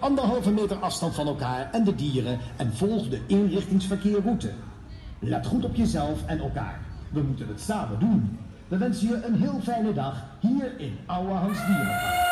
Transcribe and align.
anderhalve 0.00 0.50
meter 0.50 0.76
afstand 0.76 1.14
van 1.14 1.26
elkaar 1.26 1.68
en 1.72 1.84
de 1.84 1.94
dieren 1.94 2.38
en 2.56 2.72
volg 2.72 3.08
de 3.08 3.20
inrichtingsverkeerroute. 3.26 4.50
Let 5.18 5.46
goed 5.46 5.64
op 5.64 5.74
jezelf 5.74 6.26
en 6.26 6.38
elkaar. 6.38 6.80
We 7.10 7.22
moeten 7.22 7.48
het 7.48 7.60
samen 7.60 7.98
doen. 7.98 8.38
We 8.68 8.76
wensen 8.76 9.08
je 9.08 9.24
een 9.24 9.34
heel 9.34 9.60
fijne 9.62 9.92
dag 9.92 10.24
hier 10.40 10.80
in 10.80 10.98
Oude 11.06 11.32
Hans 11.32 11.66
Dierenpark. 11.66 12.24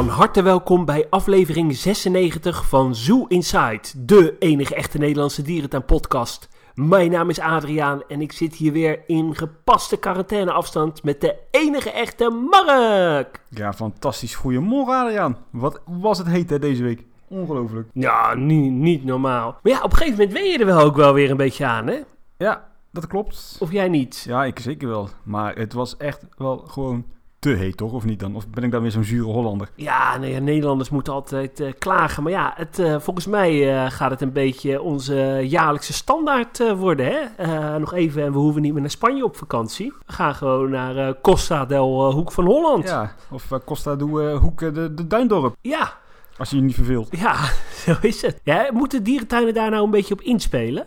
Van 0.00 0.08
harte 0.08 0.42
welkom 0.42 0.84
bij 0.84 1.06
aflevering 1.10 1.76
96 1.76 2.68
van 2.68 2.94
Zoo 2.94 3.26
Inside, 3.28 3.80
de 3.96 4.36
enige 4.38 4.74
echte 4.74 4.98
Nederlandse 4.98 5.42
dierentuin-podcast. 5.42 6.48
Mijn 6.74 7.10
naam 7.10 7.28
is 7.30 7.40
Adriaan 7.40 8.02
en 8.08 8.20
ik 8.20 8.32
zit 8.32 8.54
hier 8.54 8.72
weer 8.72 9.02
in 9.06 9.36
gepaste 9.36 9.96
quarantaineafstand 9.96 11.02
met 11.02 11.20
de 11.20 11.36
enige 11.50 11.90
echte 11.90 12.30
Mark. 12.50 13.40
Ja, 13.48 13.72
fantastisch. 13.72 14.34
Goedemorgen 14.34 14.94
Adriaan. 14.94 15.36
Wat 15.50 15.80
was 15.86 16.18
het 16.18 16.26
heet 16.26 16.50
hè, 16.50 16.58
deze 16.58 16.82
week? 16.82 17.04
Ongelooflijk. 17.28 17.88
Ja, 17.92 18.34
niet, 18.34 18.72
niet 18.72 19.04
normaal. 19.04 19.58
Maar 19.62 19.72
ja, 19.72 19.82
op 19.82 19.90
een 19.90 19.96
gegeven 19.96 20.18
moment 20.18 20.38
wen 20.38 20.50
je 20.50 20.58
er 20.58 20.66
wel 20.66 20.80
ook 20.80 20.96
wel 20.96 21.12
weer 21.12 21.30
een 21.30 21.36
beetje 21.36 21.66
aan, 21.66 21.86
hè? 21.86 21.98
Ja, 22.36 22.68
dat 22.90 23.06
klopt. 23.06 23.56
Of 23.60 23.72
jij 23.72 23.88
niet? 23.88 24.24
Ja, 24.26 24.44
ik 24.44 24.58
zeker 24.58 24.88
wel. 24.88 25.08
Maar 25.22 25.56
het 25.56 25.72
was 25.72 25.96
echt 25.96 26.26
wel 26.36 26.58
gewoon 26.58 27.04
te 27.40 27.48
heet, 27.48 27.76
toch? 27.76 27.92
Of 27.92 28.04
niet 28.04 28.20
dan? 28.20 28.36
Of 28.36 28.48
ben 28.48 28.64
ik 28.64 28.70
dan 28.70 28.82
weer 28.82 28.90
zo'n 28.90 29.04
zure 29.04 29.32
Hollander? 29.32 29.68
Ja, 29.74 30.16
nee, 30.16 30.40
Nederlanders 30.40 30.90
moeten 30.90 31.12
altijd 31.12 31.60
eh, 31.60 31.72
klagen. 31.78 32.22
Maar 32.22 32.32
ja, 32.32 32.52
het, 32.56 32.78
eh, 32.78 33.00
volgens 33.00 33.26
mij 33.26 33.82
eh, 33.84 33.90
gaat 33.90 34.10
het 34.10 34.20
een 34.20 34.32
beetje 34.32 34.82
onze 34.82 35.40
jaarlijkse 35.44 35.92
standaard 35.92 36.74
worden. 36.76 37.06
Hè? 37.06 37.78
Nog 37.78 37.94
even, 37.94 38.22
en 38.24 38.32
we 38.32 38.38
hoeven 38.38 38.62
niet 38.62 38.72
meer 38.72 38.80
naar 38.80 38.90
Spanje 38.90 39.24
op 39.24 39.36
vakantie. 39.36 39.92
We 40.06 40.12
gaan 40.12 40.34
gewoon 40.34 40.70
naar 40.70 41.20
Costa 41.20 41.64
del 41.66 42.12
Hoek 42.12 42.32
van 42.32 42.44
Holland. 42.44 42.88
Ja, 42.88 43.14
of 43.30 43.48
Costa 43.64 43.96
doe 43.96 44.30
eh, 44.30 44.38
Hoek 44.38 44.58
de, 44.58 44.94
de 44.94 45.06
Duindorp. 45.06 45.56
ja, 45.60 45.92
Als 46.36 46.50
je 46.50 46.56
je 46.56 46.62
niet 46.62 46.74
verveelt. 46.74 47.08
ja, 47.16 47.34
zo 47.84 47.94
is 48.00 48.22
het. 48.22 48.40
Ja, 48.44 48.68
moeten 48.72 49.02
dierentuinen 49.02 49.54
daar 49.54 49.70
nou 49.70 49.84
een 49.84 49.90
beetje 49.90 50.14
op 50.14 50.20
inspelen? 50.20 50.86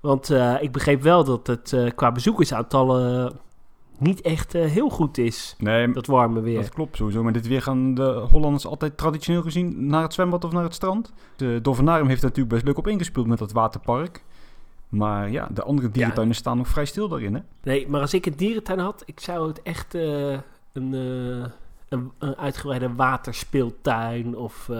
Want 0.00 0.30
ik 0.60 0.72
begreep 0.72 1.02
wel 1.02 1.24
dat 1.24 1.46
het 1.46 1.72
eh, 1.72 1.90
qua 1.94 2.12
bezoekersaantallen 2.12 3.32
niet 3.98 4.20
echt 4.20 4.54
eh, 4.54 4.64
heel 4.64 4.88
goed 4.88 5.18
is. 5.18 5.54
Nee, 5.58 5.92
Dat 5.92 6.06
warme 6.06 6.40
weer. 6.40 6.60
dat 6.60 6.68
klopt 6.68 6.96
sowieso. 6.96 7.22
Maar 7.22 7.32
dit 7.32 7.46
weer 7.46 7.62
gaan 7.62 7.94
de 7.94 8.26
Hollanders 8.30 8.66
altijd 8.66 8.96
traditioneel 8.96 9.42
gezien 9.42 9.86
naar 9.86 10.02
het 10.02 10.12
zwembad 10.12 10.44
of 10.44 10.52
naar 10.52 10.62
het 10.62 10.74
strand. 10.74 11.12
De 11.36 11.58
Dovenarium 11.62 12.08
heeft 12.08 12.22
natuurlijk 12.22 12.48
best 12.48 12.64
leuk 12.64 12.78
op 12.78 12.86
ingespeeld 12.86 13.26
met 13.26 13.38
dat 13.38 13.52
waterpark. 13.52 14.24
Maar 14.88 15.30
ja, 15.30 15.48
de 15.50 15.62
andere 15.62 15.90
dierentuinen 15.90 16.34
staan 16.34 16.56
nog 16.56 16.68
vrij 16.68 16.84
stil 16.84 17.08
daarin, 17.08 17.34
hè? 17.34 17.40
Nee, 17.62 17.88
maar 17.88 18.00
als 18.00 18.14
ik 18.14 18.26
een 18.26 18.36
dierentuin 18.36 18.78
had, 18.78 19.02
ik 19.06 19.20
zou 19.20 19.48
het 19.48 19.62
echt 19.62 19.94
eh, 19.94 20.30
een, 20.72 20.94
eh, 20.94 21.50
een, 21.88 22.12
een 22.18 22.36
uitgebreide 22.36 22.94
waterspeeltuin 22.94 24.36
of... 24.36 24.70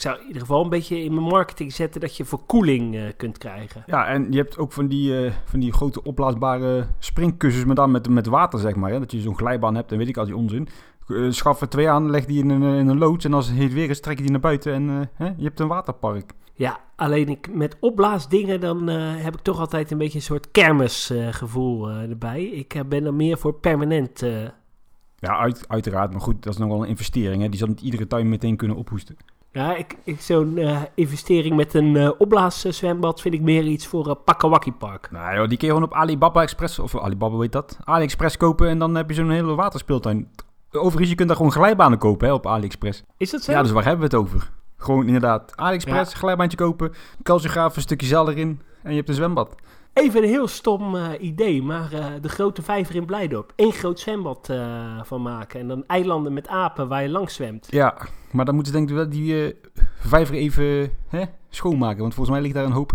ik 0.00 0.06
zou 0.06 0.20
in 0.20 0.26
ieder 0.26 0.42
geval 0.42 0.62
een 0.62 0.70
beetje 0.70 1.04
in 1.04 1.14
mijn 1.14 1.26
marketing 1.26 1.72
zetten 1.72 2.00
dat 2.00 2.16
je 2.16 2.24
verkoeling 2.24 2.94
eh, 2.94 3.02
kunt 3.16 3.38
krijgen. 3.38 3.82
Ja, 3.86 4.06
en 4.06 4.32
je 4.32 4.36
hebt 4.36 4.58
ook 4.58 4.72
van 4.72 4.88
die, 4.88 5.24
eh, 5.24 5.32
van 5.44 5.60
die 5.60 5.72
grote 5.72 6.02
opblaasbare 6.02 6.86
springkussens, 6.98 7.64
maar 7.64 7.74
dan 7.74 7.90
met, 7.90 8.08
met 8.08 8.26
water, 8.26 8.58
zeg 8.58 8.74
maar. 8.74 8.90
Hè? 8.90 8.98
Dat 8.98 9.12
je 9.12 9.20
zo'n 9.20 9.36
glijbaan 9.36 9.74
hebt 9.74 9.92
en 9.92 9.98
weet 9.98 10.08
ik 10.08 10.16
al 10.16 10.24
die 10.24 10.36
onzin. 10.36 10.68
Eh, 11.08 11.30
schaf 11.30 11.60
er 11.60 11.68
twee 11.68 11.88
aan, 11.88 12.10
leg 12.10 12.24
die 12.24 12.42
in 12.42 12.50
een, 12.50 12.62
in 12.62 12.88
een 12.88 12.98
loods 12.98 13.24
en 13.24 13.34
als 13.34 13.48
het 13.48 13.56
heet 13.56 13.72
weer 13.72 13.90
is, 13.90 14.00
trek 14.00 14.16
je 14.16 14.22
die 14.22 14.30
naar 14.32 14.40
buiten 14.40 14.72
en 14.72 15.10
hè? 15.14 15.26
je 15.36 15.44
hebt 15.44 15.60
een 15.60 15.68
waterpark. 15.68 16.32
Ja, 16.54 16.80
alleen 16.96 17.28
ik, 17.28 17.54
met 17.54 17.76
opblaasdingen 17.80 18.60
dan 18.60 18.86
heb 18.88 19.34
ik 19.34 19.40
toch 19.40 19.58
altijd 19.58 19.90
een 19.90 19.98
beetje 19.98 20.18
een 20.18 20.24
soort 20.24 20.50
kermisgevoel 20.50 21.90
erbij. 21.90 22.42
Ik 22.44 22.82
ben 22.88 23.04
dan 23.04 23.16
meer 23.16 23.38
voor 23.38 23.54
permanent... 23.54 24.20
Ja, 25.16 25.38
uit, 25.38 25.64
uiteraard, 25.68 26.10
maar 26.10 26.20
goed, 26.20 26.42
dat 26.42 26.52
is 26.52 26.58
nog 26.58 26.68
wel 26.68 26.82
een 26.82 26.88
investering. 26.88 27.42
Hè? 27.42 27.48
Die 27.48 27.58
zal 27.58 27.68
niet 27.68 27.80
iedere 27.80 28.06
tuin 28.06 28.28
meteen 28.28 28.56
kunnen 28.56 28.76
ophoesten. 28.76 29.16
Ja, 29.52 29.76
ik, 29.76 29.96
ik, 30.04 30.20
zo'n 30.20 30.58
eh, 30.58 30.82
investering 30.94 31.56
met 31.56 31.74
een 31.74 31.96
eh 31.96 32.10
opblaaszwembad 32.18 33.20
vind 33.20 33.34
ik 33.34 33.40
meer 33.40 33.64
iets 33.64 33.86
voor 33.86 34.08
uh, 34.08 34.14
Pakawaki 34.24 34.72
Park. 34.72 35.10
Nou 35.10 35.36
joh, 35.36 35.48
die 35.48 35.58
kun 35.58 35.66
je 35.66 35.74
gewoon 35.74 35.88
op 35.88 35.94
Alibaba 35.94 36.42
Express, 36.42 36.78
of 36.78 36.98
Alibaba 36.98 37.36
weet 37.36 37.52
dat, 37.52 37.78
AliExpress 37.84 38.36
kopen 38.36 38.68
en 38.68 38.78
dan 38.78 38.94
heb 38.94 39.08
je 39.08 39.14
zo'n 39.14 39.30
hele 39.30 39.54
waterspeeltuin. 39.54 40.28
Overigens, 40.72 41.08
je 41.08 41.14
kunt 41.14 41.28
daar 41.28 41.36
gewoon 41.36 41.52
glijbanen 41.52 41.98
kopen 41.98 42.26
hè, 42.26 42.32
op 42.32 42.46
AliExpress. 42.46 43.02
Is 43.16 43.30
dat 43.30 43.42
zo? 43.42 43.52
Ja, 43.52 43.62
dus 43.62 43.70
waar 43.70 43.84
hebben 43.84 44.10
we 44.10 44.16
het 44.16 44.24
over? 44.24 44.50
Gewoon 44.76 45.06
inderdaad, 45.06 45.56
AliExpress, 45.56 46.14
glijbaantje 46.14 46.56
kopen, 46.56 46.92
calciograaf, 47.22 47.76
een 47.76 47.82
stukje 47.82 48.06
zeil 48.06 48.30
erin 48.30 48.60
en 48.82 48.90
je 48.90 48.96
hebt 48.96 49.08
een 49.08 49.14
zwembad. 49.14 49.54
Even 50.00 50.22
een 50.22 50.28
heel 50.28 50.48
stom 50.48 50.96
eh, 50.96 51.08
idee, 51.20 51.62
maar 51.62 51.92
eh, 51.92 52.06
de 52.20 52.28
grote 52.28 52.62
vijver 52.62 52.94
in 52.94 53.06
Blijdorp. 53.06 53.52
Eén 53.56 53.72
groot 53.72 54.00
zwembad 54.00 54.48
eh, 54.48 55.02
van 55.02 55.22
maken. 55.22 55.60
En 55.60 55.68
dan 55.68 55.84
eilanden 55.86 56.32
met 56.32 56.48
apen 56.48 56.88
waar 56.88 57.02
je 57.02 57.08
langs 57.08 57.34
zwemt. 57.34 57.66
Ja, 57.70 57.96
maar 58.30 58.44
dan 58.44 58.54
moeten 58.54 58.72
ze 58.72 58.78
denk 58.78 58.90
ik 58.90 58.96
wel 58.96 59.08
die 59.08 59.56
vijver 59.98 60.34
even 60.34 60.92
hè, 61.08 61.24
schoonmaken. 61.50 62.00
Want 62.00 62.14
volgens 62.14 62.36
mij 62.36 62.44
ligt 62.44 62.54
daar 62.54 62.64
een 62.64 62.72
hoop 62.72 62.92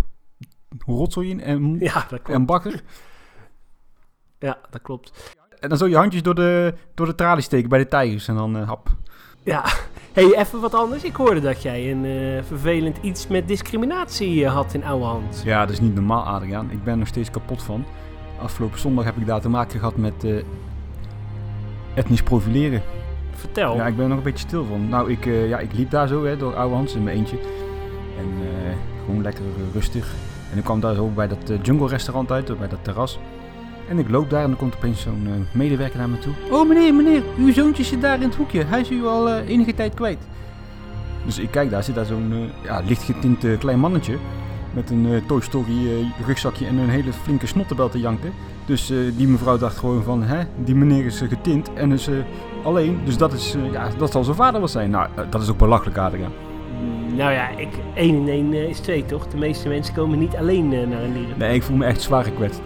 rotzooi 0.85 1.29
in 1.29 1.41
en, 1.41 1.79
Ja, 1.79 1.93
dat 1.93 2.07
klopt. 2.07 2.29
en 2.29 2.45
bakker. 2.45 2.83
Ja, 4.39 4.57
dat 4.69 4.81
klopt. 4.81 5.35
En 5.59 5.69
dan 5.69 5.77
zo 5.77 5.87
je 5.87 5.97
handjes 5.97 6.23
door 6.23 6.35
de, 6.35 6.73
door 6.93 7.05
de 7.05 7.16
tralies 7.16 7.45
steken 7.45 7.69
bij 7.69 7.79
de 7.79 7.87
tijgers 7.87 8.27
en 8.27 8.35
dan 8.35 8.55
hap. 8.55 8.89
Ja, 9.43 9.66
hey, 10.16 10.36
even 10.36 10.59
wat 10.59 10.74
anders. 10.74 11.03
Ik 11.03 11.16
hoorde 11.16 11.42
dat 11.42 11.62
jij 11.62 11.92
een 11.92 12.06
eh, 12.06 12.44
vervelend 12.44 12.98
iets 13.02 13.28
met 13.28 13.48
discriminatie 13.48 14.46
eh, 14.46 14.53
had 14.53 14.74
in 14.74 14.84
oude 14.84 15.06
hand. 15.06 15.42
Ja, 15.46 15.59
dat 15.59 15.70
is 15.70 15.80
niet 15.80 15.96
normaal 15.96 16.24
Adriaan. 16.24 16.72
Ik 16.72 16.84
ben 16.84 16.94
er 16.94 17.00
nog 17.00 17.08
steeds 17.08 17.31
kapot 17.31 17.64
van. 17.64 17.86
Afgelopen 18.42 18.80
zondag 18.80 19.06
heb 19.06 19.18
ik 19.18 19.26
daar 19.26 19.42
te 19.42 19.50
maken 19.50 19.80
gehad 19.80 19.98
met 19.98 20.24
eh, 20.24 20.36
etnisch 21.94 22.24
profileren. 22.24 22.81
Vertel. 23.31 23.76
Ja, 23.76 23.88
ik 23.88 23.96
ben 23.96 24.03
er 24.03 24.09
nog 24.09 24.18
een 24.18 24.24
beetje 24.24 24.48
stil 24.48 24.66
van. 24.66 24.90
Nou, 24.90 25.12
ik, 25.12 25.26
ja, 25.26 25.59
ik 25.59 25.74
liep 25.74 25.90
daar 25.90 26.08
zo 26.08 26.26
hè, 26.26 26.38
door 26.38 26.56
Oude 26.56 26.76
Hans 26.76 26.96
in 26.96 27.03
mijn 27.03 27.18
eentje. 27.18 27.38
En 28.18 28.28
gewoon 29.06 29.22
lekker 29.22 29.44
rustig. 29.74 30.14
En 30.52 30.58
ik 30.58 30.64
kwam 30.64 30.80
daar 30.80 30.96
zo 30.96 31.08
bij 31.08 31.28
dat 31.28 31.52
jungle 31.62 31.88
restaurant 31.88 32.32
uit, 32.32 32.58
bij 32.59 32.68
dat 32.68 32.84
terras. 32.84 33.20
En 33.90 34.00
ik 34.00 34.09
loop 34.09 34.29
daar 34.29 34.41
en 34.44 34.47
dan 34.50 34.57
komt 34.57 34.75
opeens 34.75 35.01
zo'n 35.01 35.22
eh, 35.25 35.57
medewerker 35.57 35.97
naar 35.97 36.09
me 36.09 36.19
toe. 36.19 36.34
Oh 36.51 36.68
meneer, 36.68 36.94
meneer, 36.94 37.23
uw 37.38 37.53
zoontje 37.53 37.84
zit 37.84 38.01
daar 38.01 38.16
in 38.16 38.28
het 38.28 38.35
hoekje. 38.35 38.63
Hij 38.63 38.79
is 38.81 38.90
u 38.91 39.06
al 39.06 39.29
eh, 39.29 39.50
enige 39.50 39.73
tijd 39.73 39.94
kwijt. 39.94 40.18
Dus 41.25 41.40
ik 41.40 41.51
kijk 41.51 41.69
daar, 41.69 41.84
zit 41.84 41.96
daar 41.96 42.06
zo'n 42.06 42.31
eh, 42.31 42.66
ja, 42.66 42.81
licht 42.88 43.03
getint 43.03 43.44
eh, 43.44 43.57
klein 43.59 43.79
mannetje. 43.79 44.18
Met 44.73 44.90
een 44.90 45.06
eh, 45.13 45.22
Toy 45.28 45.41
Story 45.41 45.88
eh, 45.88 46.25
rugzakje 46.28 46.66
en 46.66 46.78
een 46.78 46.90
hele 46.90 47.13
flinke 47.13 47.47
snottenbel 47.47 47.90
te 47.90 48.00
janken. 48.00 48.31
Dus 48.66 48.90
eh, 48.90 48.97
die 49.18 49.28
mevrouw 49.28 49.57
dacht 49.57 49.78
gewoon 49.78 50.03
van, 50.03 50.23
hè, 50.23 50.44
die 50.63 50.75
meneer 50.75 51.06
is 51.06 51.19
getint 51.29 51.73
en 51.73 51.91
is 51.91 52.07
eh, 52.07 52.16
alleen. 52.63 53.00
Dus 53.06 53.17
dat, 53.17 53.34
is, 53.34 53.56
ja, 53.72 53.90
dat 53.97 54.12
zal 54.12 54.23
zijn 54.23 54.35
vader 54.35 54.59
wel 54.59 54.67
zijn. 54.69 54.90
Nou, 54.90 55.07
dat 55.29 55.41
is 55.41 55.50
ook 55.50 55.57
belachelijk, 55.57 55.97
Adriaan. 55.97 56.31
Mm, 56.81 57.16
Nou 57.16 57.31
ja, 57.31 57.50
ik, 57.50 57.69
1 57.94 58.28
in 58.28 58.53
1 58.53 58.69
is 58.69 58.79
2 58.79 59.06
toch? 59.06 59.28
De 59.28 59.38
meeste 59.38 59.67
mensen 59.67 59.94
komen 59.96 60.19
niet 60.19 60.35
alleen 60.35 60.69
naar 60.69 61.03
een 61.03 61.13
dieren. 61.13 61.38
Nee, 61.38 61.56
ik 61.56 61.63
voel 61.63 61.78
me 61.78 61.85
echt 61.85 62.02
zwaar 62.02 62.23
gekwetst. 62.23 62.62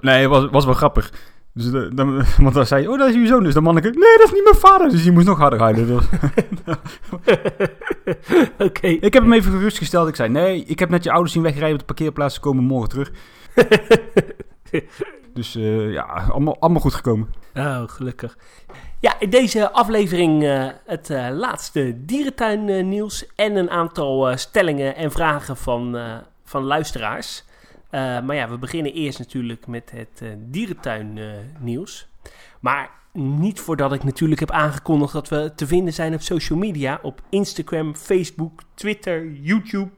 Nee, 0.00 0.20
het 0.20 0.30
was, 0.30 0.46
was 0.50 0.64
wel 0.64 0.74
grappig. 0.74 1.12
Dus 1.54 1.70
de, 1.70 1.94
dan, 1.94 2.22
want 2.44 2.54
dan 2.54 2.66
zei 2.66 2.82
hij, 2.82 2.92
oh, 2.92 2.98
dat 2.98 3.08
is 3.08 3.14
uw 3.14 3.26
zoon. 3.26 3.42
Dus 3.42 3.54
de 3.54 3.60
manneke, 3.60 3.88
nee, 3.88 4.16
dat 4.18 4.26
is 4.26 4.32
niet 4.32 4.44
mijn 4.44 4.56
vader. 4.56 4.88
Dus 4.88 5.02
die 5.02 5.12
moest 5.12 5.26
nog 5.26 5.38
harder 5.38 5.60
huilen. 5.60 5.86
Dus- 5.86 6.06
Oké. 8.68 8.86
ik 8.86 9.12
heb 9.12 9.22
hem 9.22 9.32
even 9.32 9.52
gerustgesteld. 9.52 10.08
Ik 10.08 10.16
zei, 10.16 10.28
nee, 10.28 10.64
ik 10.64 10.78
heb 10.78 10.88
net 10.88 11.04
je 11.04 11.10
ouders 11.10 11.32
zien 11.32 11.42
wegrijden 11.42 11.72
op 11.72 11.78
de 11.78 11.84
parkeerplaats. 11.84 12.34
Ze 12.34 12.40
komen 12.40 12.64
morgen 12.64 12.88
terug. 12.88 13.10
Dus 15.34 15.56
eh, 15.56 15.92
ja, 15.92 16.02
allemaal, 16.30 16.56
allemaal 16.60 16.80
goed 16.80 16.94
gekomen. 16.94 17.28
Oh, 17.54 17.82
gelukkig. 17.86 18.36
Ja, 19.00 19.14
in 19.20 19.30
deze 19.30 19.70
aflevering 19.72 20.44
eh, 20.44 20.66
het 20.86 21.10
eh, 21.10 21.28
laatste 21.32 21.94
dierentuin 22.04 22.68
eh, 22.68 22.84
nieuws 22.84 23.26
en 23.36 23.56
een 23.56 23.70
aantal 23.70 24.28
eh, 24.28 24.36
stellingen 24.36 24.96
en 24.96 25.10
vragen 25.10 25.56
van, 25.56 25.96
eh, 25.96 26.14
van 26.44 26.62
luisteraars. 26.62 27.44
Eh, 27.90 28.20
maar 28.20 28.36
ja, 28.36 28.48
we 28.48 28.58
beginnen 28.58 28.92
eerst 28.92 29.18
natuurlijk 29.18 29.66
met 29.66 29.90
het 29.90 30.20
eh, 30.22 30.28
dierentuin 30.38 31.18
eh, 31.18 31.24
nieuws. 31.58 32.08
Maar 32.60 32.90
niet 33.12 33.60
voordat 33.60 33.92
ik 33.92 34.04
natuurlijk 34.04 34.40
heb 34.40 34.50
aangekondigd 34.50 35.12
dat 35.12 35.28
we 35.28 35.52
te 35.54 35.66
vinden 35.66 35.92
zijn 35.92 36.14
op 36.14 36.20
social 36.20 36.58
media. 36.58 36.98
Op 37.02 37.20
Instagram, 37.30 37.94
Facebook, 37.94 38.60
Twitter, 38.74 39.30
YouTube, 39.32 39.90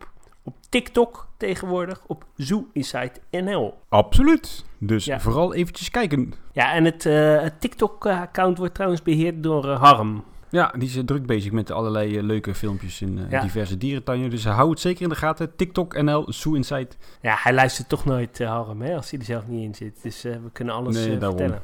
op 0.42 0.54
TikTok 0.68 1.28
tegenwoordig, 1.36 2.00
op 2.06 2.24
Zoo 2.36 2.66
Insight 2.72 3.20
NL. 3.30 3.74
Absoluut. 3.88 4.64
Dus 4.78 5.04
Ja. 5.04 5.20
vooral 5.20 5.54
eventjes 5.54 5.90
kijken. 5.90 6.32
Ja, 6.52 6.72
en 6.72 6.84
het, 6.84 7.04
het 7.42 7.60
TikTok-account 7.60 8.58
wordt 8.58 8.74
trouwens 8.74 9.02
beheerd 9.02 9.42
door 9.42 9.68
Harm. 9.68 10.24
Ja, 10.52 10.72
die 10.78 10.88
is 10.88 10.96
eh, 10.96 11.02
druk 11.04 11.26
bezig 11.26 11.52
met 11.52 11.70
allerlei 11.70 12.16
eh, 12.16 12.22
leuke 12.22 12.54
filmpjes 12.54 13.00
in 13.00 13.19
eh, 13.19 13.31
Ja. 13.31 13.40
diverse 13.40 13.76
dierentuinen. 13.78 14.31
Dus 14.31 14.44
hou 14.44 14.70
het 14.70 14.81
zeker 14.81 15.02
in 15.02 15.08
de 15.08 15.14
gaten. 15.14 15.56
TikTok 15.56 16.02
NL, 16.02 16.25
Zoo 16.32 16.52
Insight. 16.54 16.96
Ja, 17.20 17.37
hij 17.38 17.52
luistert 17.52 17.88
toch 17.88 18.04
nooit, 18.04 18.40
eh, 18.40 18.49
Harm, 18.49 18.82
hè, 18.82 18.94
als 18.96 19.10
hij 19.10 19.19
er 19.19 19.25
zelf 19.25 19.46
niet 19.46 19.64
in 19.64 19.75
zit. 19.75 20.02
Dus 20.02 20.22
we 20.22 20.50
kunnen 20.52 20.75
alles 20.75 20.94
Nee, 20.96 21.19
vertellen. 21.19 21.62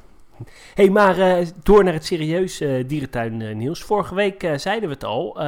hey, 0.75 0.91
maar 0.91 1.45
door 1.63 1.85
naar 1.85 1.93
het 1.93 2.05
serieus 2.05 2.61
uh, 2.61 2.85
dierentuin 2.89 3.41
uh, 3.41 3.55
nieuws. 3.55 3.83
Vorige 3.83 4.15
week 4.15 4.49
zeiden 4.57 4.89
we 4.89 4.95
het 4.95 5.05
al. 5.05 5.43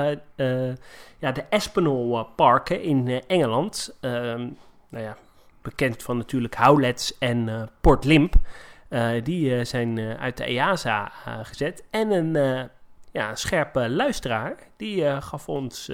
ja, 1.18 1.32
de 1.32 1.44
Espinal 1.48 2.28
Parken 2.36 2.82
in 2.82 3.22
Engeland. 3.26 3.96
Ehm, 4.00 4.48
nou 4.88 5.04
ja, 5.04 5.16
bekend 5.62 6.02
van 6.02 6.16
natuurlijk 6.16 6.54
Howlets 6.56 7.18
en 7.18 7.68
Port 7.80 8.04
Limp. 8.04 8.34
die 9.22 9.64
zijn 9.64 9.98
uit 10.18 10.36
de 10.36 10.44
EASA 10.44 11.12
gezet. 11.42 11.84
En 11.90 12.10
een 12.10 12.68
ja, 13.10 13.34
scherpe 13.34 13.88
luisteraar, 13.88 14.56
die 14.76 15.20
gaf 15.20 15.48
ons 15.48 15.86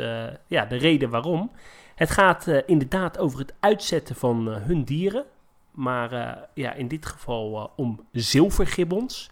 ja, 0.47 0.65
de 0.65 0.77
reden 0.77 1.11
waarom. 1.11 1.51
Het 1.95 2.11
gaat 2.11 2.47
inderdaad 2.67 3.19
over 3.19 3.39
het 3.39 3.55
uitzetten 3.61 4.17
van 4.17 4.47
hun 4.47 4.85
dieren. 4.85 5.25
Maar 5.71 6.39
ja, 6.55 6.73
in 6.73 6.89
dit 6.89 7.07
geval 7.07 7.73
om 7.77 8.07
zilvergibbons. 8.13 9.31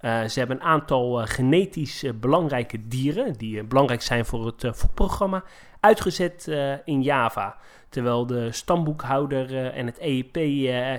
Ze 0.00 0.32
hebben 0.34 0.56
een 0.56 0.62
aantal 0.62 1.26
genetisch 1.26 2.04
belangrijke 2.20 2.88
dieren, 2.88 3.32
die 3.32 3.64
belangrijk 3.64 4.02
zijn 4.02 4.24
voor 4.24 4.46
het 4.46 4.66
voedprogramma, 4.70 5.44
uitgezet 5.80 6.46
in 6.84 7.02
Java. 7.02 7.56
Terwijl 7.88 8.26
de 8.26 8.52
stamboekhouder 8.52 9.70
en 9.70 9.86
het 9.86 9.98
EEP 9.98 10.36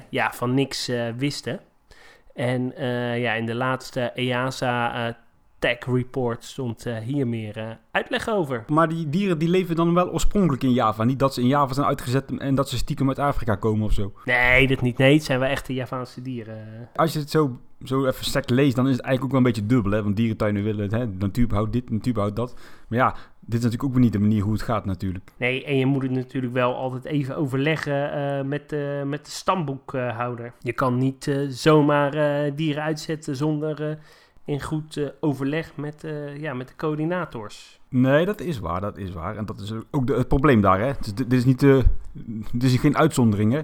ja, 0.09 0.33
van 0.33 0.53
niks 0.53 0.91
wisten. 1.17 1.59
En 2.33 2.73
ja, 3.19 3.33
in 3.33 3.45
de 3.45 3.55
laatste 3.55 4.11
EASA 4.13 5.15
Tech 5.65 5.85
Report 5.85 6.43
stond 6.43 6.87
uh, 6.87 6.97
hier 6.97 7.27
meer 7.27 7.57
uh, 7.57 7.69
uitleg 7.91 8.29
over. 8.29 8.63
Maar 8.67 8.89
die 8.89 9.09
dieren 9.09 9.37
die 9.37 9.49
leven 9.49 9.75
dan 9.75 9.93
wel 9.93 10.11
oorspronkelijk 10.11 10.63
in 10.63 10.73
Java. 10.73 11.03
Niet 11.03 11.19
dat 11.19 11.33
ze 11.33 11.41
in 11.41 11.47
Java 11.47 11.73
zijn 11.73 11.87
uitgezet 11.87 12.37
en 12.37 12.55
dat 12.55 12.69
ze 12.69 12.77
stiekem 12.77 13.07
uit 13.07 13.19
Afrika 13.19 13.55
komen 13.55 13.85
of 13.85 13.93
zo. 13.93 14.13
Nee, 14.25 14.67
dat 14.67 14.81
niet. 14.81 14.97
Nee, 14.97 15.13
het 15.13 15.23
zijn 15.23 15.39
wel 15.39 15.49
echte 15.49 15.73
Javaanse 15.73 16.21
dieren. 16.21 16.89
Als 16.95 17.13
je 17.13 17.19
het 17.19 17.29
zo, 17.29 17.59
zo 17.83 18.05
even 18.05 18.25
sec 18.25 18.49
leest, 18.49 18.75
dan 18.75 18.87
is 18.87 18.95
het 18.95 19.01
eigenlijk 19.01 19.23
ook 19.23 19.31
wel 19.31 19.39
een 19.39 19.55
beetje 19.55 19.75
dubbel. 19.75 19.91
Hè? 19.91 20.03
Want 20.03 20.15
dierentuinen 20.15 20.63
willen 20.63 20.81
het, 20.81 20.91
hè? 20.91 21.07
natuurbehoud 21.07 21.73
dit, 21.73 21.89
natuurbehoud 21.89 22.35
dat. 22.35 22.55
Maar 22.87 22.99
ja, 22.99 23.15
dit 23.39 23.59
is 23.59 23.63
natuurlijk 23.63 23.83
ook 23.83 24.01
niet 24.01 24.13
de 24.13 24.19
manier 24.19 24.43
hoe 24.43 24.53
het 24.53 24.61
gaat 24.61 24.85
natuurlijk. 24.85 25.31
Nee, 25.37 25.65
en 25.65 25.77
je 25.77 25.85
moet 25.85 26.01
het 26.01 26.11
natuurlijk 26.11 26.53
wel 26.53 26.75
altijd 26.75 27.05
even 27.05 27.35
overleggen 27.35 28.17
uh, 28.17 28.49
met, 28.49 28.69
de, 28.69 29.03
met 29.05 29.25
de 29.25 29.31
stamboekhouder. 29.31 30.53
Je 30.59 30.73
kan 30.73 30.97
niet 30.97 31.45
zomaar 31.47 32.11
dieren 32.55 32.83
uitzetten 32.83 33.35
zonder 33.35 33.97
in 34.45 34.61
goed 34.61 34.95
uh, 34.95 35.07
overleg 35.19 35.75
met, 35.75 36.03
uh, 36.03 36.37
ja, 36.37 36.53
met 36.53 36.67
de 36.67 36.75
coördinators. 36.75 37.79
Nee, 37.89 38.25
dat 38.25 38.39
is 38.39 38.59
waar, 38.59 38.81
dat 38.81 38.97
is 38.97 39.11
waar. 39.11 39.37
En 39.37 39.45
dat 39.45 39.59
is 39.59 39.73
ook 39.91 40.07
de, 40.07 40.13
het 40.13 40.27
probleem 40.27 40.61
daar, 40.61 40.79
hè. 40.79 40.91
Dus 40.99 41.13
dit 41.13 41.33
is 41.33 41.45
niet 41.45 41.59
de, 41.59 41.83
dit 42.53 42.63
is 42.63 42.77
geen 42.77 42.97
uitzondering, 42.97 43.53
hè. 43.53 43.61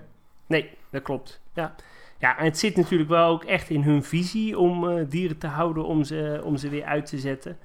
Nee, 0.48 0.70
dat 0.90 1.02
klopt, 1.02 1.42
ja. 1.54 1.76
Ja, 2.20 2.38
en 2.38 2.46
het 2.46 2.60
zit 2.60 2.76
natuurlijk 2.76 3.10
wel 3.10 3.30
ook 3.30 3.44
echt 3.44 3.70
in 3.70 3.84
hun 3.84 4.04
visie 4.04 4.58
om 4.60 4.84
uh, 4.84 5.06
dieren 5.10 5.38
te 5.38 5.48
houden, 5.48 5.86
om 5.86 6.04
ze, 6.04 6.42
om 6.44 6.58
ze 6.58 6.70
weer 6.70 6.84
uit 6.84 7.06
te 7.06 7.18
zetten. 7.18 7.58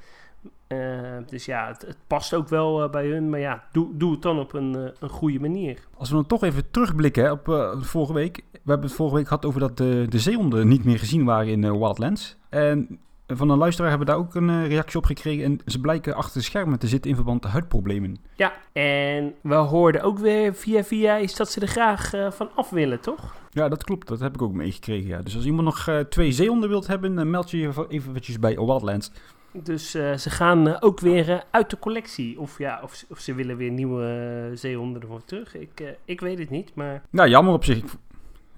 dus 1.27 1.45
ja, 1.45 1.67
het, 1.67 1.83
het, 1.83 1.97
past 2.07 2.35
ook 2.35 2.49
wel 2.49 2.89
bij 2.89 3.07
hun, 3.07 3.31
maar 3.31 3.41
ja, 3.41 3.65
doe, 3.73 3.97
doe 3.97 4.11
het 4.11 4.23
dan 4.23 4.39
op 4.39 4.53
een, 4.53 4.93
een 4.99 5.09
goede 5.09 5.41
manier. 5.41 5.79
Als 5.97 6.09
we 6.09 6.15
dan 6.15 6.27
toch 6.27 6.43
even 6.43 6.71
terugblikken 6.71 7.25
hè, 7.25 7.31
op 7.31 7.77
vorige 7.81 8.13
week. 8.13 8.45
We 8.53 8.73
hebben 8.73 8.87
het 8.87 8.97
vorige 8.97 9.17
week 9.17 9.29
gehad 9.29 9.45
over 9.45 9.61
dat 9.61 9.77
de, 9.77 10.07
de 10.09 10.19
zeehonden 10.19 10.69
niet 10.69 10.85
meer 10.85 10.99
gezien 10.99 11.25
waren 11.25 11.53
in 11.53 11.79
Wildlands. 11.79 12.37
En 12.49 12.99
van 13.27 13.51
een 13.51 13.59
luisteraar 13.59 13.91
hebben 13.91 14.07
we 14.07 14.13
daar 14.13 14.23
ook 14.23 14.35
een 14.35 14.49
uh, 14.49 14.67
reactie 14.67 14.99
op 14.99 15.05
gekregen. 15.05 15.45
En 15.45 15.61
ze 15.67 15.81
blijken 15.81 16.15
achter 16.15 16.39
de 16.39 16.45
schermen 16.45 16.79
te 16.79 16.87
zitten 16.89 17.11
in 17.11 17.17
verband 17.17 17.43
met 17.43 17.53
huidproblemen. 17.53 18.17
Ja, 18.35 18.53
en 18.73 19.35
we 19.41 19.55
hoorden 19.55 20.03
ook 20.03 20.19
weer 20.19 20.55
via 20.55 20.85
via 20.85 21.17
is 21.17 21.37
dat 21.37 21.51
ze 21.51 21.61
er 21.61 21.69
graag 21.69 22.15
uh, 22.15 22.31
van 22.31 22.49
af 22.55 22.71
willen, 22.71 23.01
toch? 23.01 23.35
Ja, 23.51 23.69
dat 23.69 23.85
klopt. 23.85 24.09
Dat 24.09 24.21
heb 24.21 24.35
ik 24.35 24.43
ook 24.43 24.53
meegekregen. 24.53 25.09
Ja. 25.09 25.23
Dus 25.23 25.37
als 25.37 25.45
iemand 25.45 25.65
nog 25.65 25.87
uh, 25.89 25.99
twee 25.99 26.33
zeehonden 26.33 26.69
wilt 26.69 26.87
hebben, 26.87 27.15
dan 27.15 27.31
meld 27.31 27.51
je 27.51 27.59
je 27.59 27.87
eventjes 27.89 28.39
bij 28.39 28.55
Wildlands. 28.55 29.11
Dus 29.53 29.91
ze 29.91 30.31
gaan 30.31 30.81
ook 30.83 31.01
weer 31.01 31.45
uit 31.51 31.71
de 31.71 31.79
collectie. 31.79 32.41
Of, 32.41 32.59
ja, 32.59 32.81
of, 32.83 33.05
of 33.09 33.19
ze 33.19 33.35
willen 33.35 33.57
weer 33.57 33.71
nieuwe 33.71 34.51
zeehonden 34.55 35.03
ervoor 35.03 35.25
terug. 35.25 35.57
Ik, 35.57 35.97
ik 36.05 36.21
weet 36.21 36.39
het 36.39 36.51
niet, 36.51 36.75
maar... 36.75 37.03
Nou, 37.11 37.29
jammer 37.29 37.55
op 37.55 37.65
zich. 37.65 37.77
Ik, 37.77 37.85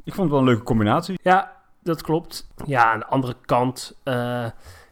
ik 0.05 0.15
vond 0.15 0.17
het 0.17 0.31
wel 0.31 0.39
een 0.39 0.45
leuke 0.45 0.63
combinatie. 0.63 1.19
Ja, 1.23 1.58
dat 1.83 2.03
klopt. 2.03 2.49
Ja, 2.67 2.93
aan 2.93 2.99
de 2.99 3.07
andere 3.07 3.37
kant, 3.45 3.97
uh, 4.05 4.47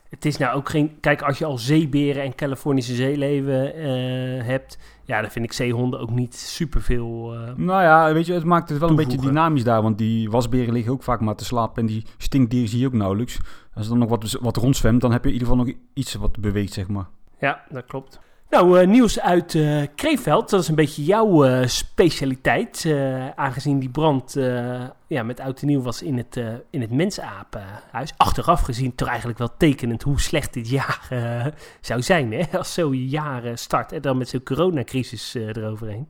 het 0.09 0.25
is 0.25 0.37
nou 0.37 0.57
ook 0.57 0.69
geen... 0.69 1.01
Kijk, 1.01 1.23
als 1.23 1.39
je 1.39 1.45
al 1.45 1.59
zeeberen 1.59 2.23
en 2.23 2.35
Californische 2.35 2.95
zeeleven 2.95 3.79
uh, 3.79 4.45
hebt... 4.45 4.79
Ja, 5.05 5.21
dan 5.21 5.31
vind 5.31 5.45
ik 5.45 5.53
zeehonden 5.53 6.01
ook 6.01 6.11
niet 6.11 6.35
superveel 6.35 7.35
uh, 7.35 7.55
Nou 7.57 7.83
ja, 7.83 8.13
weet 8.13 8.27
je, 8.27 8.33
het 8.33 8.45
maakt 8.45 8.69
het 8.69 8.79
wel 8.79 8.89
een 8.89 8.97
beetje 8.97 9.19
dynamisch 9.19 9.65
daar. 9.65 9.83
Want 9.83 9.99
die 9.99 10.31
wasberen 10.31 10.73
liggen 10.73 10.93
ook 10.93 11.03
vaak 11.03 11.21
maar 11.21 11.35
te 11.35 11.45
slapen. 11.45 11.83
En 11.83 11.87
die 11.87 12.07
stinkdieren 12.19 12.69
zie 12.69 12.81
je 12.81 12.87
ook 12.87 12.93
nauwelijks. 12.93 13.39
Als 13.75 13.85
er 13.85 13.91
dan 13.91 13.99
nog 13.99 14.09
wat, 14.09 14.39
wat 14.41 14.57
rondzwemt, 14.57 15.01
dan 15.01 15.13
heb 15.13 15.23
je 15.23 15.29
in 15.29 15.35
ieder 15.35 15.49
geval 15.49 15.65
nog 15.65 15.75
iets 15.95 16.15
wat 16.15 16.39
beweegt, 16.41 16.73
zeg 16.73 16.89
maar. 16.89 17.07
Ja, 17.41 17.65
dat 17.71 17.85
klopt. 17.87 18.21
Nou, 18.51 18.81
uh, 18.81 18.87
nieuws 18.87 19.21
uit 19.21 19.55
uh, 19.55 19.83
Kreeveld. 19.95 20.51
Dat 20.51 20.61
is 20.61 20.69
een 20.69 20.75
beetje 20.75 21.05
jouw 21.05 21.47
uh, 21.47 21.67
specialiteit. 21.67 22.87
aangezien 23.35 23.79
die 23.79 23.89
brand 23.89 24.37
ja, 25.07 25.23
met 25.23 25.41
oud 25.41 25.61
en 25.61 25.67
nieuw 25.67 25.83
was 25.83 26.03
in 26.03 26.17
het, 26.17 26.41
in 26.71 26.81
het 26.81 26.91
mensapenhuis. 26.91 28.13
Achteraf 28.17 28.61
gezien 28.61 28.95
toch 28.95 29.09
eigenlijk 29.09 29.39
wel 29.39 29.57
tekenend 29.57 30.03
hoe 30.03 30.21
slecht 30.21 30.53
dit 30.53 30.69
jaar 30.69 31.09
zou 31.81 32.03
zijn. 32.03 32.33
Hè? 32.33 32.59
Als 32.59 32.75
zo'n 32.75 33.09
jaar 33.09 33.59
start 33.59 33.93
en 33.93 34.01
dan 34.01 34.19
met 34.19 34.29
zo'n 34.29 34.43
coronacrisis 34.43 35.35
eroverheen. 35.35 36.09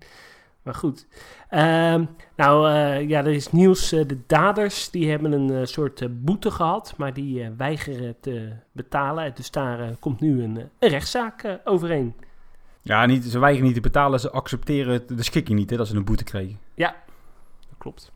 Maar 0.63 0.75
goed. 0.75 1.07
Uh, 1.51 1.95
nou, 2.37 2.69
ja, 3.09 3.19
er 3.19 3.33
is 3.33 3.53
nieuws. 3.53 3.89
De 3.89 4.19
daders 4.27 4.91
die 4.91 5.11
hebben 5.11 5.33
een 5.33 5.67
soort 5.67 6.25
boete 6.25 6.51
gehad, 6.51 6.95
maar 6.97 7.15
die 7.15 7.51
weigeren 7.57 8.17
te 8.21 8.53
betalen. 8.73 9.35
Dus 9.35 9.51
daar 9.51 9.97
komt 10.01 10.21
nu 10.21 10.43
een, 10.43 10.57
een 10.79 10.89
rechtszaak 10.89 11.59
overheen. 11.65 12.15
Ja, 12.87 13.07
niet, 13.07 13.25
ze 13.25 13.39
weigeren 13.39 13.67
niet 13.67 13.75
te 13.75 13.81
betalen, 13.81 14.21
ze 14.21 14.31
accepteren 14.31 15.17
de 15.17 15.23
schikking 15.23 15.59
niet, 15.59 15.71
hè, 15.71 15.77
dat 15.77 15.87
ze 15.87 15.97
een 15.97 16.05
boete 16.05 16.25
kregen. 16.25 16.59
Ja, 16.75 16.97
dat 17.69 17.79
klopt. 17.79 18.13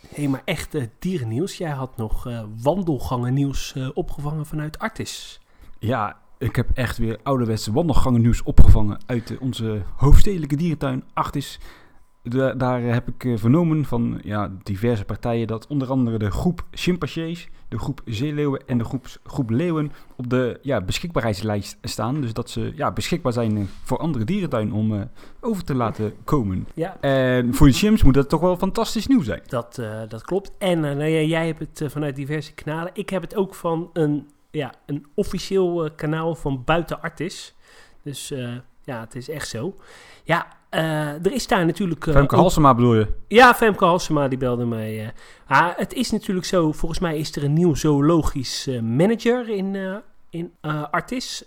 Hé, 0.00 0.08
hey, 0.14 0.28
maar 0.28 0.42
echt 0.44 0.76
dierennieuws. 0.98 1.56
Jij 1.56 1.70
had 1.70 1.96
nog 1.96 2.28
wandelgangen 2.62 3.34
nieuws 3.34 3.74
opgevangen 3.94 4.46
vanuit 4.46 4.78
Artis. 4.78 5.40
Ja, 5.78 6.18
ik 6.38 6.56
heb 6.56 6.70
echt 6.74 6.98
weer 6.98 7.18
ouderwetse 7.22 7.72
wandelgangen 7.72 8.20
nieuws 8.20 8.42
opgevangen 8.42 8.98
uit 9.06 9.38
onze 9.38 9.82
hoofdstedelijke 9.96 10.56
dierentuin 10.56 11.04
Artis 11.12 11.60
daar 12.32 12.82
heb 12.82 13.08
ik 13.08 13.24
eh, 13.24 13.36
vernomen 13.36 13.84
van 13.84 14.20
ja, 14.22 14.50
diverse 14.62 15.04
partijen 15.04 15.46
dat 15.46 15.66
onder 15.66 15.88
andere 15.88 16.18
de 16.18 16.30
groep 16.30 16.64
chimpansés, 16.70 17.48
de 17.68 17.78
groep 17.78 18.00
zeeleeuwen 18.04 18.62
en 18.66 18.78
de 18.78 18.84
groep, 18.84 19.06
groep 19.24 19.50
leeuwen 19.50 19.92
op 20.16 20.30
de 20.30 20.58
ja, 20.62 20.80
beschikbaarheidslijst 20.80 21.78
staan. 21.82 22.20
Dus 22.20 22.32
dat 22.32 22.50
ze 22.50 22.72
ja, 22.76 22.92
beschikbaar 22.92 23.32
zijn 23.32 23.56
eh, 23.56 23.62
voor 23.82 23.98
andere 23.98 24.24
dierentuin 24.24 24.72
om 24.72 24.92
uh, 24.92 25.02
over 25.40 25.64
te 25.64 25.74
laten 25.74 26.14
komen. 26.24 26.66
Ja. 26.74 27.00
En 27.00 27.54
voor 27.54 27.66
de 27.66 27.72
chimps 27.72 28.02
moet 28.02 28.14
dat 28.14 28.28
toch 28.28 28.40
wel 28.40 28.56
fantastisch 28.56 29.06
nieuws 29.06 29.24
zijn. 29.24 29.42
Dat, 29.46 29.78
uh, 29.80 30.00
dat 30.08 30.22
klopt. 30.22 30.52
En 30.58 30.80
nou 30.80 31.04
ja, 31.04 31.20
jij 31.20 31.46
hebt 31.46 31.58
het 31.58 31.92
vanuit 31.92 32.16
diverse 32.16 32.52
kanalen. 32.52 32.90
Ik 32.94 33.10
heb 33.10 33.22
het 33.22 33.36
ook 33.36 33.54
van 33.54 33.90
een, 33.92 34.28
ja, 34.50 34.74
een 34.86 35.06
officieel 35.14 35.90
kanaal 35.96 36.34
van 36.34 36.62
buiten 36.64 37.02
Artis. 37.02 37.54
Dus 38.02 38.32
ja, 38.84 39.00
het 39.00 39.14
is 39.14 39.28
echt 39.28 39.48
zo. 39.48 39.74
Ja, 40.24 40.46
er 40.74 41.32
is 41.32 41.46
daar 41.46 41.66
natuurlijk... 41.66 42.06
Uh, 42.06 42.14
Femke 42.14 42.36
Halsema 42.36 42.74
bedoel 42.74 42.94
je? 42.94 43.06
Ja, 43.28 43.54
Femke 43.54 43.84
Halsema 43.84 44.28
die 44.28 44.38
belde 44.38 44.64
mij. 44.64 45.04
Uh, 45.04 45.08
ah, 45.46 45.76
het 45.76 45.92
is 45.92 46.10
natuurlijk 46.10 46.46
zo, 46.46 46.72
volgens 46.72 47.00
mij 47.00 47.18
is 47.18 47.36
er 47.36 47.44
een 47.44 47.52
nieuw 47.52 47.74
zoologisch 47.74 48.68
manager 48.82 49.48
in, 49.48 49.76
in 50.30 50.52
Artis. 50.90 51.44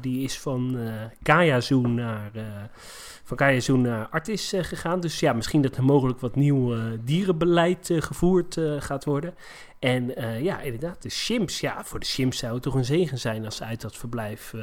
die 0.00 0.22
is 0.22 0.38
van 0.38 0.76
Gaia 1.22 1.60
Zoo 1.60 1.80
naar, 1.80 2.30
van 3.24 3.80
naar 3.80 4.08
Artis 4.08 4.52
gegaan. 4.56 5.00
Dus 5.00 5.20
ja, 5.20 5.32
misschien 5.32 5.62
dat 5.62 5.76
er 5.76 5.84
mogelijk 5.84 6.20
wat 6.20 6.36
nieuw 6.36 6.74
dierenbeleid 7.04 7.90
gevoerd 7.98 8.60
gaat 8.78 9.04
worden. 9.04 9.34
En 9.78 10.14
ja, 10.42 10.60
inderdaad, 10.60 11.02
de 11.02 11.10
chimps. 11.10 11.60
Ja, 11.60 11.84
voor 11.84 12.00
de 12.00 12.06
chimps 12.06 12.38
zou 12.38 12.54
het 12.54 12.62
toch 12.62 12.74
een 12.74 12.84
zegen 12.84 13.18
zijn 13.18 13.44
als 13.44 13.56
ze 13.56 13.64
uit 13.64 13.80
dat 13.80 13.96
verblijf 13.96 14.54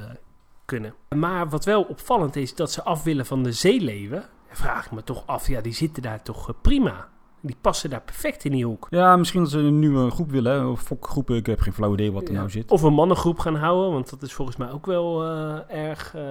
kunnen. 0.71 0.93
Maar 1.15 1.49
wat 1.49 1.65
wel 1.65 1.81
opvallend 1.81 2.35
is, 2.35 2.55
dat 2.55 2.71
ze 2.71 2.83
af 2.83 3.03
willen 3.03 3.25
van 3.25 3.43
de 3.43 3.51
zeeleven. 3.51 4.23
Vraag 4.49 4.85
ik 4.85 4.91
me 4.91 5.03
toch 5.03 5.23
af, 5.25 5.47
ja, 5.47 5.61
die 5.61 5.73
zitten 5.73 6.03
daar 6.03 6.21
toch 6.21 6.49
eh, 6.49 6.55
prima. 6.61 7.07
Die 7.41 7.55
passen 7.61 7.89
daar 7.89 8.01
perfect 8.01 8.45
in 8.45 8.51
die 8.51 8.65
hoek. 8.65 8.87
Ja, 8.89 9.15
misschien 9.15 9.41
dat 9.41 9.51
ze 9.51 9.57
een 9.57 9.79
nieuwe 9.79 10.11
groep 10.11 10.31
willen. 10.31 10.69
Of 10.71 10.81
fokgroepen, 10.81 11.35
ik 11.35 11.45
heb 11.45 11.59
geen 11.59 11.73
flauw 11.73 11.93
idee 11.93 12.11
wat 12.11 12.27
er 12.27 12.33
nou 12.33 12.49
zit. 12.49 12.71
Of 12.71 12.81
een 12.81 12.93
mannengroep 12.93 13.39
gaan 13.39 13.55
houden, 13.55 13.91
want 13.91 14.09
dat 14.09 14.21
is 14.21 14.33
volgens 14.33 14.57
mij 14.57 14.71
ook 14.71 14.85
wel 14.85 15.25
uh, 15.25 15.59
erg 15.67 16.13
uh, 16.15 16.21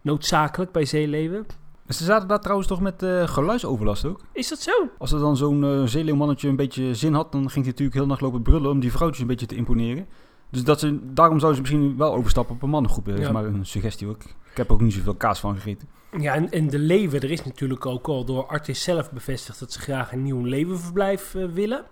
noodzakelijk 0.00 0.72
bij 0.72 0.84
zeeleven. 0.84 1.46
Ze 1.88 2.04
zaten 2.04 2.28
daar 2.28 2.40
trouwens 2.40 2.68
toch 2.68 2.80
met 2.80 3.02
uh, 3.02 3.28
geluidsoverlast 3.28 4.04
ook? 4.04 4.20
Is 4.32 4.48
dat 4.48 4.58
zo? 4.58 4.72
Als 4.98 5.12
er 5.12 5.20
dan 5.20 5.36
zo'n 5.36 5.62
uh, 5.62 5.82
zeeleeuwmannetje 5.82 6.48
een 6.48 6.56
beetje 6.56 6.94
zin 6.94 7.14
had, 7.14 7.32
dan 7.32 7.40
ging 7.40 7.64
hij 7.64 7.64
natuurlijk 7.64 7.96
heel 7.96 8.06
nacht 8.06 8.20
lopen 8.20 8.42
brullen 8.42 8.70
om 8.70 8.80
die 8.80 8.92
vrouwtjes 8.92 9.20
een 9.20 9.26
beetje 9.26 9.46
te 9.46 9.56
imponeren. 9.56 10.06
Dus 10.54 10.64
dat 10.64 10.80
ze, 10.80 10.98
daarom 11.14 11.38
zouden 11.38 11.64
ze 11.64 11.70
misschien 11.70 11.96
wel 11.96 12.14
overstappen 12.14 12.54
op 12.54 12.62
een 12.62 12.70
mannengroep. 12.70 13.04
Dat 13.04 13.18
is 13.18 13.30
maar 13.30 13.44
een 13.44 13.66
suggestie 13.66 14.08
ook. 14.08 14.22
Ik 14.22 14.56
heb 14.56 14.72
ook 14.72 14.80
niet 14.80 14.92
zoveel 14.92 15.14
kaas 15.14 15.40
van 15.40 15.54
gegeten. 15.54 15.88
Ja, 16.18 16.34
en, 16.34 16.50
en 16.50 16.68
de 16.68 16.78
leven, 16.78 17.20
er 17.20 17.30
is 17.30 17.44
natuurlijk 17.44 17.86
ook 17.86 18.08
al 18.08 18.24
door 18.24 18.46
Artis 18.46 18.82
zelf 18.82 19.10
bevestigd 19.12 19.58
dat 19.58 19.72
ze 19.72 19.80
graag 19.80 20.12
een 20.12 20.22
nieuw 20.22 20.44
levenverblijf 20.44 21.34
uh, 21.34 21.44
willen. 21.52 21.84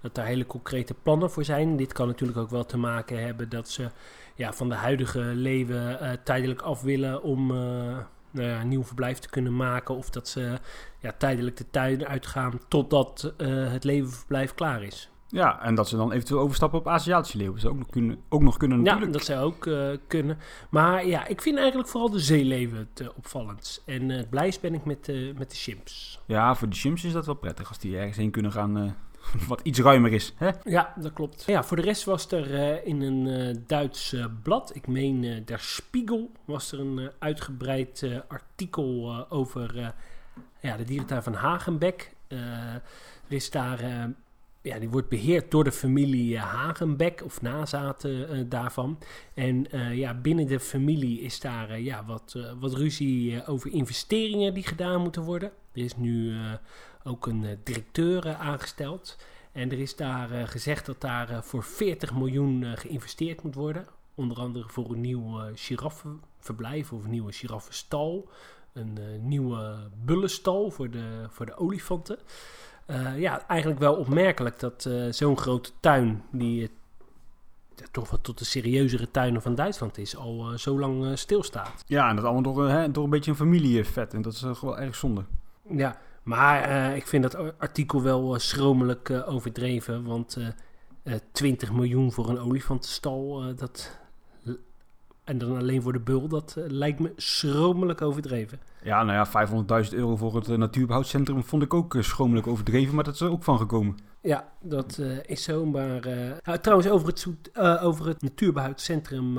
dat 0.00 0.14
daar 0.14 0.26
hele 0.26 0.46
concrete 0.46 0.94
plannen 1.02 1.30
voor 1.30 1.44
zijn. 1.44 1.76
Dit 1.76 1.92
kan 1.92 2.06
natuurlijk 2.06 2.38
ook 2.38 2.50
wel 2.50 2.64
te 2.64 2.76
maken 2.76 3.24
hebben 3.24 3.48
dat 3.48 3.68
ze 3.68 3.90
ja, 4.34 4.52
van 4.52 4.68
de 4.68 4.74
huidige 4.74 5.20
leven 5.20 6.00
eh, 6.00 6.12
tijdelijk 6.24 6.62
af 6.62 6.82
willen 6.82 7.22
om 7.22 7.50
eh, 7.50 7.56
nou 8.30 8.48
ja, 8.48 8.60
een 8.60 8.68
nieuw 8.68 8.84
verblijf 8.84 9.18
te 9.18 9.28
kunnen 9.28 9.56
maken. 9.56 9.96
Of 9.96 10.10
dat 10.10 10.28
ze 10.28 10.58
ja, 10.98 11.12
tijdelijk 11.18 11.56
de 11.56 11.70
tuin 11.70 12.06
uitgaan 12.06 12.60
totdat 12.68 13.32
eh, 13.36 13.72
het 13.72 13.84
levenverblijf 13.84 14.54
klaar 14.54 14.82
is. 14.82 15.10
Ja, 15.34 15.62
en 15.62 15.74
dat 15.74 15.88
ze 15.88 15.96
dan 15.96 16.12
eventueel 16.12 16.40
overstappen 16.40 16.78
op 16.78 16.88
Aziatische 16.88 17.36
leeuwen. 17.36 17.60
Zou 17.60 17.72
ook 17.72 17.78
nog 17.78 17.90
kunnen, 17.90 18.18
ook 18.28 18.42
nog 18.42 18.56
kunnen 18.56 18.82
natuurlijk. 18.82 19.06
Ja, 19.06 19.12
dat 19.12 19.24
zou 19.24 19.44
ook 19.44 19.66
eh, 19.66 19.88
kunnen. 20.06 20.38
Maar 20.70 21.06
ja, 21.06 21.26
ik 21.26 21.40
vind 21.40 21.58
eigenlijk 21.58 21.88
vooral 21.88 22.10
de 22.10 22.18
zeeleven 22.18 22.78
het 22.78 23.00
uh, 23.00 23.08
opvallend. 23.16 23.82
En 23.86 24.10
uh, 24.10 24.16
het 24.16 24.30
blijst 24.30 24.60
ben 24.60 24.74
ik 24.74 24.84
met, 24.84 25.06
met 25.38 25.50
de 25.50 25.56
chimps. 25.56 26.20
Ja, 26.26 26.54
voor 26.54 26.68
de 26.68 26.76
chimps 26.76 27.04
is 27.04 27.12
dat 27.12 27.26
wel 27.26 27.34
prettig 27.34 27.68
als 27.68 27.78
die 27.78 27.96
ergens 27.96 28.16
heen 28.16 28.30
kunnen 28.30 28.52
gaan 28.52 28.96
wat 29.48 29.60
iets 29.62 29.80
ruimer 29.80 30.12
is. 30.12 30.34
Hè? 30.36 30.50
Ja, 30.64 30.92
dat 30.96 31.12
klopt. 31.12 31.44
Ja, 31.46 31.64
voor 31.64 31.76
de 31.76 31.82
rest 31.82 32.04
was 32.04 32.30
er 32.30 32.84
in 32.86 33.02
een 33.02 33.64
Duits 33.66 34.16
blad, 34.42 34.74
ik 34.74 34.86
meen 34.86 35.42
Der 35.44 35.60
Spiegel, 35.60 36.30
was 36.44 36.72
er 36.72 36.80
een 36.80 37.10
uitgebreid 37.18 38.06
artikel 38.28 39.26
over 39.28 39.94
ja, 40.60 40.76
de 40.76 40.84
dierentuin 40.84 41.22
van 41.22 41.34
Hagenbeck. 41.34 42.14
er 42.28 42.82
is 43.28 43.50
daar 43.50 43.80
ja, 44.64 44.78
die 44.78 44.90
wordt 44.90 45.08
beheerd 45.08 45.50
door 45.50 45.64
de 45.64 45.72
familie 45.72 46.38
Hagenbeck 46.38 47.22
of 47.24 47.42
nazaten 47.42 48.36
uh, 48.36 48.44
daarvan. 48.48 48.98
En 49.34 49.66
uh, 49.74 49.96
ja, 49.96 50.14
binnen 50.14 50.46
de 50.46 50.60
familie 50.60 51.20
is 51.20 51.40
daar 51.40 51.80
ja, 51.80 52.04
wat, 52.04 52.38
wat 52.60 52.74
ruzie 52.74 53.46
over 53.46 53.72
investeringen 53.72 54.54
die 54.54 54.66
gedaan 54.66 55.00
moeten 55.00 55.22
worden. 55.22 55.52
Er 55.72 55.84
is 55.84 55.96
nu 55.96 56.36
ook 57.02 57.26
een 57.26 57.58
directeur 57.64 58.34
aangesteld. 58.34 59.18
En 59.52 59.70
er 59.70 59.78
is 59.78 59.96
daar 59.96 60.48
gezegd 60.48 60.86
dat 60.86 61.00
daar 61.00 61.44
voor 61.44 61.62
40 61.62 62.14
miljoen 62.14 62.76
geïnvesteerd 62.76 63.42
moet 63.42 63.54
worden. 63.54 63.86
Onder 64.14 64.38
andere 64.38 64.68
voor 64.68 64.90
een 64.90 65.00
nieuw 65.00 65.40
giraffenverblijf 65.54 66.92
of 66.92 67.04
een 67.04 67.10
nieuwe 67.10 67.32
giraffenstal. 67.32 68.28
Een 68.72 68.98
nieuwe 69.20 69.90
bullenstal 70.04 70.70
voor 70.70 70.90
de, 70.90 71.26
voor 71.28 71.46
de 71.46 71.56
olifanten. 71.56 72.18
Uh, 72.86 73.18
ja, 73.18 73.46
eigenlijk 73.48 73.80
wel 73.80 73.94
opmerkelijk 73.94 74.58
dat 74.58 74.84
uh, 74.88 75.12
zo'n 75.12 75.38
grote 75.38 75.70
tuin, 75.80 76.22
die 76.30 76.62
uh, 76.62 76.68
toch 77.90 78.10
wat 78.10 78.22
tot 78.22 78.38
de 78.38 78.44
serieuzere 78.44 79.10
tuinen 79.10 79.42
van 79.42 79.54
Duitsland 79.54 79.98
is, 79.98 80.16
al 80.16 80.58
zo 80.58 80.78
lang 80.78 81.18
stilstaat. 81.18 81.84
Ja, 81.86 82.08
en 82.08 82.16
dat 82.16 82.24
allemaal 82.24 82.42
door, 82.42 82.68
hè, 82.68 82.90
door 82.90 83.04
een 83.04 83.10
beetje 83.10 83.30
een 83.30 83.36
familievet. 83.36 84.14
En 84.14 84.22
dat 84.22 84.32
is 84.32 84.60
wel 84.60 84.78
erg 84.78 84.94
zonde. 84.94 85.24
Ja, 85.68 85.98
maar 86.22 86.96
ik 86.96 87.06
vind 87.06 87.22
dat 87.22 87.58
artikel 87.58 88.02
wel 88.02 88.38
schromelijk 88.38 89.10
overdreven. 89.26 90.04
Want 90.04 90.38
20 91.32 91.72
miljoen 91.72 92.12
voor 92.12 92.28
een 92.28 92.38
olifantenstal, 92.38 93.54
dat, 93.56 93.98
en 95.24 95.38
dan 95.38 95.56
alleen 95.56 95.82
voor 95.82 95.92
de 95.92 96.00
bul, 96.00 96.28
dat 96.28 96.56
lijkt 96.56 96.98
me 96.98 97.12
schromelijk 97.16 98.02
overdreven. 98.02 98.60
Ja, 98.82 99.02
nou 99.02 99.28
ja, 99.30 99.84
500.000 99.84 99.94
euro 99.94 100.16
voor 100.16 100.34
het 100.34 100.48
uh, 100.48 100.56
natuurbehoudcentrum 100.56 101.44
vond 101.44 101.62
ik 101.62 101.74
ook 101.74 101.94
uh, 101.94 102.02
schromelijk 102.02 102.46
overdreven, 102.46 102.94
maar 102.94 103.04
dat 103.04 103.14
is 103.14 103.20
er 103.20 103.30
ook 103.30 103.42
van 103.42 103.58
gekomen. 103.58 103.96
Ja, 104.20 104.48
dat 104.60 105.00
is 105.26 105.42
zo. 105.42 105.66
Maar 105.66 106.00
nou, 106.44 106.58
trouwens, 106.58 106.90
over 106.90 107.08
het, 107.08 107.28
over 107.80 108.06
het 108.06 108.22
natuurbehoudcentrum 108.22 109.38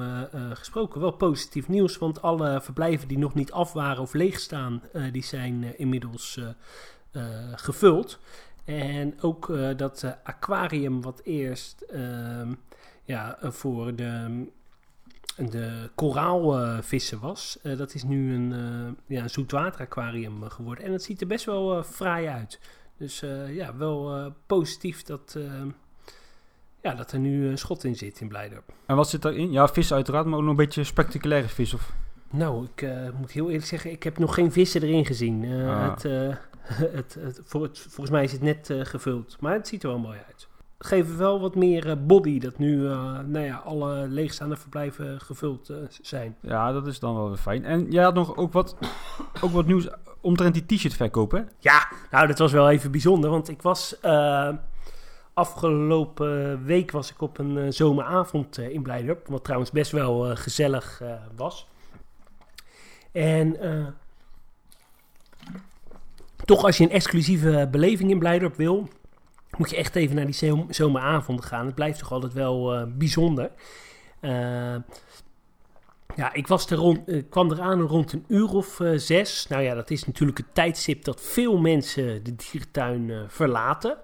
gesproken, 0.54 1.02
wel 1.02 1.12
positief 1.12 1.68
nieuws. 1.68 1.98
Want 1.98 2.22
alle 2.22 2.62
verblijven 2.62 3.08
die 3.08 3.18
nog 3.18 3.34
niet 3.34 3.52
af 3.52 3.74
waren 3.74 4.02
of 4.02 4.14
leeg 4.14 4.40
staan, 4.40 4.82
die 5.12 5.24
zijn 5.24 5.78
inmiddels 5.78 6.40
gevuld. 7.56 8.20
En 8.66 9.22
ook 9.22 9.58
dat 9.78 10.18
aquarium 10.24 11.02
wat 11.02 11.22
eerst 11.24 11.82
ehm, 11.82 12.54
ja, 13.04 13.38
voor 13.42 13.96
de 13.96 14.46
de 15.36 15.90
koraalvissen 15.96 17.20
was. 17.20 17.60
Uh, 17.64 17.78
dat 17.78 17.94
is 17.94 18.04
nu 18.04 18.34
een, 18.34 18.52
uh, 18.52 19.18
ja, 19.18 19.24
een 19.24 19.30
zoetwateraquarium 19.30 20.50
geworden. 20.50 20.86
En 20.86 20.92
het 20.92 21.04
ziet 21.04 21.22
er 21.22 21.28
best 21.28 21.46
wel 21.46 21.84
fraai 21.84 22.28
uit. 22.28 22.60
Dus 22.98 23.24
ja, 23.50 23.76
wel 23.78 24.34
positief 24.46 25.04
dat, 25.04 25.38
ja, 26.82 26.96
dat 26.96 27.12
er 27.12 27.20
nu 27.20 27.58
schot 27.58 27.84
in 27.84 27.96
zit 27.96 28.22
in 28.22 28.28
Blijdorp. 28.28 28.74
En 28.86 28.96
wat 28.96 29.10
zit 29.10 29.22
daarin? 29.22 29.52
Ja, 29.52 29.68
vis 29.68 29.94
uiteraard, 29.94 30.26
maar 30.26 30.36
ook 30.36 30.42
nog 30.42 30.50
een 30.50 30.56
beetje 30.56 30.84
spectaculaire 30.84 31.48
vis 31.48 31.74
of... 31.74 31.94
Nou, 32.30 32.68
ik 32.76 32.88
moet 33.18 33.32
heel 33.32 33.46
eerlijk 33.46 33.66
zeggen, 33.66 33.92
ik 33.92 34.04
heb 34.04 34.18
nog 34.18 34.34
geen 34.34 34.52
vissen 34.52 34.82
erin 34.82 35.06
gezien. 35.06 35.46
Ah. 35.66 35.90
het, 35.90 36.04
het, 36.96 37.18
het, 37.20 37.42
voor 37.44 37.64
het, 37.64 37.80
volgens 37.80 38.10
mij 38.10 38.24
is 38.24 38.32
het 38.32 38.42
net 38.42 38.74
gevuld, 38.82 39.38
maar 39.40 39.54
het 39.54 39.68
ziet 39.68 39.84
er 39.84 39.90
wel 39.90 40.00
mooi 40.00 40.20
uit 40.28 40.48
geven 40.86 41.18
wel 41.18 41.40
wat 41.40 41.56
meer 41.56 41.90
eh, 41.90 41.96
body. 42.00 42.40
Dat 42.40 42.58
nu 42.58 42.82
uh, 42.82 43.20
nou 43.26 43.46
ja, 43.46 43.62
alle 43.66 44.08
leegstaande 44.08 44.56
verblijven 44.56 45.22
gevuld 45.22 45.70
uh, 45.70 45.78
zijn. 46.02 46.36
Ja, 46.42 46.72
dat 46.72 46.88
is 46.88 47.00
dan 47.00 47.16
wel 47.16 47.28
weer 47.28 47.38
fijn. 47.38 47.66
En 47.66 47.92
jij 47.92 48.04
had 48.04 48.14
nog 48.14 48.36
ook 48.36 48.54
wat, 48.54 48.76
ook 49.42 49.52
wat 49.52 49.66
nieuws 49.66 49.88
omtrent 50.22 50.54
die 50.54 50.66
t-shirt 50.66 50.94
verkopen. 50.94 51.50
Ja, 51.60 51.88
nou 52.12 52.28
dat 52.28 52.40
was 52.40 52.52
wel 52.52 52.70
even 52.70 52.92
bijzonder. 52.92 53.30
Want 53.30 53.50
ik 53.50 53.62
was 53.62 53.98
afgelopen 55.34 56.64
week 56.66 56.92
was 56.92 57.12
ik 57.12 57.22
op 57.22 57.38
een 57.38 57.74
zomeravond 57.74 58.58
in 58.58 58.84
Blijdorp. 58.84 59.28
Wat 59.28 59.44
trouwens 59.44 59.72
best 59.72 59.92
wel 59.92 60.36
gezellig 60.36 61.02
was. 61.36 61.68
En 63.12 63.58
toch 66.46 66.64
als 66.64 66.78
je 66.78 66.84
een 66.84 66.92
exclusieve 66.92 67.68
beleving 67.72 68.10
in 68.12 68.20
Blijdorp 68.20 68.56
wil 68.56 68.90
moet 69.58 69.70
je 69.70 69.76
echt 69.76 69.96
even 69.96 70.16
naar 70.16 70.26
die 70.26 70.66
zomeravonden 70.70 71.46
gaan. 71.46 71.66
Het 71.66 71.76
blijft 71.76 72.00
toch 72.00 72.12
altijd 72.12 72.34
wel 72.34 72.76
uh, 72.76 72.84
bijzonder. 72.88 73.52
Uh, 74.22 74.76
ja, 76.16 76.34
ik 76.34 76.48
was 76.48 76.70
er 76.70 76.78
rond, 76.78 77.10
uh, 77.10 77.24
kwam 77.30 77.52
eraan 77.52 77.82
rond 77.82 78.14
een 78.14 78.26
uur 78.28 78.54
of 78.54 78.82
zes. 78.96 79.48
Nou 79.48 79.64
ja, 79.64 79.76
dat 79.76 79.90
is 79.90 80.06
natuurlijk 80.06 80.38
het 80.38 80.54
tijdstip 80.54 81.04
dat 81.04 81.22
veel 81.22 81.58
mensen 81.58 82.24
de 82.24 82.36
dierentuin 82.36 83.26
verlaten. 83.28 83.98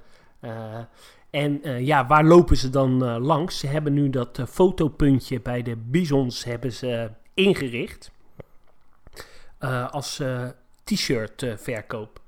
en 1.29 1.62
ja, 1.86 2.08
waar 2.08 2.24
lopen 2.24 2.58
ze 2.58 2.70
dan 2.70 3.20
langs? 3.20 3.60
Ze 3.60 3.67
hebben 3.67 3.93
nu 3.93 4.10
dat 4.10 4.41
fotopuntje 4.50 5.41
bij 5.41 5.62
de 5.62 5.75
bisons 5.75 6.43
hebben 6.43 6.74
ze 6.74 7.12
ingericht. 7.34 8.12
als 9.89 10.22
t-shirt 10.84 11.46
verkoop. 11.58 12.21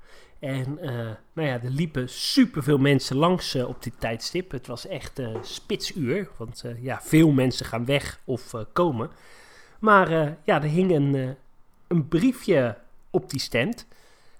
En 0.44 0.78
uh, 0.82 0.90
nou 1.32 1.48
ja, 1.48 1.62
er 1.62 1.70
liepen 1.70 2.08
superveel 2.08 2.78
mensen 2.78 3.16
langs 3.16 3.54
uh, 3.54 3.68
op 3.68 3.82
dit 3.82 3.92
tijdstip. 3.98 4.50
Het 4.50 4.66
was 4.66 4.86
echt 4.86 5.18
uh, 5.18 5.28
spitsuur, 5.42 6.28
want 6.36 6.64
ja, 6.80 7.00
veel 7.02 7.30
mensen 7.30 7.66
gaan 7.66 7.84
weg 7.84 8.20
of 8.24 8.54
komen. 8.72 9.10
Maar 9.78 10.10
ja, 10.44 10.62
er 10.62 10.62
hing 10.62 10.90
een, 10.90 11.36
een 11.88 12.08
briefje 12.08 12.76
op 13.10 13.30
die 13.30 13.40
stand. 13.40 13.86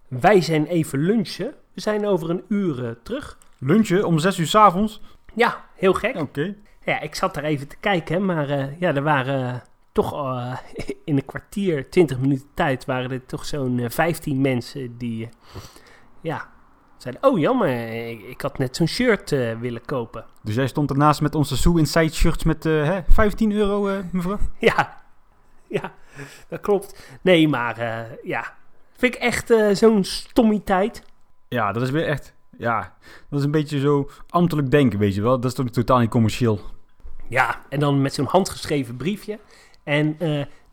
Wij 0.08 0.40
zijn 0.40 0.66
even 0.66 0.98
lunchen. 0.98 1.54
We 1.72 1.80
zijn 1.80 2.06
over 2.06 2.30
een 2.30 2.44
uur 2.48 2.96
terug. 3.02 3.38
Lunchen 3.58 4.06
om 4.06 4.18
zes 4.18 4.38
uur 4.38 4.46
s 4.46 4.54
avonds? 4.54 5.00
Ja, 5.34 5.64
heel 5.74 5.92
gek. 5.92 6.16
Oké. 6.16 6.54
Ja, 6.84 7.00
ik 7.00 7.14
zat 7.14 7.34
daar 7.34 7.44
even 7.44 7.68
te 7.68 7.76
kijken, 7.80 8.24
maar 8.24 8.48
ja, 8.78 8.94
er 8.94 9.02
waren 9.02 9.62
toch 9.92 10.12
in 11.04 11.16
een 11.16 11.24
kwartier, 11.24 11.90
twintig 11.90 12.18
minuten 12.18 12.48
tijd, 12.54 12.84
waren 12.84 13.10
er 13.10 13.26
toch 13.26 13.44
zo'n 13.44 13.86
15 13.88 14.40
mensen 14.40 14.98
die 14.98 15.28
ja, 16.24 16.48
zeiden, 16.96 17.22
oh 17.30 17.38
jammer, 17.38 18.08
ik, 18.08 18.22
ik 18.22 18.40
had 18.40 18.58
net 18.58 18.76
zo'n 18.76 18.86
shirt 18.86 19.32
uh, 19.32 19.58
willen 19.58 19.84
kopen. 19.84 20.24
Dus 20.42 20.54
jij 20.54 20.66
stond 20.66 20.90
ernaast 20.90 21.20
met 21.20 21.34
onze 21.34 21.56
Sue 21.56 21.78
Inside 21.78 22.12
shirts 22.12 22.44
met 22.44 22.64
uh, 22.64 22.84
hè, 22.84 23.00
15 23.08 23.52
euro, 23.52 23.88
uh, 23.88 23.98
mevrouw? 24.12 24.38
Ja, 24.58 25.02
ja, 25.66 25.92
dat 26.48 26.60
klopt. 26.60 27.08
Nee, 27.22 27.48
maar 27.48 27.78
ja, 28.22 28.54
vind 28.96 29.14
ik 29.14 29.20
echt 29.20 29.54
zo'n 29.72 30.04
stommiteit. 30.04 31.02
Ja, 31.48 31.72
dat 31.72 31.82
is 31.82 31.90
weer 31.90 32.06
echt, 32.06 32.34
ja, 32.58 32.94
dat 33.30 33.38
is 33.38 33.44
een 33.44 33.50
beetje 33.50 33.80
zo 33.80 34.10
ambtelijk 34.28 34.70
denken, 34.70 34.98
weet 34.98 35.14
je 35.14 35.22
wel. 35.22 35.40
Dat 35.40 35.50
is 35.50 35.56
toch 35.56 35.70
totaal 35.70 35.98
niet 35.98 36.10
commercieel. 36.10 36.60
Ja, 37.28 37.60
en 37.68 37.80
dan 37.80 38.02
met 38.02 38.14
zo'n 38.14 38.26
handgeschreven 38.26 38.96
briefje. 38.96 39.38
En 39.82 40.16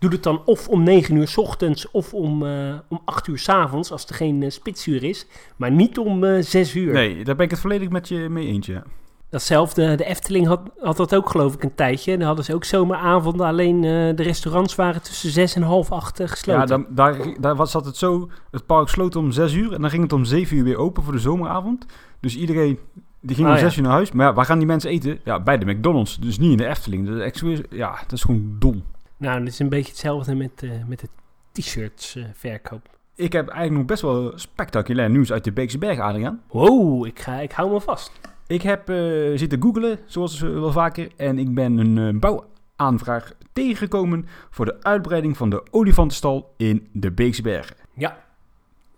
Doe 0.01 0.11
het 0.11 0.23
dan 0.23 0.41
of 0.45 0.67
om 0.67 0.83
9 0.83 1.15
uur 1.15 1.27
s 1.27 1.37
ochtends 1.37 1.91
of 1.91 2.13
om, 2.13 2.43
uh, 2.43 2.73
om 2.87 3.01
8 3.05 3.27
uur 3.27 3.39
s 3.39 3.49
avonds 3.49 3.91
als 3.91 4.05
er 4.05 4.15
geen 4.15 4.41
uh, 4.41 4.49
spitsuur 4.49 5.03
is. 5.03 5.25
Maar 5.55 5.71
niet 5.71 5.97
om 5.97 6.23
uh, 6.23 6.37
eh, 6.37 6.45
6 6.45 6.75
uur. 6.75 6.93
Nee, 6.93 7.23
daar 7.23 7.35
ben 7.35 7.45
ik 7.45 7.51
het 7.51 7.59
volledig 7.59 7.89
met 7.89 8.07
je 8.07 8.29
mee 8.29 8.47
eentje. 8.47 8.83
Datzelfde, 9.29 9.95
de 9.95 10.05
Efteling 10.05 10.47
had, 10.47 10.61
had 10.79 10.97
dat 10.97 11.15
ook 11.15 11.29
geloof 11.29 11.53
ik 11.53 11.63
een 11.63 11.75
tijdje. 11.75 12.17
Daar 12.17 12.27
hadden 12.27 12.45
ze 12.45 12.53
ook 12.53 12.63
zomeravonden, 12.63 13.45
alleen 13.45 13.81
de 13.81 14.23
restaurants 14.23 14.75
waren 14.75 15.01
tussen 15.01 15.29
6 15.29 15.55
en 15.55 15.61
half 15.61 15.91
8 15.91 16.21
gesloten. 16.25 16.61
Ja, 16.61 16.67
dan, 16.67 16.85
daar, 16.89 17.17
daar 17.39 17.55
was, 17.55 17.71
zat 17.71 17.85
het 17.85 17.97
zo, 17.97 18.29
het 18.51 18.65
park 18.65 18.87
sloot 18.87 19.15
om 19.15 19.31
6 19.31 19.53
uur 19.53 19.73
en 19.73 19.81
dan 19.81 19.89
ging 19.89 20.03
het 20.03 20.13
om 20.13 20.25
7 20.25 20.57
uur 20.57 20.63
weer 20.63 20.77
open 20.77 21.03
voor 21.03 21.13
de 21.13 21.19
zomeravond. 21.19 21.85
Dus 22.19 22.35
iedereen 22.35 22.79
die 23.19 23.35
ging 23.35 23.47
oh, 23.47 23.53
om 23.53 23.59
6 23.59 23.75
uur 23.75 23.83
naar 23.83 23.91
huis. 23.91 24.11
Maar 24.11 24.27
ja, 24.27 24.33
waar 24.33 24.45
gaan 24.45 24.57
die 24.57 24.67
mensen 24.67 24.89
eten? 24.89 25.19
Ja, 25.23 25.39
bij 25.39 25.57
de 25.57 25.65
McDonald's, 25.65 26.19
dus 26.19 26.39
niet 26.39 26.51
in 26.51 26.57
de 26.57 26.67
Efteling. 26.67 27.07
Dat 27.07 27.41
is, 27.41 27.61
ja, 27.69 27.91
dat 28.01 28.11
is 28.11 28.21
gewoon 28.21 28.55
dom. 28.59 28.83
Nou, 29.21 29.39
dat 29.39 29.47
is 29.47 29.59
een 29.59 29.69
beetje 29.69 29.91
hetzelfde 29.91 30.35
met, 30.35 30.61
uh, 30.63 30.71
met 30.87 30.99
de 30.99 31.07
t-shirts 31.51 32.15
uh, 32.15 32.25
verkoop. 32.33 32.89
Ik 33.15 33.33
heb 33.33 33.47
eigenlijk 33.47 33.77
nog 33.77 33.85
best 33.85 34.01
wel 34.01 34.31
spectaculair 34.35 35.09
nieuws 35.09 35.31
uit 35.31 35.43
de 35.43 35.51
Beekse 35.51 35.77
Berg, 35.77 35.99
Adriaan. 35.99 36.41
Wow, 36.47 37.05
ik, 37.05 37.19
ga, 37.19 37.39
ik 37.39 37.51
hou 37.51 37.71
me 37.71 37.81
vast. 37.81 38.11
Ik 38.47 38.61
heb 38.61 38.89
eh, 38.89 38.97
zitten 39.35 39.61
googlen, 39.61 39.99
zoals 40.05 40.41
eh, 40.41 40.49
wel 40.49 40.71
vaker, 40.71 41.09
en 41.17 41.39
ik 41.39 41.53
ben 41.53 41.77
een 41.77 41.97
eh, 41.97 42.19
bouwaanvraag 42.19 43.33
tegengekomen 43.53 44.25
voor 44.49 44.65
de 44.65 44.83
uitbreiding 44.83 45.37
van 45.37 45.49
de 45.49 45.63
olifantenstal 45.71 46.53
in 46.57 46.87
de 46.91 47.11
Beekse 47.11 47.41
Bergen. 47.41 47.75
Ja. 47.93 48.17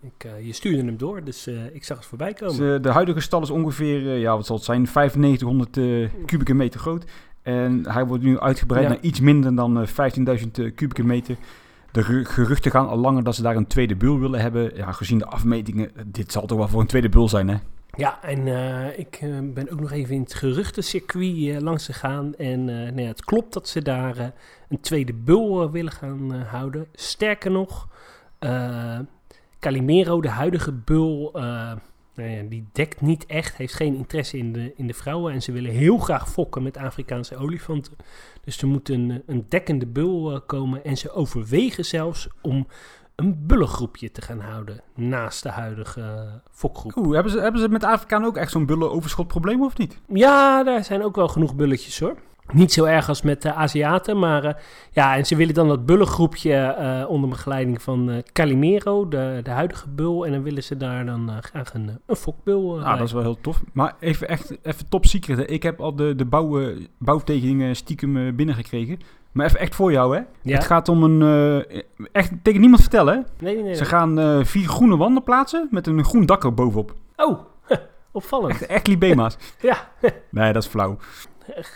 Ik, 0.00 0.24
eh, 0.24 0.46
je 0.46 0.52
stuurde 0.52 0.84
hem 0.84 0.96
door, 0.96 1.24
dus 1.24 1.46
eh, 1.46 1.74
ik 1.74 1.84
zag 1.84 1.96
het 1.96 2.06
voorbij 2.06 2.32
komen. 2.32 2.56
Dus, 2.56 2.76
eh, 2.76 2.82
de 2.82 2.90
huidige 2.90 3.20
stal 3.20 3.42
is 3.42 3.50
ongeveer, 3.50 4.10
eh, 4.10 4.20
ja, 4.20 4.36
wat 4.36 4.46
zal 4.46 4.56
het 4.56 4.64
zijn, 4.64 4.82
9500 4.82 5.76
eh, 5.76 6.08
kubieke 6.26 6.54
meter 6.54 6.80
groot. 6.80 7.04
En 7.44 7.84
hij 7.92 8.06
wordt 8.06 8.24
nu 8.24 8.40
uitgebreid 8.40 8.82
Ja. 8.82 8.88
naar 8.88 9.00
iets 9.00 9.20
minder 9.20 9.54
dan 9.56 9.80
eh, 9.80 9.86
15.000 9.86 9.94
eh, 10.58 10.74
kubieke 10.74 11.04
meter. 11.04 11.36
De 11.92 12.02
geru- 12.04 12.24
geruchten 12.24 12.70
gaan 12.70 12.88
al 12.88 12.96
langer 12.96 13.24
dat 13.24 13.34
ze 13.34 13.42
daar 13.42 13.56
een 13.56 13.66
tweede 13.66 13.96
bul 13.96 14.18
willen 14.20 14.40
hebben. 14.40 14.76
Ja, 14.76 14.92
gezien 14.92 15.18
de 15.18 15.26
afmetingen, 15.26 15.96
eh, 15.96 16.02
dit 16.06 16.32
zal 16.32 16.46
toch 16.46 16.58
wel 16.58 16.68
voor 16.68 16.80
een 16.80 16.86
tweede 16.86 17.08
bul 17.08 17.28
zijn, 17.28 17.48
hè? 17.48 17.56
Ja, 17.96 18.22
en 18.22 18.46
eh, 18.48 18.98
ik 18.98 19.18
eh, 19.20 19.28
ben 19.54 19.70
ook 19.70 19.80
nog 19.80 19.90
even 19.92 20.14
in 20.14 20.20
het 20.20 20.34
geruchtencircuit 20.34 21.36
eh, 21.48 21.58
langs 21.60 21.84
gegaan. 21.84 22.34
En 22.34 22.68
eh, 22.68 22.74
nou 22.76 23.00
ja, 23.00 23.06
het 23.08 23.24
klopt 23.24 23.52
dat 23.52 23.68
ze 23.68 23.82
daar 23.82 24.16
eh, 24.16 24.26
een 24.68 24.80
tweede 24.80 25.12
bul 25.12 25.62
eh, 25.62 25.70
willen 25.70 25.92
gaan 25.92 26.34
eh, 26.34 26.40
houden. 26.50 26.86
Sterker 26.94 27.50
nog, 27.50 27.88
eh, 28.38 28.98
Calimero, 29.60 30.20
de 30.20 30.28
huidige 30.28 30.72
bul, 30.72 31.30
eh, 31.34 31.72
nou 32.14 32.30
ja, 32.30 32.42
die 32.42 32.68
dekt 32.72 33.00
niet 33.00 33.26
echt, 33.26 33.56
heeft 33.56 33.74
geen 33.74 33.94
interesse 33.94 34.38
in 34.38 34.52
de, 34.52 34.72
in 34.76 34.86
de 34.86 34.94
vrouwen. 34.94 35.32
En 35.32 35.42
ze 35.42 35.52
willen 35.52 35.70
heel 35.70 35.98
graag 35.98 36.28
fokken 36.28 36.62
met 36.62 36.76
Afrikaanse 36.76 37.36
olifanten. 37.36 37.92
Dus 38.44 38.62
er 38.62 38.68
moet 38.68 38.88
een, 38.88 39.22
een 39.26 39.46
dekkende 39.48 39.86
bul 39.86 40.32
eh, 40.32 40.40
komen. 40.46 40.84
En 40.84 40.96
ze 40.96 41.12
overwegen 41.12 41.84
zelfs 41.84 42.28
om 42.42 42.66
een 43.14 43.46
bullengroepje 43.46 44.10
te 44.10 44.22
gaan 44.22 44.40
houden 44.40 44.80
naast 44.94 45.42
de 45.42 45.48
huidige 45.48 46.00
eh, 46.00 46.32
fokgroep. 46.50 46.96
Oeh, 46.96 47.14
hebben 47.14 47.32
ze, 47.32 47.40
hebben 47.40 47.60
ze 47.60 47.68
met 47.68 47.84
Afrikaan 47.84 48.24
ook 48.24 48.36
echt 48.36 48.50
zo'n 48.50 48.66
bullenoverschotprobleem 48.66 49.62
of 49.62 49.78
niet? 49.78 50.00
Ja, 50.08 50.62
daar 50.62 50.84
zijn 50.84 51.02
ook 51.02 51.16
wel 51.16 51.28
genoeg 51.28 51.54
bulletjes 51.54 52.00
hoor. 52.00 52.16
Niet 52.52 52.72
zo 52.72 52.84
erg 52.84 53.08
als 53.08 53.22
met 53.22 53.42
de 53.42 53.52
Aziaten, 53.52 54.18
maar 54.18 54.44
eh, 54.44 54.54
ja, 54.90 55.16
en 55.16 55.26
ze 55.26 55.36
willen 55.36 55.54
dan 55.54 55.68
dat 55.68 55.86
bullengroepje 55.86 56.54
eh, 56.54 57.10
onder 57.10 57.28
begeleiding 57.30 57.82
van 57.82 58.10
eh, 58.10 58.18
Calimero, 58.32 59.08
de, 59.08 59.40
de 59.42 59.50
huidige 59.50 59.88
bul. 59.88 60.26
En 60.26 60.32
dan 60.32 60.42
willen 60.42 60.62
ze 60.62 60.76
daar 60.76 61.06
dan 61.06 61.30
graag 61.40 61.74
een, 61.74 61.98
een 62.06 62.16
fokbul 62.16 62.78
uh, 62.78 62.84
Ah, 62.86 62.98
dat 62.98 63.06
is 63.06 63.12
wel 63.12 63.22
heel 63.22 63.40
tof. 63.40 63.62
Maar 63.72 63.94
even 64.00 64.28
echt, 64.28 64.56
even 64.62 64.88
top 64.88 65.06
secret. 65.06 65.36
hè. 65.38 65.44
Ik 65.46 65.62
heb 65.62 65.80
al 65.80 65.94
de, 65.96 66.14
de 66.14 66.24
bouw, 66.24 66.72
bouwtekeningen 66.98 67.76
stiekem 67.76 68.36
binnengekregen. 68.36 68.98
Maar 69.32 69.46
even 69.46 69.58
echt 69.60 69.74
voor 69.74 69.92
jou, 69.92 70.16
hè? 70.16 70.22
Ja? 70.42 70.54
Het 70.54 70.64
gaat 70.64 70.88
om 70.88 71.02
een... 71.02 71.22
eh, 71.68 71.82
echt 72.12 72.32
tegen 72.42 72.60
niemand 72.60 72.80
vertellen, 72.80 73.14
hè? 73.14 73.44
Nee, 73.44 73.54
nee, 73.54 73.62
nee. 73.64 73.74
Ze 73.74 73.84
gaan 73.84 74.44
vier 74.46 74.68
groene 74.68 74.96
wanden 74.96 75.22
plaatsen 75.22 75.68
met 75.70 75.86
een 75.86 76.04
groen 76.04 76.26
dak 76.26 76.44
er 76.44 76.54
bovenop. 76.54 76.94
Oh, 77.16 77.38
opvallend. 78.12 78.50
Echt, 78.52 78.66
echt 78.66 78.86
libema's. 78.86 79.36
Ja, 79.60 79.88
nee, 80.30 80.52
dat 80.52 80.62
is 80.62 80.68
flauw. 80.68 80.96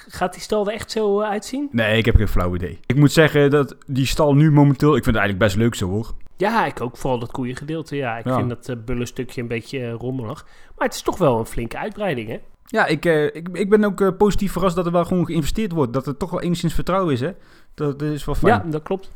Gaat 0.09 0.33
die 0.33 0.43
stal 0.43 0.67
er 0.67 0.73
echt 0.73 0.91
zo 0.91 1.21
eh, 1.21 1.29
uitzien? 1.29 1.69
Nee, 1.73 1.99
ik 1.99 2.05
heb 2.05 2.17
geen 2.17 2.29
flauw 2.29 2.55
idee. 2.55 2.81
Ik 2.87 2.97
moet 2.97 3.13
zeggen 3.13 3.51
dat 3.51 3.77
die 3.87 4.07
stal 4.07 4.35
nu 4.35 4.51
momenteel... 4.53 4.97
Ik 4.97 5.05
vind 5.05 5.17
het 5.17 5.25
eigenlijk 5.25 5.45
best 5.45 5.57
leuk 5.57 5.75
zo, 5.75 5.89
hoor. 5.89 6.15
Ja, 6.37 6.67
ik 6.67 6.81
ook. 6.81 6.97
Vooral 6.97 7.19
dat 7.19 7.31
koeiengedeelte. 7.31 7.97
Ja, 7.97 8.19
ik 8.19 8.25
Ja. 8.25 8.37
vind 8.37 8.49
dat 8.49 8.69
uh, 8.69 8.77
bullenstukje 8.85 9.41
een 9.41 9.49
beetje 9.49 9.81
eh, 9.81 9.93
rommelig. 9.93 10.47
Maar 10.77 10.87
het 10.87 10.95
is 10.97 11.03
toch 11.03 11.19
wel 11.19 11.39
een 11.39 11.47
flinke 11.47 11.79
uitbreiding, 11.79 12.29
hè? 12.29 12.39
Ja, 12.65 12.87
ik, 12.87 13.05
ik, 13.05 13.49
ik 13.53 13.71
ben 13.71 13.85
ook 13.85 14.17
positief 14.17 14.53
verrast 14.53 14.77
dat 14.77 14.87
er 14.87 14.93
wel 14.93 15.05
gewoon 15.05 15.27
geïnvesteerd 15.27 15.73
wordt. 15.73 15.93
Dat 15.93 16.07
er 16.07 16.17
toch 16.17 16.31
wel 16.31 16.41
enigszins 16.41 16.75
vertrouwen 16.75 17.13
is, 17.13 17.21
hè? 17.21 17.31
Dat, 17.75 17.99
dat 17.99 18.09
is 18.09 18.25
wel 18.25 18.35
fijn. 18.35 18.55
Ja, 18.65 18.71
dat 18.71 18.83
klopt. 18.83 19.11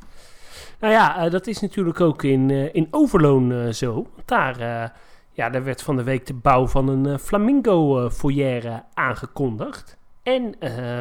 Nou 0.80 0.92
ja, 0.92 1.28
dat 1.28 1.46
is 1.46 1.60
natuurlijk 1.60 2.00
ook 2.00 2.22
in, 2.22 2.50
in 2.74 2.88
Overloon 2.90 3.74
zo. 3.74 3.92
Want 3.94 4.28
Daar, 4.28 4.92
ja, 5.32 5.50
daar 5.50 5.64
werd 5.64 5.82
van 5.82 5.96
de 5.96 6.02
week 6.02 6.26
de 6.26 6.34
bouw 6.34 6.66
van 6.66 6.88
een 6.88 7.06
eh, 7.06 7.18
flamingo 7.18 8.04
eh, 8.04 8.10
foyer 8.10 8.82
aangekondigd. 8.94 9.98
En 10.22 10.54
eh, 10.58 10.98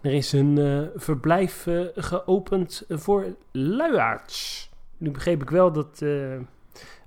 er 0.00 0.12
is 0.12 0.32
een 0.32 0.58
eh, 0.58 1.00
verblijf 1.00 1.66
eh, 1.66 1.80
geopend 1.94 2.84
voor 2.88 3.36
luiaards. 3.52 4.70
Nu 4.96 5.10
begreep 5.10 5.42
ik 5.42 5.50
wel 5.50 5.72
dat 5.72 6.04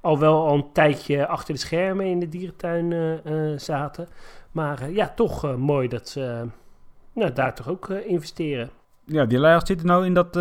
al 0.02 0.20
wel 0.20 0.48
al 0.48 0.56
een 0.56 0.72
tijdje 0.74 1.28
achter 1.28 1.54
de 1.54 1.60
schermen 1.60 2.06
in 2.06 2.20
de 2.20 2.30
dierentuin 2.30 3.22
zaten. 3.60 4.08
Maar 4.52 4.92
ja, 4.92 5.10
toch 5.16 5.58
mooi 5.58 5.88
dat 5.88 6.10
ze 6.10 6.46
nou, 7.14 7.34
daar 7.34 7.56
toch 7.56 7.70
ook 7.70 7.90
investeren. 7.90 8.70
Ja, 9.06 9.26
die 9.26 9.40
luiaards 9.40 9.68
zitten 9.68 9.88
nou 9.88 10.06
in 10.06 10.14
dat... 10.14 10.36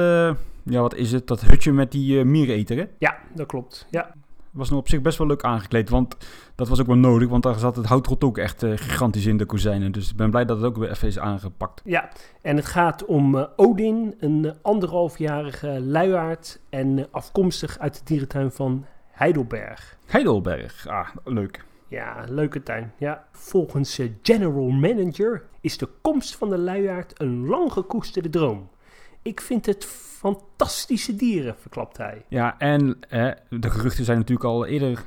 ja, 0.62 0.80
wat 0.80 0.94
is 0.94 1.12
het? 1.12 1.26
Dat 1.26 1.40
hutje 1.40 1.72
met 1.72 1.92
die 1.92 2.24
miereneter, 2.24 2.76
hè? 2.76 2.84
Ja, 2.98 3.18
dat 3.34 3.46
klopt. 3.46 3.86
Ja, 3.90 4.14
Was 4.56 4.68
nou 4.68 4.80
op 4.80 4.88
zich 4.88 5.00
best 5.00 5.18
wel 5.18 5.26
leuk 5.26 5.42
aangekleed, 5.42 5.88
want 5.88 6.16
dat 6.54 6.68
was 6.68 6.80
ook 6.80 6.86
wel 6.86 6.96
nodig. 6.96 7.28
Want 7.28 7.42
daar 7.42 7.58
zat 7.58 7.76
het 7.76 7.86
houtrot 7.86 8.24
ook 8.24 8.38
echt 8.38 8.62
eh, 8.62 8.72
gigantisch 8.74 9.26
in 9.26 9.36
de 9.36 9.44
kozijnen. 9.44 9.92
Dus 9.92 10.10
ik 10.10 10.16
ben 10.16 10.30
blij 10.30 10.44
dat 10.44 10.56
het 10.56 10.66
ook 10.66 10.76
weer 10.76 10.90
even 10.90 11.08
is 11.08 11.18
aangepakt. 11.18 11.80
Ja, 11.84 12.08
en 12.42 12.56
het 12.56 12.66
gaat 12.66 13.04
om 13.04 13.38
eh, 13.38 13.44
Odin, 13.56 14.14
een 14.18 14.54
anderhalfjarige 14.62 15.80
luiaard 15.80 16.60
en 16.70 16.98
eh, 16.98 17.04
afkomstig 17.10 17.78
uit 17.78 17.94
de 17.94 18.00
dierentuin 18.04 18.50
van 18.50 18.84
Heidelberg. 19.10 19.96
Heidelberg, 20.06 20.86
ah, 20.88 21.08
leuk. 21.24 21.64
Ja, 21.88 22.24
leuke 22.28 22.62
tuin. 22.62 22.92
Ja. 22.98 23.26
Volgens 23.32 24.00
General 24.22 24.68
Manager 24.68 25.42
is 25.60 25.78
de 25.78 25.88
komst 26.02 26.36
van 26.36 26.50
de 26.50 26.58
luiaard 26.58 27.20
een 27.20 27.46
lang 27.46 27.72
gekoesterde 27.72 28.30
droom. 28.30 28.68
Ik 29.26 29.40
vind 29.40 29.66
het 29.66 29.84
fantastische 30.18 31.16
dieren, 31.16 31.56
verklapt 31.58 31.96
hij. 31.96 32.24
Ja, 32.28 32.58
en 32.58 32.98
de 33.48 33.70
geruchten 33.70 34.04
zijn 34.04 34.18
natuurlijk 34.18 34.46
al 34.46 34.66
eerder 34.66 35.04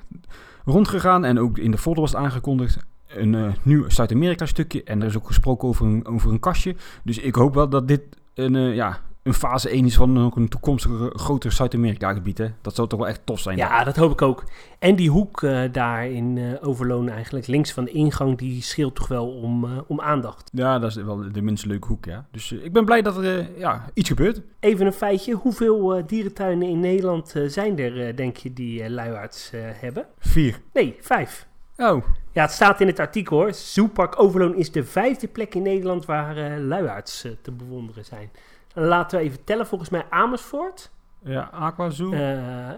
rondgegaan. 0.66 1.26
En 1.26 1.40
ook 1.40 1.58
in 1.58 1.72
de 1.72 1.78
folder 1.78 2.02
was 2.02 2.16
aangekondigd. 2.16 2.78
Een 3.08 3.36
eh, 3.36 3.54
nieuw 3.62 3.90
Zuid-Amerika 3.90 4.46
stukje. 4.46 4.84
En 4.84 5.02
er 5.02 5.08
is 5.08 5.18
ook 5.18 5.28
gesproken 5.28 5.68
over 5.68 5.86
een, 5.86 6.06
over 6.06 6.32
een 6.32 6.40
kastje. 6.40 6.76
Dus 7.04 7.18
ik 7.18 7.36
hoop 7.36 7.54
wel 7.54 7.70
dat 7.70 7.88
dit 7.88 8.02
een, 8.34 8.56
eh, 8.56 8.76
ja, 8.76 9.00
een 9.24 9.34
fase 9.34 9.70
1 9.70 9.86
is 9.86 9.96
van 9.96 10.20
ook 10.20 10.36
een 10.36 10.48
toekomstige 10.48 11.12
groter 11.14 11.52
Zuid-Amerika 11.52 12.14
gebied. 12.14 12.38
Hè? 12.38 12.48
Dat 12.62 12.76
zou 12.76 12.88
toch 12.88 13.00
wel 13.00 13.08
echt 13.08 13.22
tof 13.24 13.40
zijn. 13.40 13.58
Ja, 13.58 13.84
dat 13.84 13.96
hoop 13.96 14.12
ik 14.12 14.22
ook. 14.22 14.44
En 14.80 14.96
die 14.96 15.10
hoek 15.10 15.44
eh, 15.44 15.62
daar 15.72 16.08
in 16.08 16.38
eh 16.38 16.68
Overloon 16.68 17.10
eigenlijk, 17.10 17.48
links 17.48 17.72
van 17.72 17.86
de 17.86 17.92
ingang, 17.92 18.38
die 18.38 18.62
scheelt 18.62 18.96
toch 18.96 19.08
wel 19.08 19.28
om, 19.28 19.66
eh, 19.66 19.72
om 19.88 20.02
aandacht. 20.02 20.50
Ja, 20.54 20.80
dat 20.80 20.90
is 20.90 20.96
wel 20.96 21.32
de 21.32 21.42
minst 21.42 21.66
leuke 21.66 21.88
hoek, 21.88 22.06
ja. 22.06 22.26
Dus 22.32 22.52
ik 22.52 22.74
ben 22.74 22.86
blij 22.86 23.02
dat 23.02 23.18
er 23.18 23.50
ja, 23.58 23.86
iets 23.94 24.10
gebeurt. 24.10 24.42
Even 24.60 24.86
een 24.86 24.94
feitje. 24.94 25.34
Hoeveel 25.34 26.04
dierentuinen 26.08 26.68
in 26.68 26.80
Nederland 26.80 27.34
zijn 27.48 27.80
er, 27.80 28.16
denk 28.16 28.38
je, 28.38 28.54
die 28.54 28.90
luiaards 28.90 29.52
hebben? 29.56 30.06
Vier. 30.20 30.60
Nee, 30.74 30.96
vijf. 31.02 31.48
Oh, 31.78 32.04
Ja, 32.34 32.42
het 32.42 32.52
staat 32.52 32.82
in 32.82 32.88
het 32.88 33.00
artikel 33.00 33.38
hoor. 33.38 33.54
Zoopark 33.54 34.22
Overloon 34.22 34.56
is 34.56 34.72
de 34.72 34.84
vijfde 34.84 35.28
plek 35.28 35.56
in 35.56 35.62
Nederland 35.62 36.06
waar 36.06 36.60
luiaards 36.60 37.26
te 37.42 37.52
bewonderen 37.52 38.06
zijn. 38.06 38.30
Laten 38.74 39.18
we 39.20 39.24
even 39.26 39.44
tellen. 39.44 39.68
Volgens 39.68 39.90
mij 39.90 40.06
Amersfoort, 40.10 40.92
ja, 41.24 41.50
Aquazoo. 41.54 42.14
eh 42.14 42.70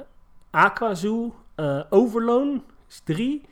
Aquazoo, 0.49 1.33
eh 1.55 1.81
Overloon 1.89 2.63
is 2.89 3.01
drie. 3.03 3.45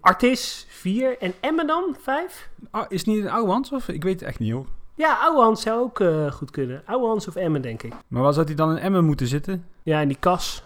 Artis 0.00 0.66
vier 0.68 1.18
en 1.18 1.32
Emmen 1.40 1.66
dan 1.66 1.96
vijf. 2.00 2.50
Ah, 2.70 2.84
is 2.88 2.98
het 2.98 3.06
niet 3.06 3.24
een 3.24 3.30
Ouwehans 3.30 3.72
of? 3.72 3.88
Ik 3.88 4.02
weet 4.02 4.20
het 4.20 4.28
echt 4.28 4.38
niet, 4.38 4.52
hoor. 4.52 4.66
Ja, 4.94 5.18
Ouwehans 5.20 5.62
zou 5.62 5.80
ook 5.80 6.00
eh, 6.00 6.30
goed 6.30 6.50
kunnen. 6.50 6.82
Ouwehans 6.86 7.28
of 7.28 7.36
Emmen, 7.36 7.62
denk 7.62 7.82
ik. 7.82 7.92
Maar 8.08 8.22
waar 8.22 8.32
zou 8.32 8.46
hij 8.46 8.54
dan 8.54 8.70
in 8.70 8.76
Emmen 8.78 9.04
moeten 9.04 9.26
zitten? 9.26 9.66
Ja, 9.82 10.00
in 10.00 10.08
die 10.08 10.16
kas. 10.20 10.62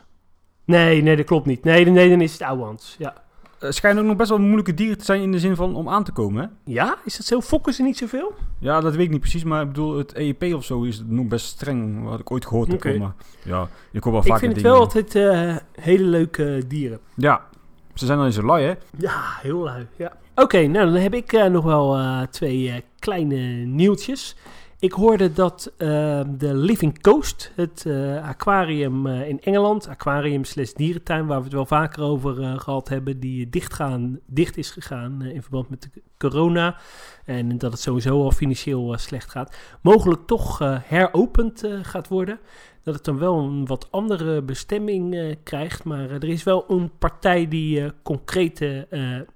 Nee, 0.65 1.03
nee, 1.03 1.17
dat 1.17 1.27
klopt 1.27 1.47
niet. 1.47 1.65
Nee, 1.65 1.85
nee 1.85 2.11
dan 2.11 2.21
is 2.21 2.33
het 2.33 2.43
Ouwehans. 2.43 2.95
Ja. 2.99 3.15
Het 3.63 3.75
schijnen 3.75 4.03
ook 4.03 4.09
nog 4.09 4.17
best 4.17 4.29
wel 4.29 4.39
moeilijke 4.39 4.75
dieren 4.75 4.99
te 4.99 5.05
zijn 5.05 5.23
in 5.23 5.33
de 5.33 5.39
zin 5.39 5.57
van 5.57 5.75
om 5.75 5.89
aan 5.89 6.05
te 6.05 6.13
komen, 6.13 6.43
hè? 6.43 6.73
ja, 6.73 6.97
is 7.05 7.17
dat 7.17 7.27
zo? 7.27 7.41
Fokken 7.41 7.73
ze 7.73 7.83
niet 7.83 7.99
zoveel? 7.99 8.35
Ja, 8.59 8.81
dat 8.81 8.95
weet 8.95 9.05
ik 9.05 9.11
niet 9.11 9.21
precies, 9.21 9.45
maar 9.45 9.63
ik 9.63 9.69
bedoel, 9.69 9.97
het 9.97 10.15
EEP 10.15 10.55
of 10.55 10.65
zo 10.65 10.83
is 10.83 11.03
nog 11.07 11.27
best 11.27 11.47
streng, 11.47 12.05
wat 12.05 12.21
ik 12.21 12.31
ooit 12.31 12.47
gehoord 12.47 12.83
heb. 12.83 12.99
Maar 12.99 13.15
ja, 13.45 13.69
ik 13.93 14.03
hoor 14.03 14.13
wel 14.13 14.21
Ik 14.21 14.27
vaker 14.27 14.41
vind 14.41 14.55
het 14.55 14.63
wel 14.63 14.79
altijd 14.79 15.15
eh, 15.15 15.57
hele 15.73 16.05
leuke 16.05 16.63
dieren. 16.69 16.99
Ja, 17.15 17.47
ze 17.95 18.07
zijn 18.07 18.19
al 18.19 18.25
eens 18.25 18.35
zo 18.35 18.43
lui, 18.43 18.65
hè? 18.65 18.75
Ja, 18.99 19.39
heel 19.41 19.59
lui. 19.59 19.87
Ja. 19.97 20.13
Oké, 20.35 20.67
nou 20.67 20.93
dan 20.93 21.01
heb 21.01 21.15
ik 21.15 21.33
eh, 21.33 21.47
nog 21.47 21.65
wel 21.65 21.97
eh, 21.97 22.23
twee 22.31 22.69
eh, 22.71 22.81
kleine 22.99 23.37
nieuwtjes. 23.65 24.37
Ik 24.83 24.93
hoorde 24.93 25.33
dat 25.33 25.73
eh, 25.77 25.89
de 26.29 26.55
Living 26.55 27.01
Coast, 27.01 27.53
het 27.55 27.87
eh, 27.87 28.29
aquarium 28.29 29.07
eh, 29.07 29.29
in 29.29 29.41
Engeland, 29.41 29.89
aquarium 29.89 30.45
slash 30.45 30.73
dierentuin, 30.73 31.27
waar 31.27 31.39
we 31.39 31.45
het 31.45 31.53
wel 31.53 31.67
vaker 31.67 32.03
over 32.03 32.43
eh, 32.43 32.59
gehad 32.59 32.89
hebben, 32.89 33.21
die 33.21 33.49
dicht, 33.49 33.75
gaan, 33.75 34.19
dicht 34.27 34.57
is 34.57 34.71
gegaan 34.71 35.23
in 35.23 35.43
verband 35.43 35.69
met 35.71 35.83
de 35.83 36.03
corona. 36.19 36.77
En 37.25 37.59
dat 37.59 37.73
het 37.73 37.81
sowieso 37.81 38.23
al 38.23 38.31
financieel 38.31 38.99
slecht 38.99 39.31
gaat. 39.31 39.57
Mogelijk 39.83 40.27
toch 40.27 40.59
heropend 40.85 41.69
gaat 41.83 42.09
worden. 42.09 42.39
Dat 42.83 42.95
het 42.95 43.05
dan 43.05 43.19
wel 43.19 43.39
een 43.39 43.67
wat 43.67 43.89
andere 43.91 44.43
bestemming 44.43 45.37
krijgt. 45.43 45.85
Maar 45.85 46.11
er 46.11 46.29
is 46.29 46.43
wel 46.43 46.65
een 46.69 46.91
partij 46.99 47.49
die 47.49 47.85
eh, 47.85 47.91
concrete 48.03 48.87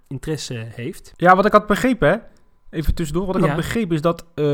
interesse 0.08 0.54
heeft. 0.54 1.12
Ja, 1.16 1.36
wat 1.36 1.46
ik 1.46 1.52
had 1.52 1.66
begrepen, 1.66 2.08
hè? 2.08 2.16
Even 2.76 2.94
tussendoor, 2.94 3.26
wat 3.26 3.36
ik 3.36 3.42
Ja. 3.42 3.46
had 3.48 3.56
begrepen 3.56 3.94
is 3.94 4.00
dat 4.00 4.24
eh, 4.34 4.44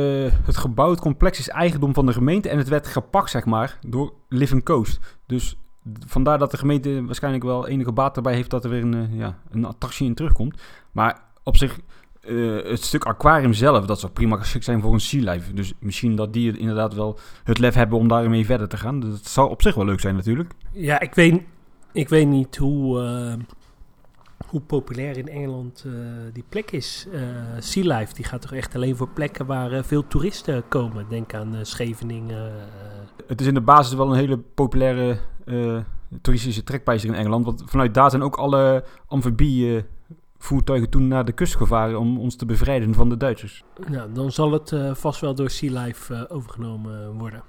het 0.45 0.57
gebouw, 0.57 0.91
het 0.91 1.01
complex 1.01 1.39
is 1.39 1.49
eigendom 1.49 1.95
van 1.95 2.07
de 2.07 2.13
gemeente 2.13 2.49
en 2.49 2.59
het 2.59 2.69
werd 2.69 2.87
gepakt, 2.87 3.31
zeg 3.31 3.45
maar, 3.45 3.79
door 3.87 4.13
Living 4.29 4.65
Coast. 4.65 5.19
Dus 5.27 5.57
vandaar 6.07 6.39
dat 6.39 6.51
de 6.51 6.57
gemeente 6.57 7.05
waarschijnlijk 7.05 7.45
wel 7.45 7.69
enige 7.69 7.93
baat 7.93 8.17
erbij 8.17 8.35
heeft 8.35 8.51
dat 8.51 8.65
er 8.65 8.71
weer 8.71 8.83
een, 8.83 8.95
eh, 8.95 9.19
ja, 9.19 9.39
een 9.51 9.65
attractie 9.65 10.07
in 10.07 10.15
terugkomt. 10.15 10.63
Maar 10.93 11.21
op 11.43 11.57
zich, 11.57 11.79
eh, 12.21 12.57
het 12.65 12.83
stuk 12.83 13.05
aquarium 13.05 13.53
zelf, 13.53 13.87
dat 13.87 14.01
zou 14.01 14.13
prima 14.13 14.37
geschikt 14.37 14.65
zijn 14.65 14.81
voor 14.81 14.93
een 14.93 15.01
sea 15.01 15.33
life. 15.33 15.53
Dus 15.55 15.73
misschien 15.81 16.17
dat 16.17 16.33
die 16.33 16.59
inderdaad 16.59 16.95
wel 16.95 17.19
het 17.45 17.59
lef 17.59 17.75
hebben 17.75 17.99
om 17.99 18.09
daarmee 18.09 18.47
verder 18.47 18.69
te 18.69 18.77
gaan. 18.77 19.01
Dat 19.01 19.27
zou 19.27 19.51
op 19.51 19.63
zich 19.63 19.75
wel 19.75 19.85
leuk 19.85 20.01
zijn 20.01 20.15
natuurlijk. 20.15 20.53
Ja, 20.73 21.01
ik 21.01 21.15
weet, 21.15 21.43
ik 21.93 22.09
weet 22.09 22.29
niet 22.29 22.57
hoe, 22.57 23.03
uh, 23.03 23.35
hoe 24.53 24.61
populair 24.61 25.17
in 25.17 25.29
Engeland 25.29 25.85
uh, 25.87 25.93
die 26.33 26.45
plek 26.49 26.71
is. 26.71 27.07
Uh, 27.13 27.21
sea 27.59 27.99
Life 27.99 28.15
die 28.15 28.25
gaat 28.25 28.41
toch 28.41 28.53
echt 28.53 28.75
alleen 28.75 28.97
voor 28.97 29.09
plekken 29.09 29.47
waar 29.47 29.85
veel 29.85 30.07
toeristen 30.07 30.69
komen. 30.69 31.07
Denk 31.09 31.35
aan 31.35 31.57
Scheveningen. 31.63 32.53
Het 33.27 33.41
is 33.41 33.47
in 33.47 33.55
de 33.55 33.61
basis 33.61 33.95
wel 33.95 34.11
een 34.11 34.19
hele 34.19 34.39
populaire 34.39 35.19
toeristische 36.21 36.65
trekpleister 36.65 37.11
in 37.11 37.17
Engeland. 37.17 37.45
Want 37.45 37.63
vanuit 37.67 37.95
daar 37.95 38.11
zijn 38.11 38.23
ook 38.23 38.37
alle 38.37 38.85
amfibie 39.07 39.85
voertuigen 40.39 40.91
toen 40.91 41.09
naar 41.09 41.25
de 41.25 41.33
kust 41.33 41.57
gevaren 41.57 41.99
om 41.99 42.19
ons 42.19 42.37
te 42.37 42.47
bevrijden 42.47 42.95
van 42.95 43.09
de 43.09 43.17
Duitsers. 43.17 43.65
Nou, 43.89 44.13
dan 44.13 44.33
zal 44.33 44.53
het 44.53 44.71
uh, 44.71 44.95
vast 44.95 45.21
wel 45.21 45.35
door 45.35 45.51
Sea 45.51 45.83
Life 45.83 46.15
uh, 46.15 46.23
overgenomen 46.29 47.19
worden. 47.19 47.43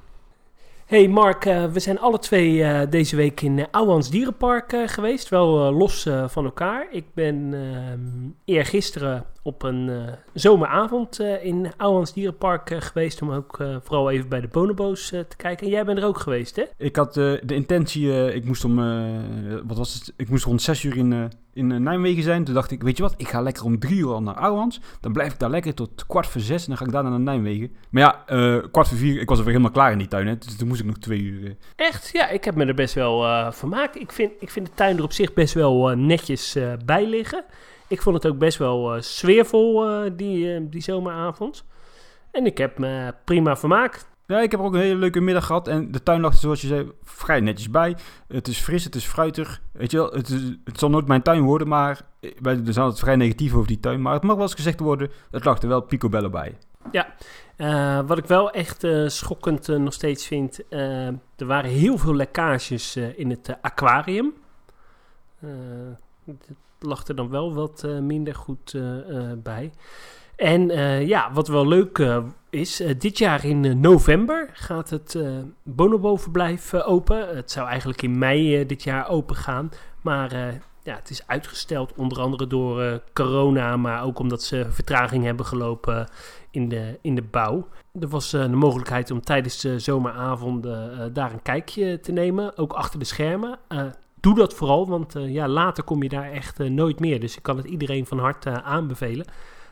Hey 0.94 1.08
Mark, 1.08 1.46
uh, 1.46 1.66
we 1.66 1.80
zijn 1.80 2.00
alle 2.00 2.20
twee 2.20 2.88
deze 2.90 3.16
week 3.16 3.42
in 3.42 3.58
uh, 3.58 3.66
Ouwans 3.72 4.10
Dierenpark 4.10 4.76
geweest, 4.86 5.30
wel 5.30 5.72
los 5.72 6.08
van 6.28 6.46
elkaar. 6.46 6.88
Ik 6.92 7.06
ben 7.14 7.54
ehm, 7.54 8.30
eergisteren 8.46 9.26
op 9.44 9.64
een 9.64 9.92
zomeravond 10.34 11.20
in 11.20 11.72
Ouwans 11.78 12.14
Dierenpark 12.14 12.76
geweest 12.80 13.22
om 13.22 13.32
ook 13.32 13.58
vooral 13.84 14.10
even 14.12 14.30
bij 14.30 14.42
de 14.42 14.48
bonobo's 14.48 15.08
te 15.08 15.36
kijken. 15.38 15.66
En 15.66 15.72
jij 15.72 15.86
bent 15.86 15.98
er 15.98 16.06
ook 16.06 16.20
geweest, 16.20 16.56
hè? 16.56 16.64
Ik 16.78 16.96
had 16.96 17.14
de 17.14 17.42
intentie, 17.48 18.34
ik 18.34 18.46
moest 18.46 18.66
om, 18.66 18.76
wat 19.68 19.78
was 19.78 19.94
het? 19.94 20.14
Ik 20.18 20.30
moest 20.30 20.46
rond 20.46 20.62
zes 20.62 20.84
uur 20.84 20.98
in 20.98 21.32
in 21.54 21.72
eh, 21.72 21.78
Nijmegen 21.78 22.24
zijn. 22.24 22.44
Toen 22.44 22.54
dacht 22.54 22.72
ik, 22.72 22.84
weet 22.84 22.98
je 22.98 23.04
wat, 23.04 23.14
ik 23.18 23.28
ga 23.28 23.42
lekker 23.42 23.64
om 23.64 23.80
drie 23.80 23.98
uur 23.98 24.14
al 24.14 24.22
naar 24.22 24.36
Ouwans. 24.36 24.82
Dan 25.00 25.14
blijf 25.14 25.34
ik 25.34 25.40
daar 25.40 25.50
lekker 25.50 25.74
tot 25.74 26.06
kwart 26.08 26.28
voor 26.28 26.42
zes 26.42 26.62
en 26.62 26.68
dan 26.68 26.78
ga 26.78 26.86
ik 26.86 26.92
daarna 26.92 27.10
naar 27.10 27.20
Nijmegen. 27.20 27.72
Maar 27.90 28.02
ja, 28.02 28.24
kwart 28.72 28.88
voor 28.88 28.98
vier, 28.98 29.22
ik 29.22 29.30
was 29.30 29.38
er 29.38 29.44
weer 29.44 29.54
helemaal 29.54 29.76
klaar 29.76 29.92
in 29.92 29.98
die 29.98 30.08
tuin. 30.08 30.28
Hè, 30.28 30.38
dus 30.38 30.56
toen 30.56 30.68
moest 30.68 30.80
ik 30.80 30.86
nog 30.86 30.98
twee 30.98 31.22
uur. 31.22 31.56
Echt? 31.76 32.10
Ja, 32.14 32.30
ik 32.30 32.44
heb 32.44 32.56
me 32.56 32.66
er 32.66 32.74
best 32.74 32.94
wel 32.94 33.52
vermaakt. 33.52 34.00
Ik 34.00 34.12
vind, 34.12 34.32
ik 34.40 34.50
vind 34.50 34.66
de 34.66 34.72
tuin 34.76 34.98
er 34.98 35.04
op 35.04 35.12
zich 35.12 35.34
best 35.34 35.54
wel 35.54 35.88
netjes 35.88 36.58
bij 36.86 37.08
liggen. 37.08 37.44
Ik 37.94 38.02
vond 38.02 38.24
het 38.24 38.32
ook 38.32 38.38
best 38.38 38.58
wel 38.58 39.02
sfeervol, 39.02 39.86
die, 40.16 40.70
die 40.70 40.82
zomeravond. 40.82 41.66
En 42.32 42.46
ik 42.46 42.58
heb 42.58 42.78
me 42.78 43.14
prima 43.24 43.56
vermaakt. 43.56 44.08
Ja, 44.26 44.42
ik 44.42 44.52
heb 44.52 44.60
ook 44.60 44.74
een 44.74 44.80
hele 44.80 45.00
leuke 45.00 45.22
middag 45.22 45.46
gehad. 45.46 45.68
En 45.68 45.92
de 45.92 46.04
tuin 46.04 46.22
lag 46.22 46.34
er, 46.34 46.40
zoals 46.40 46.62
je 46.62 46.68
zei, 46.68 46.92
vrij 47.04 47.40
netjes 47.40 47.70
bij. 47.70 47.96
Het 48.28 48.48
is 48.48 48.60
fris, 48.60 48.84
het 48.84 48.96
is 48.96 49.06
fruitig. 49.06 49.62
Weet 49.72 49.92
je 49.92 49.98
wel, 49.98 50.12
het, 50.12 50.30
is, 50.30 50.42
het 50.64 50.80
zal 50.80 50.90
nooit 50.90 51.08
mijn 51.08 51.22
tuin 51.22 51.42
worden, 51.42 51.68
maar 51.68 52.02
wij 52.20 52.56
zijn 52.64 52.78
altijd 52.78 53.00
vrij 53.00 53.16
negatief 53.16 53.54
over 53.54 53.68
die 53.68 53.80
tuin. 53.80 54.02
Maar 54.02 54.14
het 54.14 54.24
mag 54.24 54.36
wel 54.36 54.44
eens 54.44 54.54
gezegd 54.54 54.80
worden, 54.80 55.12
het 55.32 55.46
lag 55.46 55.62
er 55.62 55.68
wel 55.68 55.82
picobello 55.82 56.30
bij. 56.30 56.58
Ja, 56.92 57.14
uh, 57.58 58.08
wat 58.08 58.18
ik 58.18 58.26
wel 58.26 58.52
echt 58.52 58.84
uh, 58.84 59.08
schokkend 59.08 59.70
uh, 59.70 59.78
nog 59.78 59.94
steeds 59.94 60.28
vind, 60.28 60.64
er 60.70 61.46
waren 61.46 61.70
heel 61.70 61.98
veel 61.98 62.16
lekkages 62.16 62.96
in 62.96 63.30
het 63.30 63.58
aquarium. 63.62 64.34
Lag 66.84 67.08
er 67.08 67.16
dan 67.16 67.30
wel 67.30 67.54
wat 67.54 67.88
minder 68.02 68.36
goed 68.36 68.78
bij. 69.38 69.72
En 70.36 70.68
ja, 71.08 71.34
wat 71.34 71.48
wel 71.48 71.68
leuk 71.68 72.00
is, 72.54 72.82
uh, 72.82 72.90
dit 72.98 73.18
jaar 73.18 73.46
in 73.46 73.64
uh, 73.64 73.76
november 73.76 74.50
gaat 74.54 74.90
het 74.90 75.14
uh, 75.14 75.38
Bonobo-verblijf 75.64 76.74
open. 76.74 77.36
Het 77.36 77.52
zou 77.52 77.68
eigenlijk 77.68 78.02
in 78.02 78.18
mei 78.18 78.66
dit 78.66 78.84
jaar 78.84 79.10
open 79.10 79.36
gaan. 79.36 79.70
Maar 80.02 80.34
ja, 80.84 80.96
het 80.96 81.10
is 81.10 81.28
uitgesteld, 81.28 81.94
onder 81.96 82.20
andere 82.20 82.48
door 82.48 83.02
corona, 83.14 83.78
maar 83.78 84.04
ook 84.04 84.20
omdat 84.20 84.44
ze 84.44 84.66
vertraging 84.70 85.24
hebben 85.24 85.46
gelopen 85.46 86.08
in 86.52 86.70
de, 86.70 87.00
in 87.02 87.16
de 87.16 87.22
bouw. 87.22 87.68
Er 88.00 88.08
was 88.08 88.30
de 88.30 88.48
mogelijkheid 88.48 89.12
om 89.12 89.22
tijdens 89.22 89.62
de 89.62 89.80
zomeravonden 89.80 91.14
daar 91.14 91.34
een 91.34 91.42
kijkje 91.42 92.00
te 92.00 92.12
nemen, 92.12 92.58
ook 92.58 92.74
achter 92.74 93.00
de 93.00 93.06
schermen. 93.06 93.60
Doe 94.24 94.36
dat 94.36 94.54
vooral, 94.54 94.88
want 94.88 95.16
ja, 95.18 95.48
later 95.48 95.84
kom 95.84 96.04
je 96.04 96.10
daar 96.10 96.32
echt 96.32 96.58
nooit 96.58 97.00
meer. 97.00 97.20
Dus 97.20 97.38
ik 97.38 97.44
kan 97.44 97.58
het 97.58 97.66
iedereen 97.66 98.06
van 98.06 98.20
harte 98.20 98.62
aanbevelen. 98.62 99.26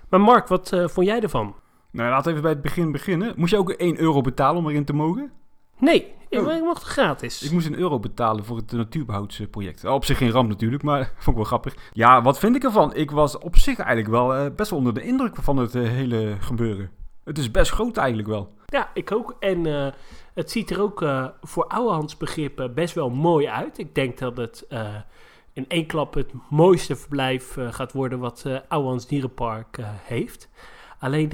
Maar 0.09 0.21
Mark, 0.21 0.47
wat 0.47 0.69
vond 0.69 1.07
jij 1.07 1.21
ervan? 1.21 1.55
Nou, 1.91 2.09
laten 2.09 2.23
we 2.23 2.29
even 2.29 2.41
bij 2.41 2.51
het 2.51 2.61
begin 2.61 2.91
beginnen. 2.91 3.33
Moest 3.35 3.51
je 3.51 3.57
ook 3.57 3.69
1 3.69 3.99
euro 3.99 4.21
betalen 4.21 4.63
om 4.63 4.69
erin 4.69 4.85
te 4.85 4.93
mogen? 4.93 5.31
Nee, 5.77 6.13
oh. 6.29 6.53
ik 6.53 6.61
mocht 6.61 6.83
gratis. 6.83 7.43
Ik 7.43 7.51
moest 7.51 7.67
een 7.67 7.77
euro 7.77 7.99
betalen 7.99 8.45
voor 8.45 8.57
het 8.57 8.71
natuurbehoudsproject. 8.71 9.85
Op 9.85 10.05
zich 10.05 10.17
geen 10.17 10.31
ramp 10.31 10.49
natuurlijk, 10.49 10.83
maar 10.83 11.05
vond 11.15 11.27
ik 11.27 11.35
wel 11.35 11.43
grappig. 11.43 11.75
Ja, 11.93 12.21
wat 12.21 12.39
vind 12.39 12.55
ik 12.55 12.63
ervan? 12.63 12.95
Ik 12.95 13.11
was 13.11 13.37
op 13.37 13.57
zich 13.57 13.77
eigenlijk 13.79 14.09
wel 14.09 14.35
uh, 14.35 14.55
best 14.55 14.69
wel 14.69 14.79
onder 14.79 14.93
de 14.93 15.03
indruk 15.03 15.35
van 15.35 15.57
het 15.57 15.75
uh, 15.75 15.89
hele 15.89 16.35
gebeuren. 16.39 16.91
Het 17.23 17.37
is 17.37 17.51
best 17.51 17.71
groot 17.71 17.97
eigenlijk 17.97 18.27
wel. 18.27 18.53
Ja, 18.65 18.89
ik 18.93 19.11
ook. 19.11 19.35
En 19.39 19.65
uh, 19.65 19.87
het 20.33 20.51
ziet 20.51 20.69
er 20.69 20.81
ook 20.81 21.05
voor 21.41 21.67
oudehandsbegrippen 21.67 22.73
best 22.73 22.93
wel 22.93 23.09
mooi 23.09 23.47
uit. 23.47 23.77
Ik 23.77 23.95
denk 23.95 24.17
dat 24.17 24.37
het 24.37 24.67
in 25.53 25.65
één 25.67 25.85
klap 25.85 26.13
het 26.13 26.31
mooiste 26.49 26.95
verblijf 26.95 27.57
gaat 27.69 27.91
worden 27.91 28.19
wat 28.19 28.43
uh, 28.47 28.57
Ouwehands 28.67 29.07
Dierenpark 29.07 29.77
heeft. 30.03 30.49
Alleen, 30.99 31.29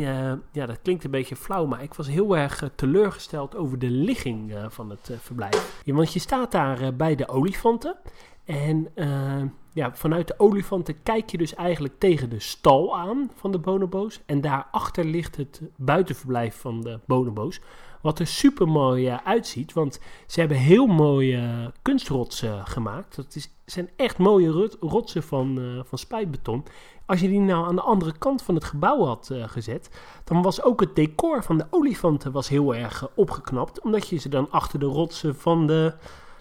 ja, 0.51 0.65
dat 0.65 0.81
klinkt 0.81 1.03
een 1.03 1.12
beetje 1.12 1.36
flauw, 1.36 1.65
maar 1.65 1.83
ik 1.83 1.93
was 1.93 2.07
heel 2.07 2.38
erg 2.38 2.69
teleurgesteld 2.75 3.55
over 3.55 3.79
de 3.79 3.89
ligging 3.89 4.53
van 4.67 4.89
het 4.89 5.12
verblijf. 5.19 5.81
Want 5.86 6.13
je 6.13 6.19
staat 6.19 6.51
daar 6.51 6.95
bij 6.95 7.15
de 7.15 7.27
olifanten. 7.29 7.97
En 8.45 8.91
ja, 9.73 9.95
vanuit 9.95 10.27
de 10.27 10.33
olifanten 10.38 11.03
kijk 11.03 11.29
je 11.29 11.38
dus 11.38 11.55
eigenlijk 11.55 11.99
tegen 11.99 12.29
de 12.29 12.39
stal 12.39 12.97
aan 12.97 13.31
van 13.36 13.51
de 13.51 13.60
bonobo's. 13.60 14.21
En 14.25 14.41
daarachter 14.41 15.05
ligt 15.05 15.36
het 15.36 15.62
buitenverblijf 15.75 16.55
van 16.55 16.81
de 16.81 16.99
bonobo's. 17.05 17.62
Wat 18.08 18.20
er 18.20 18.28
super 18.28 18.67
mooi 18.67 19.10
uitziet, 19.10 19.74
want 19.74 20.00
ze 20.28 20.39
hebben 20.39 20.58
heel 20.58 20.86
mooie 20.86 21.72
kunstrotsen 21.82 22.67
gemaakt. 22.67 23.15
Dat 23.15 23.36
is, 23.36 23.50
zijn 23.65 23.89
echt 23.96 24.17
mooie 24.17 24.70
rotsen 24.80 25.24
van, 25.24 25.60
van 25.86 25.98
spuitbeton. 25.98 26.63
Als 27.06 27.20
je 27.20 27.28
die 27.28 27.39
nou 27.39 27.67
aan 27.67 27.76
de 27.76 27.82
andere 27.82 28.17
kant 28.17 28.41
van 28.41 28.56
het 28.56 28.63
gebouw 28.63 29.06
had 29.06 29.30
uh, 29.32 29.43
gezet, 29.48 29.89
dan 30.24 30.41
was 30.41 30.63
ook 30.63 30.80
het 30.80 30.96
decor 30.96 31.43
van 31.43 31.58
de 31.58 31.65
olifanten 31.70 32.32
was 32.32 32.50
heel 32.50 32.76
erg 32.76 33.02
uh, 33.04 33.08
opgeknapt. 33.15 33.82
Omdat 33.82 34.08
je 34.08 34.17
ze 34.17 34.30
dan 34.30 34.52
achter 34.52 34.80
de 34.80 34.86
rotsen 34.86 35.36
van 35.36 35.67
de, 35.67 35.93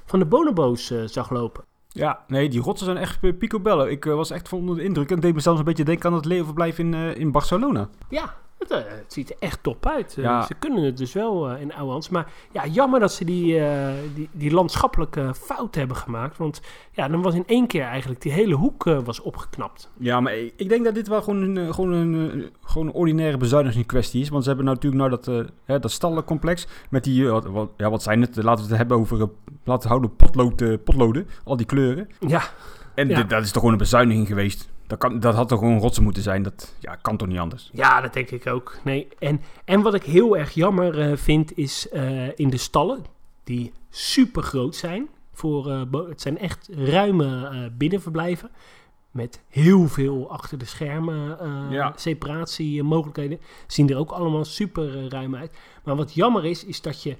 van 0.04 0.18
de 0.18 0.26
bonobo's 0.26 0.90
uh, 0.90 1.02
zag 1.06 1.30
lopen. 1.30 1.64
Ja, 1.88 2.24
nee, 2.26 2.48
die 2.48 2.60
rotsen 2.60 2.86
zijn 2.86 2.98
echt 2.98 3.38
picobello. 3.38 3.84
Ik 3.84 4.04
was 4.04 4.30
echt 4.30 4.52
onder 4.52 4.76
de 4.76 4.82
indruk. 4.82 5.10
En 5.10 5.20
deed 5.20 5.34
me 5.34 5.40
zelfs 5.40 5.58
een 5.58 5.64
beetje 5.64 5.84
denken 5.84 6.10
aan 6.10 6.16
het 6.16 6.24
leeuwenverblijf 6.24 6.78
in, 6.78 6.94
in 6.94 7.32
Barcelona. 7.32 7.88
Ja, 8.08 8.34
het, 8.58 8.70
uh, 8.70 8.76
het, 8.76 9.12
ziet 9.12 9.30
er 9.30 9.36
echt 9.38 9.62
top 9.62 9.86
uit. 9.86 10.16
Uh, 10.18 10.46
Ze 10.46 10.54
kunnen 10.54 10.82
het 10.82 10.96
dus 10.96 11.12
wel 11.12 11.50
uh, 11.50 11.60
in 11.60 11.74
Ouwans. 11.74 12.08
Maar 12.08 12.32
ja, 12.52 12.66
jammer 12.66 13.00
dat 13.00 13.12
ze 13.12 13.24
die, 13.24 13.62
die, 14.14 14.28
die, 14.32 14.50
landschappelijke 14.50 15.34
fout 15.34 15.74
hebben 15.74 15.96
gemaakt. 15.96 16.36
Want 16.36 16.60
ja, 16.92 17.08
dan 17.08 17.22
was 17.22 17.34
in 17.34 17.46
één 17.46 17.66
keer 17.66 17.82
eigenlijk 17.82 18.20
die 18.20 18.32
hele 18.32 18.54
hoek 18.54 18.84
was 18.84 19.20
opgeknapt. 19.20 19.90
Ja, 19.98 20.20
maar 20.20 20.34
ik 20.36 20.68
denk 20.68 20.84
dat 20.84 20.94
dit 20.94 21.08
wel 21.08 21.22
gewoon 21.22 21.56
een, 21.56 21.74
gewoon 21.74 21.92
een, 21.92 22.50
gewoon 22.60 22.86
een 22.86 22.92
ordinaire 22.92 23.36
bezuiniging 23.36 23.92
is. 23.92 24.28
Want 24.28 24.42
ze 24.42 24.48
hebben 24.48 24.66
natuurlijk 24.66 25.02
nou 25.02 25.10
dat, 25.20 25.54
hè, 25.64 25.78
dat 25.78 25.90
stallencomplex 25.90 26.66
met 26.90 27.04
die, 27.04 27.28
wat, 27.28 27.46
wat, 27.46 27.70
ja, 27.76 27.90
wat 27.90 28.02
zijn 28.02 28.20
het? 28.20 28.36
Laten 28.36 28.64
we 28.64 28.68
het 28.70 28.78
hebben 28.78 28.96
over, 28.96 29.28
laten 29.64 29.82
we 29.82 29.88
houden, 29.88 30.16
potlood, 30.16 30.84
potloden. 30.84 31.28
Al 31.44 31.56
die 31.56 31.66
kleuren. 31.66 32.08
Ja. 32.20 32.42
En 32.94 33.08
ja. 33.08 33.22
dat 33.22 33.42
is 33.42 33.48
toch 33.48 33.56
gewoon 33.56 33.72
een 33.72 33.78
bezuiniging 33.78 34.26
geweest? 34.26 34.68
Dat, 34.86 34.98
kan, 34.98 35.20
dat 35.20 35.34
had 35.34 35.48
toch 35.48 35.58
gewoon 35.58 35.78
rotsen 35.78 36.02
moeten 36.02 36.22
zijn? 36.22 36.42
Dat 36.42 36.74
ja, 36.78 36.94
kan 36.94 37.16
toch 37.16 37.28
niet 37.28 37.38
anders? 37.38 37.70
Ja, 37.72 38.00
dat 38.00 38.12
denk 38.12 38.30
ik 38.30 38.46
ook. 38.46 38.76
Nee. 38.84 39.08
En, 39.18 39.40
en 39.64 39.82
wat 39.82 39.94
ik 39.94 40.02
heel 40.02 40.36
erg 40.36 40.50
jammer 40.54 41.10
uh, 41.10 41.16
vind 41.16 41.56
is 41.56 41.86
uh, 41.92 42.38
in 42.38 42.50
de 42.50 42.56
stallen, 42.56 43.04
die 43.44 43.72
super 43.90 44.42
groot 44.42 44.76
zijn. 44.76 45.08
Voor, 45.32 45.68
uh, 45.68 46.08
het 46.08 46.20
zijn 46.20 46.38
echt 46.38 46.68
ruime 46.72 47.70
binnenverblijven. 47.76 48.50
Met 49.10 49.40
heel 49.48 49.88
veel 49.88 50.30
achter 50.30 50.58
de 50.58 50.64
schermen 50.64 51.38
ja. 51.70 51.92
separatiemogelijkheden. 51.96 53.38
Zien 53.66 53.90
er 53.90 53.96
ook 53.96 54.10
allemaal 54.10 54.44
super 54.44 55.08
ruim 55.08 55.36
uit. 55.36 55.56
Maar 55.84 55.96
wat 55.96 56.14
jammer 56.14 56.44
is, 56.44 56.64
is 56.64 56.80
dat 56.80 57.02
je 57.02 57.16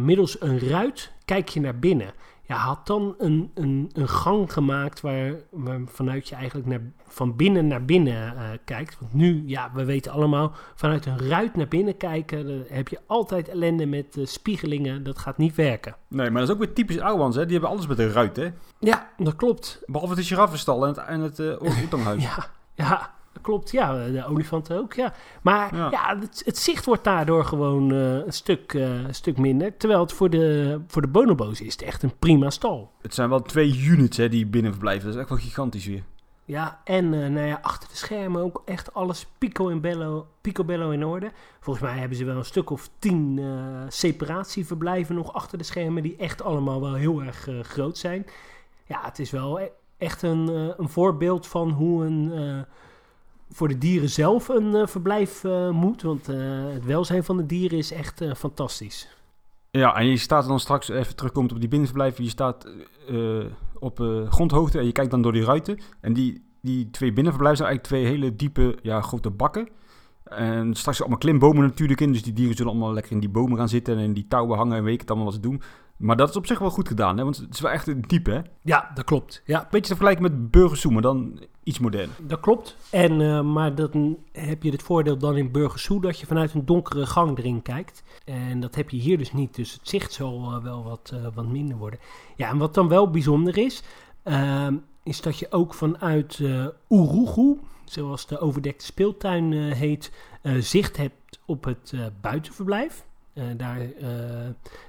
middels 0.00 0.40
een 0.40 0.58
ruit 0.58 1.12
kijk 1.24 1.48
je 1.48 1.60
naar 1.60 1.78
binnen 1.78 2.12
ja, 2.50 2.56
had 2.56 2.86
dan 2.86 3.14
een, 3.18 3.50
een, 3.54 3.90
een 3.92 4.08
gang 4.08 4.52
gemaakt 4.52 5.00
waar, 5.00 5.34
waar 5.50 5.80
vanuit 5.86 6.28
je 6.28 6.34
eigenlijk 6.34 6.66
naar, 6.68 6.80
van 7.06 7.36
binnen 7.36 7.66
naar 7.66 7.84
binnen 7.84 8.34
uh, 8.34 8.48
kijkt. 8.64 8.96
Want 9.00 9.14
nu, 9.14 9.42
ja, 9.46 9.70
we 9.74 9.84
weten 9.84 10.12
allemaal, 10.12 10.52
vanuit 10.74 11.06
een 11.06 11.28
ruit 11.28 11.56
naar 11.56 11.68
binnen 11.68 11.96
kijken, 11.96 12.46
dan 12.46 12.64
heb 12.68 12.88
je 12.88 13.00
altijd 13.06 13.48
ellende 13.48 13.86
met 13.86 14.16
uh, 14.16 14.26
spiegelingen. 14.26 15.02
Dat 15.02 15.18
gaat 15.18 15.38
niet 15.38 15.54
werken. 15.54 15.96
Nee, 16.08 16.30
maar 16.30 16.40
dat 16.40 16.48
is 16.48 16.54
ook 16.54 16.60
weer 16.60 16.72
typisch 16.74 16.98
Ouwans, 16.98 17.36
hè? 17.36 17.42
Die 17.42 17.52
hebben 17.52 17.70
alles 17.70 17.86
met 17.86 17.98
een 17.98 18.12
ruit, 18.12 18.36
hè? 18.36 18.48
Ja, 18.78 19.10
dat 19.16 19.36
klopt. 19.36 19.82
Behalve 19.86 20.14
de 20.14 20.22
giraffenstal 20.22 20.82
en 20.82 20.88
het, 20.88 20.98
en 20.98 21.20
het 21.20 21.38
uh, 21.38 22.18
ja, 22.18 22.46
ja. 22.74 23.10
Klopt, 23.40 23.70
ja, 23.70 24.06
de 24.06 24.26
olifanten 24.26 24.78
ook, 24.78 24.92
ja. 24.92 25.14
Maar 25.42 25.76
ja, 25.76 25.90
ja 25.90 26.18
het, 26.18 26.42
het, 26.44 26.58
zicht 26.58 26.84
wordt 26.84 27.04
daardoor 27.04 27.44
gewoon 27.44 27.92
uh, 27.92 28.14
een, 28.14 28.32
stuk, 28.32 28.72
uh, 28.72 29.02
een 29.02 29.14
stuk 29.14 29.38
minder. 29.38 29.76
Terwijl 29.76 30.00
het 30.00 30.12
voor 30.12 30.30
de, 30.30 30.80
voor 30.86 31.02
de 31.02 31.08
bonobo's 31.08 31.60
is 31.60 31.72
het 31.72 31.82
echt 31.82 32.02
een 32.02 32.18
prima 32.18 32.50
stal. 32.50 32.90
Het 33.00 33.14
zijn 33.14 33.28
wel 33.28 33.42
twee 33.42 33.84
units 33.84 34.16
hè, 34.16 34.28
die 34.28 34.46
binnen 34.46 34.72
verblijven. 34.72 35.04
Dat 35.04 35.14
is 35.14 35.20
echt 35.20 35.28
wel 35.28 35.38
gigantisch 35.38 35.86
weer. 35.86 36.02
Ja, 36.50 36.80
en 36.84 37.12
uh, 37.12 37.28
nou 37.28 37.46
ja, 37.46 37.58
achter 37.62 37.88
de 37.88 37.96
schermen 37.96 38.42
ook 38.42 38.62
echt 38.64 38.94
alles 38.94 39.26
pico 39.38 39.68
en 39.68 39.80
bello, 39.80 40.26
picobello 40.40 40.90
in 40.90 41.04
orde. 41.04 41.30
Volgens 41.60 41.84
mij 41.84 41.98
hebben 41.98 42.16
ze 42.16 42.24
wel 42.24 42.36
een 42.36 42.44
stuk 42.44 42.70
of 42.70 42.90
tien 42.98 43.36
uh, 43.36 43.82
separatieverblijven 43.88 45.14
nog 45.14 45.32
achter 45.32 45.58
de 45.58 45.64
schermen... 45.64 46.02
die 46.02 46.16
echt 46.16 46.42
allemaal 46.42 46.80
wel 46.80 46.94
heel 46.94 47.22
erg 47.22 47.48
uh, 47.48 47.60
groot 47.60 47.98
zijn. 47.98 48.26
Ja, 48.84 49.00
het 49.04 49.18
is 49.18 49.30
wel 49.30 49.60
echt 49.98 50.22
een, 50.22 50.48
een 50.76 50.88
voorbeeld 50.88 51.46
van 51.46 51.70
hoe 51.70 52.04
een 52.04 52.66
voor 53.52 53.68
de 53.68 53.78
dieren 53.78 54.08
zelf 54.08 54.48
een 54.48 54.74
uh, 54.74 54.86
verblijf 54.86 55.44
uh, 55.44 55.70
moet. 55.70 56.02
Want 56.02 56.30
uh, 56.30 56.36
het 56.72 56.84
welzijn 56.84 57.24
van 57.24 57.36
de 57.36 57.46
dieren 57.46 57.78
is 57.78 57.92
echt 57.92 58.24
fantastisch. 58.36 59.08
Ja, 59.70 59.96
en 59.96 60.06
je 60.06 60.16
staat 60.16 60.48
dan 60.48 60.60
straks 60.60 60.88
even 60.88 61.16
terugkomt 61.16 61.52
op 61.52 61.60
die 61.60 61.68
binnenverblijven. 61.68 62.24
Je 62.24 62.30
staat 62.30 62.66
op 63.78 63.98
grondhoogte 64.28 64.78
en 64.78 64.84
je 64.84 64.92
kijkt 64.92 65.10
dan 65.10 65.22
door 65.22 65.32
die 65.32 65.44
ruiten. 65.44 65.78
En 66.00 66.12
die, 66.12 66.44
die 66.60 66.90
twee 66.90 67.12
binnenverblijven 67.12 67.64
zijn 67.64 67.68
eigenlijk 67.68 68.02
twee 68.04 68.16
hele 68.16 68.36
diepe, 68.36 68.78
ja, 68.82 69.00
grote 69.00 69.30
bakken. 69.30 69.68
En 70.24 70.74
straks 70.74 71.00
allemaal 71.00 71.18
klimbomen 71.18 71.62
natuurlijk 71.62 72.00
in. 72.00 72.12
Dus 72.12 72.22
die 72.22 72.32
dieren 72.32 72.56
zullen 72.56 72.72
allemaal 72.72 72.92
lekker 72.92 73.12
in 73.12 73.20
die 73.20 73.28
bomen 73.28 73.58
gaan 73.58 73.68
zitten 73.68 73.96
en 73.96 74.02
in 74.02 74.12
die 74.12 74.26
touwen 74.28 74.56
hangen 74.56 74.76
en 74.76 74.84
weet 74.84 75.00
het 75.00 75.10
allemaal 75.10 75.26
wat 75.28 75.34
ze 75.34 75.40
doen. 75.40 75.62
Maar 76.00 76.16
dat 76.16 76.28
is 76.28 76.36
op 76.36 76.46
zich 76.46 76.58
wel 76.58 76.70
goed 76.70 76.88
gedaan, 76.88 77.16
hè? 77.16 77.22
want 77.22 77.36
het 77.36 77.54
is 77.54 77.60
wel 77.60 77.70
echt 77.70 77.86
een 77.86 78.04
diep, 78.06 78.26
hè? 78.26 78.40
Ja, 78.62 78.90
dat 78.94 79.04
klopt. 79.04 79.42
Ja. 79.44 79.58
Beetje 79.70 79.80
te 79.80 79.86
vergelijken 79.86 80.22
met 80.22 80.50
Burgersoe, 80.50 80.92
maar 80.92 81.02
dan 81.02 81.40
iets 81.62 81.78
moderner. 81.78 82.16
Dat 82.20 82.40
klopt. 82.40 82.76
En, 82.90 83.20
uh, 83.20 83.40
maar 83.40 83.74
dan 83.74 84.18
heb 84.32 84.62
je 84.62 84.70
het 84.70 84.82
voordeel 84.82 85.18
dan 85.18 85.36
in 85.36 85.50
Burgersoe 85.50 86.00
dat 86.00 86.18
je 86.18 86.26
vanuit 86.26 86.54
een 86.54 86.66
donkere 86.66 87.06
gang 87.06 87.38
erin 87.38 87.62
kijkt. 87.62 88.02
En 88.24 88.60
dat 88.60 88.74
heb 88.74 88.90
je 88.90 88.96
hier 88.96 89.18
dus 89.18 89.32
niet, 89.32 89.54
dus 89.54 89.72
het 89.72 89.88
zicht 89.88 90.12
zal 90.12 90.52
uh, 90.52 90.62
wel 90.62 90.84
wat, 90.84 91.10
uh, 91.14 91.26
wat 91.34 91.46
minder 91.46 91.76
worden. 91.76 91.98
Ja, 92.36 92.48
en 92.48 92.58
wat 92.58 92.74
dan 92.74 92.88
wel 92.88 93.10
bijzonder 93.10 93.58
is, 93.58 93.82
ehm, 94.22 94.76
is 95.02 95.20
dat 95.20 95.38
je 95.38 95.46
ook 95.50 95.74
vanuit 95.74 96.38
uh, 96.38 96.66
Urugu, 96.88 97.58
zoals 97.84 98.26
de 98.26 98.38
overdekte 98.38 98.84
speeltuin 98.84 99.52
heet, 99.52 100.12
zicht 100.58 100.96
hebt 100.96 101.40
op 101.46 101.64
het 101.64 101.94
buitenverblijf. 102.20 103.04
Uh, 103.34 103.44
daar 103.56 103.80
uh, 103.80 103.86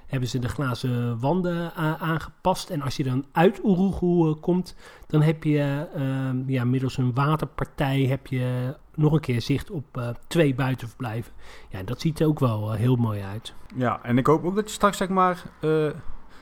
hebben 0.07 0.29
ze 0.29 0.39
de 0.39 0.49
glazen 0.49 1.19
wanden 1.19 1.73
aangepast. 1.99 2.69
En 2.69 2.81
als 2.81 2.97
je 2.97 3.03
dan 3.03 3.25
uit 3.31 3.59
Urugu 3.63 4.05
uh, 4.05 4.33
komt, 4.39 4.75
dan 5.07 5.21
heb 5.21 5.43
je 5.43 5.87
ehm, 5.95 6.49
ja, 6.49 6.63
middels 6.63 6.97
een 6.97 7.13
waterpartij 7.13 8.01
heb 8.01 8.27
je 8.27 8.75
nog 8.95 9.13
een 9.13 9.19
keer 9.19 9.41
zicht 9.41 9.71
op 9.71 10.15
twee 10.27 10.55
buitenverblijven. 10.55 11.31
Ja, 11.69 11.83
dat 11.83 12.01
ziet 12.01 12.19
er 12.19 12.27
ook 12.27 12.39
wel 12.39 12.71
heel 12.71 12.95
mooi 12.95 13.21
uit. 13.21 13.53
Ja, 13.75 14.03
en 14.03 14.17
ik 14.17 14.25
hoop 14.25 14.43
ook 14.43 14.55
dat 14.55 14.67
je 14.67 14.73
straks 14.73 14.97
zeg 14.97 15.09
maar, 15.09 15.43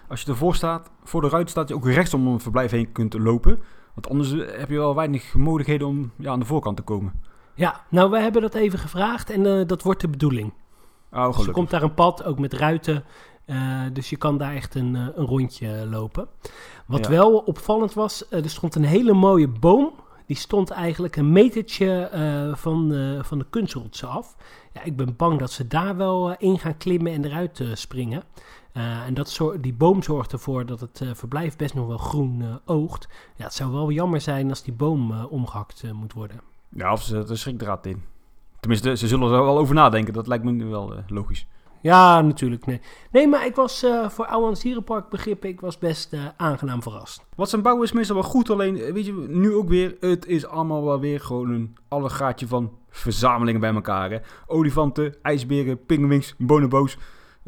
als 0.07 0.21
je 0.21 0.31
ervoor 0.31 0.55
staat, 0.55 0.89
voor 1.03 1.21
de 1.21 1.29
ruit 1.29 1.49
staat, 1.49 1.67
je 1.69 1.75
ook 1.75 1.87
rechts 1.87 2.13
om 2.13 2.27
een 2.27 2.39
verblijf 2.39 2.71
heen 2.71 2.91
kunt 2.91 3.13
lopen. 3.13 3.59
Want 3.93 4.09
anders 4.09 4.31
heb 4.31 4.69
je 4.69 4.77
wel 4.77 4.95
weinig 4.95 5.33
mogelijkheden 5.33 5.87
om 5.87 6.11
ja, 6.15 6.31
aan 6.31 6.39
de 6.39 6.45
voorkant 6.45 6.77
te 6.77 6.83
komen. 6.83 7.13
Ja, 7.53 7.81
nou, 7.89 8.09
wij 8.09 8.21
hebben 8.21 8.41
dat 8.41 8.53
even 8.53 8.79
gevraagd 8.79 9.29
en 9.29 9.67
dat 9.67 9.83
wordt 9.83 10.01
de 10.01 10.09
bedoeling. 10.09 10.53
Oh, 11.11 11.37
dus 11.37 11.47
er 11.47 11.53
komt 11.53 11.69
daar 11.69 11.83
een 11.83 11.93
pad, 11.93 12.23
ook 12.23 12.39
met 12.39 12.53
ruiten. 12.53 13.03
Uh, 13.49 13.81
dus 13.93 14.09
je 14.09 14.17
kan 14.17 14.37
daar 14.37 14.55
echt 14.55 14.75
een, 14.75 14.95
uh, 14.95 15.07
een 15.15 15.25
rondje 15.25 15.87
lopen. 15.89 16.27
Wat 16.85 17.05
ja. 17.05 17.09
wel 17.09 17.37
opvallend 17.37 17.93
was, 17.93 18.25
uh, 18.29 18.43
er 18.43 18.49
stond 18.49 18.75
een 18.75 18.83
hele 18.83 19.13
mooie 19.13 19.47
boom. 19.47 19.93
Die 20.25 20.37
stond 20.37 20.69
eigenlijk 20.69 21.15
een 21.15 21.31
metertje 21.31 22.09
van, 22.55 22.93
van 23.21 23.37
de 23.37 23.45
kunstrotsen 23.49 24.09
af. 24.09 24.35
Ja, 24.73 24.83
ik 24.83 24.95
ben 24.95 25.15
bang 25.15 25.39
dat 25.39 25.51
ze 25.51 25.67
daar 25.67 25.97
wel 25.97 26.35
in 26.37 26.59
gaan 26.59 26.77
klimmen 26.77 27.13
en 27.13 27.25
eruit 27.25 27.63
springen. 27.73 28.23
en 28.73 29.13
dat 29.13 29.39
die 29.61 29.73
boom 29.73 30.03
zorgt 30.03 30.31
ervoor 30.31 30.65
dat 30.65 30.79
het 30.79 31.01
verblijf 31.13 31.55
best 31.55 31.73
nog 31.73 31.87
wel 31.87 31.97
groen 31.97 32.59
oogt. 32.65 33.07
Ja, 33.35 33.43
het 33.43 33.53
zou 33.53 33.71
wel 33.71 33.91
jammer 33.91 34.21
zijn 34.21 34.49
als 34.49 34.63
die 34.63 34.73
boom 34.73 35.11
omgehakt 35.23 35.83
moet 35.93 36.13
worden. 36.13 36.41
Ja, 36.69 36.91
of 36.91 37.01
ze 37.01 37.25
er 37.29 37.37
schrikdraad 37.37 37.85
in. 37.85 38.03
Tenminste, 38.59 38.97
ze 38.97 39.07
zullen 39.07 39.31
er 39.31 39.43
wel 39.43 39.57
over 39.57 39.75
nadenken. 39.75 40.13
Dat 40.13 40.27
lijkt 40.27 40.43
me 40.43 40.51
nu 40.51 40.65
wel 40.65 40.93
uh, 40.93 40.99
logisch. 41.07 41.47
Ja, 41.81 42.21
natuurlijk. 42.21 42.65
Nee, 42.65 42.81
nee 43.11 43.27
maar 43.27 43.45
ik 43.45 43.55
was 43.55 43.83
uh, 43.83 44.09
voor 44.09 44.25
Ouwans 44.25 44.61
Dierenpark 44.61 45.09
begrippen, 45.09 45.49
ik 45.49 45.61
was 45.61 45.77
best 45.77 46.13
uh, 46.13 46.25
aangenaam 46.37 46.81
verrast. 46.81 47.25
Wat 47.35 47.49
zijn 47.49 47.61
bouw 47.61 47.83
is 47.83 47.91
meestal 47.91 48.15
wel 48.15 48.23
goed, 48.23 48.49
alleen 48.49 48.93
weet 48.93 49.05
je, 49.05 49.25
nu 49.27 49.53
ook 49.53 49.69
weer, 49.69 49.95
het 49.99 50.25
is 50.25 50.45
allemaal 50.45 50.85
wel 50.85 50.99
weer 50.99 51.19
gewoon 51.19 51.49
een 51.49 51.77
allegaatje 51.87 52.47
van 52.47 52.71
verzamelingen 52.89 53.61
bij 53.61 53.73
elkaar. 53.73 54.11
Hè? 54.11 54.17
Olifanten, 54.47 55.15
ijsberen, 55.21 55.85
pinguïns, 55.85 56.35
bonobo's. 56.37 56.97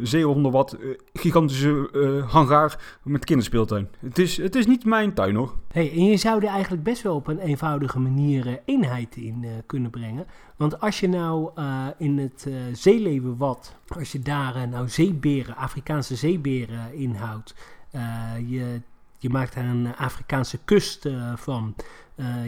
700 0.02 0.54
watt, 0.54 0.78
uh, 0.80 0.98
gigantische 1.14 1.90
uh, 1.94 2.32
hangaar 2.32 2.98
met 3.04 3.26
kinderspeeltuin. 3.26 3.90
Het 4.00 4.20
is, 4.20 4.38
het 4.38 4.56
is 4.56 4.66
niet 4.66 4.86
mijn 4.86 5.14
tuin 5.14 5.36
hoor. 5.36 5.54
Hey, 5.68 5.92
en 5.92 6.06
je 6.06 6.18
zou 6.18 6.42
er 6.42 6.50
eigenlijk 6.50 6.84
best 6.84 7.02
wel 7.02 7.16
op 7.16 7.28
een 7.28 7.40
eenvoudige 7.40 8.00
manier 8.00 8.48
uh, 8.48 8.54
eenheid 8.66 9.16
in 9.16 9.46
kunnen 9.66 9.92
brengen. 9.92 10.26
Want 10.56 10.80
als 10.80 11.00
je 11.00 11.08
nou 11.08 11.52
in 11.98 12.18
het 12.18 12.48
zeeleeuwenwad, 12.72 13.76
als 13.88 14.12
je 14.12 14.20
daar 14.20 14.68
nou 14.68 14.90
zeeberen, 14.90 15.56
Afrikaanse 15.56 16.16
zeeberen 16.16 16.94
inhoudt, 16.94 17.56
je, 18.48 18.82
je 19.18 19.30
maakt 19.30 19.54
daar 19.54 19.66
een 19.66 19.96
Afrikaanse 19.96 20.58
kust 20.66 21.10
van, 21.36 21.76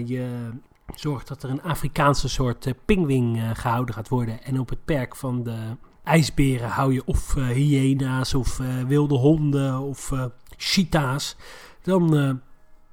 je 0.06 0.50
zorgt 0.96 1.28
dat 1.28 1.44
er 1.44 1.50
een 1.50 1.64
Afrikaanse 1.64 2.30
soort 2.30 2.74
pingwing 2.86 3.42
gehouden 3.54 3.96
gaat 3.96 4.10
worden 4.10 4.44
en 4.44 4.60
op 4.60 4.70
het 4.70 4.86
perk 4.86 5.16
van 5.16 5.44
de 5.44 5.76
ijsberen 6.04 6.70
hou 6.70 6.94
je 6.94 7.02
of 7.06 7.36
uh, 7.36 7.48
hyena's 7.48 8.34
of 8.34 8.60
uh, 8.60 8.68
wilde 8.88 9.16
honden 9.16 9.80
of 9.80 10.12
uh, 10.12 10.26
cheetahs. 10.58 11.36
Dan 11.82 12.10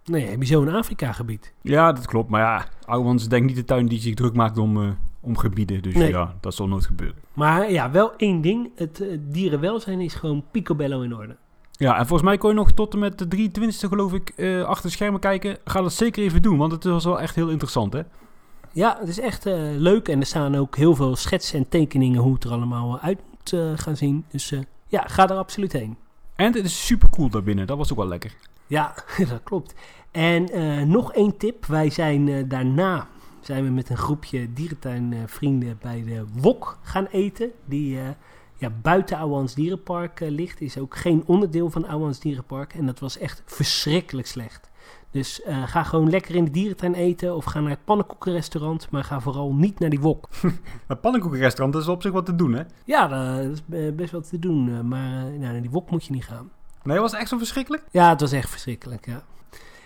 nee, 0.05 0.27
heb 0.27 0.40
je 0.40 0.46
zo 0.46 0.62
een 0.62 0.75
Afrika-gebied. 0.75 1.53
Ja, 1.62 1.92
dat 1.92 2.07
klopt. 2.07 2.31
Maar 2.31 2.40
ja, 2.40 2.66
Ouwans 2.85 3.29
denk 3.29 3.46
niet 3.46 3.57
de 3.57 3.64
tuin 3.64 3.87
die 3.87 4.01
zich 4.01 4.14
druk 4.14 4.35
maakt 4.35 4.59
om, 4.59 4.96
om 5.20 5.37
gebieden. 5.37 5.83
Dus 5.83 5.94
nee. 5.94 6.09
ja, 6.09 6.35
dat 6.40 6.55
zal 6.55 6.68
nooit 6.68 6.87
gebeuren. 6.87 7.16
Maar 7.33 7.70
ja, 7.70 7.90
wel 7.90 8.16
één 8.16 8.40
ding. 8.40 8.70
Het 8.75 9.05
dierenwelzijn 9.20 10.01
is 10.01 10.14
gewoon 10.14 10.44
picobello 10.51 11.01
in 11.01 11.14
orde. 11.14 11.37
Ja, 11.73 11.99
en 11.99 12.07
volgens 12.07 12.29
mij 12.29 12.38
kon 12.38 12.51
je 12.51 12.57
nog 12.57 12.73
tot 12.73 12.92
en 12.92 12.99
met 12.99 13.18
de 13.18 13.51
23e 13.51 13.88
geloof 13.88 14.12
ik 14.12 14.33
achter 14.66 14.87
de 14.87 14.96
schermen 14.96 15.20
kijken. 15.20 15.59
Ga 15.64 15.81
dat 15.81 15.92
zeker 15.92 16.23
even 16.23 16.42
doen, 16.42 16.59
want 16.59 16.73
het 16.73 16.85
was 16.85 17.05
wel 17.05 17.20
echt 17.20 17.35
heel 17.35 17.49
interessant 17.49 17.92
hè. 17.92 18.03
Ja, 18.72 18.96
het 19.00 19.09
is 19.09 19.20
echt 19.20 19.46
uh, 19.46 19.54
leuk. 19.76 20.09
En 20.09 20.20
er 20.20 20.26
staan 20.26 20.56
ook 20.56 20.76
heel 20.76 20.94
veel 20.94 21.16
schetsen 21.16 21.59
en 21.59 21.68
tekeningen 21.68 22.20
hoe 22.20 22.35
het 22.35 22.44
er 22.44 22.50
allemaal 22.50 23.00
uit 23.00 23.18
moet 23.30 23.52
uh, 23.52 23.72
gaan 23.74 23.96
zien. 23.96 24.24
Dus 24.30 24.50
uh, 24.50 24.61
ja, 24.87 25.04
ga 25.06 25.28
er 25.28 25.37
absoluut 25.37 25.72
heen. 25.72 25.96
En 26.37 26.52
het 26.52 26.64
is 26.64 26.87
super 26.87 27.11
cool 27.11 27.28
daarbinnen. 27.28 27.66
Dat 27.66 27.76
was 27.76 27.90
ook 27.90 27.98
wel 27.98 28.09
lekker. 28.09 28.35
Ja, 28.66 28.94
dat 29.28 29.42
klopt. 29.42 29.74
En 30.11 30.48
nog 30.90 31.12
één 31.12 31.37
tip. 31.37 31.66
Wij 31.66 31.90
zijn 31.90 32.48
daarna 32.48 33.09
zijn 33.40 33.64
we 33.64 33.70
met 33.70 33.90
een 33.90 33.96
groepje 33.96 34.52
dierentuinvrienden 34.52 35.78
bij 35.80 36.04
de 36.04 36.24
Wok 36.33 36.78
gaan 36.83 37.06
eten. 37.06 37.50
Die 37.64 37.98
ja, 38.56 38.70
buiten 38.83 39.16
Ouwans 39.16 39.54
Dierenpark 39.54 40.20
ligt. 40.20 40.61
Is 40.61 40.78
ook 40.78 40.96
geen 40.96 41.22
onderdeel 41.26 41.70
van 41.70 41.87
Ouwans 41.87 42.20
Dierenpark. 42.20 42.74
En 42.74 42.87
dat 42.87 42.98
was 42.98 43.18
echt 43.18 43.42
verschrikkelijk 43.46 44.26
slecht. 44.26 44.69
Dus 45.11 45.40
uh, 45.46 45.62
ga 45.66 45.83
gewoon 45.83 46.11
lekker 46.11 46.35
in 46.35 46.44
de 46.44 46.51
dierentuin 46.51 46.94
eten 46.94 47.37
of 47.37 47.44
ga 47.44 47.61
naar 47.61 47.70
het 47.70 47.85
pannenkoekenrestaurant, 47.85 48.90
maar 48.90 49.05
ga 49.05 49.20
vooral 49.20 49.53
niet 49.55 49.79
naar 49.79 49.90
die 49.90 50.01
wok. 50.01 50.29
het 50.87 51.01
pannenkoekenrestaurant 51.01 51.77
is 51.77 51.88
op 51.88 52.03
zich 52.03 52.12
wat 52.12 52.27
te 52.27 52.35
doen, 52.35 52.53
hè? 52.53 52.62
Ja, 52.85 53.09
dat 53.09 53.44
is 53.44 53.62
best 53.94 54.12
wat 54.12 54.29
te 54.29 54.38
doen, 54.38 54.88
maar 54.88 55.11
nou, 55.11 55.38
naar 55.38 55.61
die 55.61 55.70
wok 55.70 55.90
moet 55.90 56.05
je 56.05 56.12
niet 56.12 56.25
gaan. 56.25 56.51
Nee, 56.83 56.99
was 56.99 57.11
het 57.11 57.20
echt 57.20 57.29
zo 57.29 57.38
verschrikkelijk? 57.38 57.85
Ja, 57.90 58.09
het 58.09 58.20
was 58.20 58.33
echt 58.33 58.51
verschrikkelijk, 58.51 59.07
ja. 59.07 59.23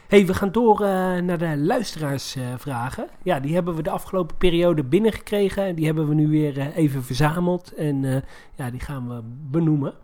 hey, 0.08 0.26
we 0.26 0.34
gaan 0.34 0.52
door 0.52 0.80
naar 1.22 1.38
de 1.38 1.56
luisteraarsvragen. 1.56 3.08
ja, 3.22 3.40
die 3.40 3.54
hebben 3.54 3.74
we 3.74 3.82
de 3.82 3.90
afgelopen 3.90 4.36
periode 4.36 4.84
binnengekregen. 4.84 5.74
Die 5.74 5.86
hebben 5.86 6.08
we 6.08 6.14
nu 6.14 6.28
weer 6.28 6.72
even 6.72 7.04
verzameld 7.04 7.74
en 7.74 8.24
ja, 8.54 8.70
die 8.70 8.80
gaan 8.80 9.08
we 9.08 9.20
benoemen. 9.50 9.94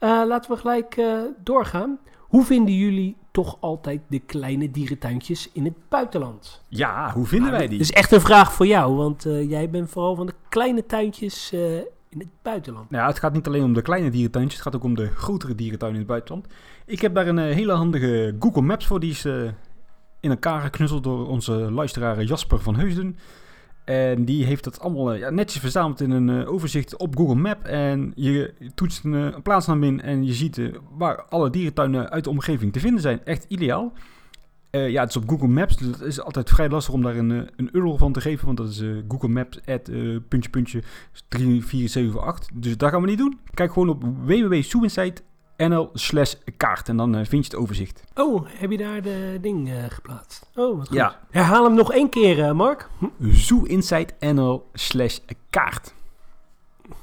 laten 0.00 0.50
we 0.50 0.56
gelijk 0.56 1.02
doorgaan. 1.42 1.98
Hoe 2.18 2.44
vinden 2.44 2.74
jullie 2.74 3.16
toch 3.30 3.56
altijd 3.60 4.00
de 4.08 4.18
kleine 4.18 4.70
dierentuintjes 4.70 5.50
in 5.52 5.64
het 5.64 5.74
buitenland? 5.88 6.62
Ja, 6.68 7.12
hoe 7.12 7.26
vinden 7.26 7.50
wij 7.50 7.68
die? 7.68 7.78
Dat 7.78 7.86
is 7.86 7.92
echt 7.92 8.12
een 8.12 8.20
vraag 8.20 8.52
voor 8.52 8.66
jou, 8.66 8.94
want 8.94 9.26
uh, 9.26 9.50
jij 9.50 9.70
bent 9.70 9.90
vooral 9.90 10.14
van 10.14 10.26
de 10.26 10.34
kleine 10.48 10.86
tuintjes 10.86 11.52
uh, 11.52 11.76
in 12.08 12.18
het 12.18 12.28
buitenland. 12.42 12.90
Nou, 12.90 13.02
ja, 13.02 13.08
het 13.08 13.18
gaat 13.18 13.32
niet 13.32 13.46
alleen 13.46 13.64
om 13.64 13.72
de 13.72 13.82
kleine 13.82 14.10
dierentuintjes, 14.10 14.54
het 14.54 14.62
gaat 14.62 14.76
ook 14.76 14.84
om 14.84 14.94
de 14.94 15.06
grotere 15.06 15.54
dierentuinen 15.54 16.00
in 16.00 16.06
het 16.06 16.14
buitenland. 16.14 16.46
Ik 16.86 17.00
heb 17.00 17.14
daar 17.14 17.26
een 17.26 17.38
uh, 17.38 17.54
hele 17.54 17.72
handige 17.72 18.36
Google 18.38 18.62
Maps 18.62 18.86
voor, 18.86 19.00
die 19.00 19.10
is 19.10 19.24
in 20.20 20.30
elkaar 20.30 20.60
geknutseld 20.60 21.04
door 21.04 21.28
onze 21.28 21.52
luisteraar 21.52 22.22
Jasper 22.22 22.60
van 22.60 22.76
Heusden. 22.76 23.18
En 23.90 24.24
die 24.24 24.44
heeft 24.44 24.64
dat 24.64 24.80
allemaal 24.80 25.14
ja, 25.14 25.30
netjes 25.30 25.60
verzameld 25.60 26.00
in 26.00 26.10
een 26.10 26.28
uh, 26.28 26.52
overzicht 26.52 26.96
op 26.96 27.16
Google 27.16 27.34
Map. 27.34 27.64
En 27.64 28.12
je 28.14 28.54
toetst 28.74 29.04
een, 29.04 29.12
een 29.12 29.42
plaatsnaam 29.42 29.82
in 29.82 30.00
en 30.00 30.24
je 30.24 30.32
ziet 30.32 30.56
uh, 30.56 30.74
waar 30.96 31.22
alle 31.22 31.50
dierentuinen 31.50 32.10
uit 32.10 32.24
de 32.24 32.30
omgeving 32.30 32.72
te 32.72 32.80
vinden 32.80 33.00
zijn. 33.00 33.24
Echt 33.24 33.44
ideaal. 33.48 33.92
Uh, 34.70 34.90
ja, 34.90 35.00
het 35.00 35.08
is 35.08 35.16
op 35.16 35.28
Google 35.28 35.48
Maps. 35.48 35.76
Dus 35.76 35.86
het 35.86 36.00
is 36.00 36.20
altijd 36.20 36.48
vrij 36.48 36.68
lastig 36.68 36.94
om 36.94 37.02
daar 37.02 37.16
een, 37.16 37.30
een 37.56 37.68
URL 37.72 37.96
van 37.96 38.12
te 38.12 38.20
geven. 38.20 38.46
Want 38.46 38.58
dat 38.58 38.68
is 38.68 38.82
Google 39.08 39.28
Maps 39.28 39.58
at 39.66 39.82
puntje 40.28 40.50
puntje 40.50 40.82
3478. 41.28 42.48
Dus 42.54 42.76
dat 42.76 42.90
gaan 42.90 43.00
we 43.00 43.08
niet 43.08 43.18
doen. 43.18 43.38
Kijk 43.54 43.72
gewoon 43.72 43.88
op 43.88 44.04
www.soeinsight 44.24 45.22
nl 45.68 45.90
slash 45.94 46.34
kaart. 46.56 46.88
En 46.88 46.96
dan 46.96 47.14
eh, 47.14 47.26
vind 47.26 47.46
je 47.46 47.50
het 47.50 47.60
overzicht. 47.60 48.04
Oh, 48.14 48.46
heb 48.48 48.70
je 48.70 48.76
daar 48.76 49.02
de 49.02 49.38
ding 49.40 49.68
eh, 49.68 49.74
geplaatst? 49.88 50.50
Oh, 50.54 50.76
wat 50.76 50.86
goed. 50.88 50.96
Ja. 50.96 51.20
Herhaal 51.30 51.64
hem 51.64 51.74
nog 51.74 51.92
één 51.92 52.08
keer, 52.08 52.44
eh, 52.44 52.52
Mark. 52.52 52.88
Hm, 52.98 53.32
ZooInsight.nl 53.32 54.68
slash 54.72 55.18
kaart. 55.50 55.94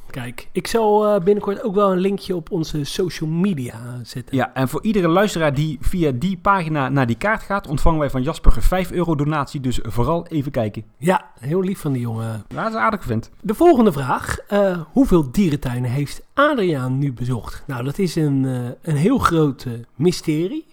Kijk, 0.09 0.47
ik 0.51 0.67
zal 0.67 1.07
eh, 1.07 1.23
binnenkort 1.23 1.63
ook 1.63 1.75
wel 1.75 1.91
een 1.91 1.97
linkje 1.97 2.35
op 2.35 2.51
onze 2.51 2.83
social 2.83 3.29
media 3.29 3.99
zetten. 4.03 4.35
Ja, 4.35 4.53
en 4.53 4.67
voor 4.69 4.83
iedere 4.83 5.07
luisteraar 5.07 5.53
die 5.53 5.77
via 5.81 6.11
die 6.11 6.37
pagina 6.37 6.89
naar 6.89 7.07
die 7.07 7.15
kaart 7.17 7.41
gaat, 7.43 7.67
ontvangen 7.67 7.99
wij 7.99 8.09
van 8.09 8.23
Jasper 8.23 8.55
een 8.55 8.61
5 8.61 8.91
euro 8.91 9.15
donatie. 9.15 9.59
Dus 9.59 9.79
vooral 9.83 10.27
even 10.27 10.51
kijken. 10.51 10.83
Ja, 10.97 11.31
heel 11.39 11.61
lief 11.61 11.79
van 11.79 11.91
die 11.91 12.01
jongen. 12.01 12.43
Ja, 12.47 12.63
dat 12.63 12.71
is 12.71 12.77
aardig 12.77 13.03
vent. 13.03 13.31
De 13.41 13.53
volgende 13.53 13.91
vraag. 13.91 14.37
eh, 14.47 14.81
hoeveel 14.91 15.31
dierentuinen 15.31 15.89
heeft 15.91 16.21
Adriaan 16.33 16.97
nu 16.97 17.13
bezocht? 17.13 17.63
Nou, 17.67 17.83
dat 17.83 17.97
is 17.99 18.15
een, 18.15 18.45
eh, 18.45 18.91
een 18.93 18.95
heel 18.97 19.17
groot 19.17 19.67
mysterie. 19.95 20.65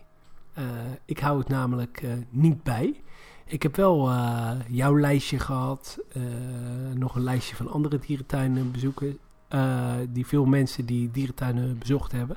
Ik 1.05 1.19
hou 1.19 1.39
het 1.39 1.49
namelijk 1.49 2.03
niet 2.31 2.63
bij. 2.63 3.01
Ik 3.47 3.63
heb 3.63 3.77
wel 3.77 4.11
jouw 4.69 4.99
lijstje 4.99 5.39
gehad. 5.39 5.99
eh, 6.13 6.23
nog 6.95 7.15
een 7.15 7.23
lijstje 7.23 7.57
van 7.57 7.71
andere 7.71 7.99
dierentuinen 8.07 8.71
bezoeken. 8.73 9.19
Eh, 9.49 9.93
die 10.09 10.27
veel 10.27 10.45
mensen 10.45 10.87
die 10.87 11.11
dierentuinen 11.11 11.79
bezocht 11.79 12.13
hebben. 12.13 12.37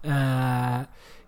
Eh, 0.00 0.78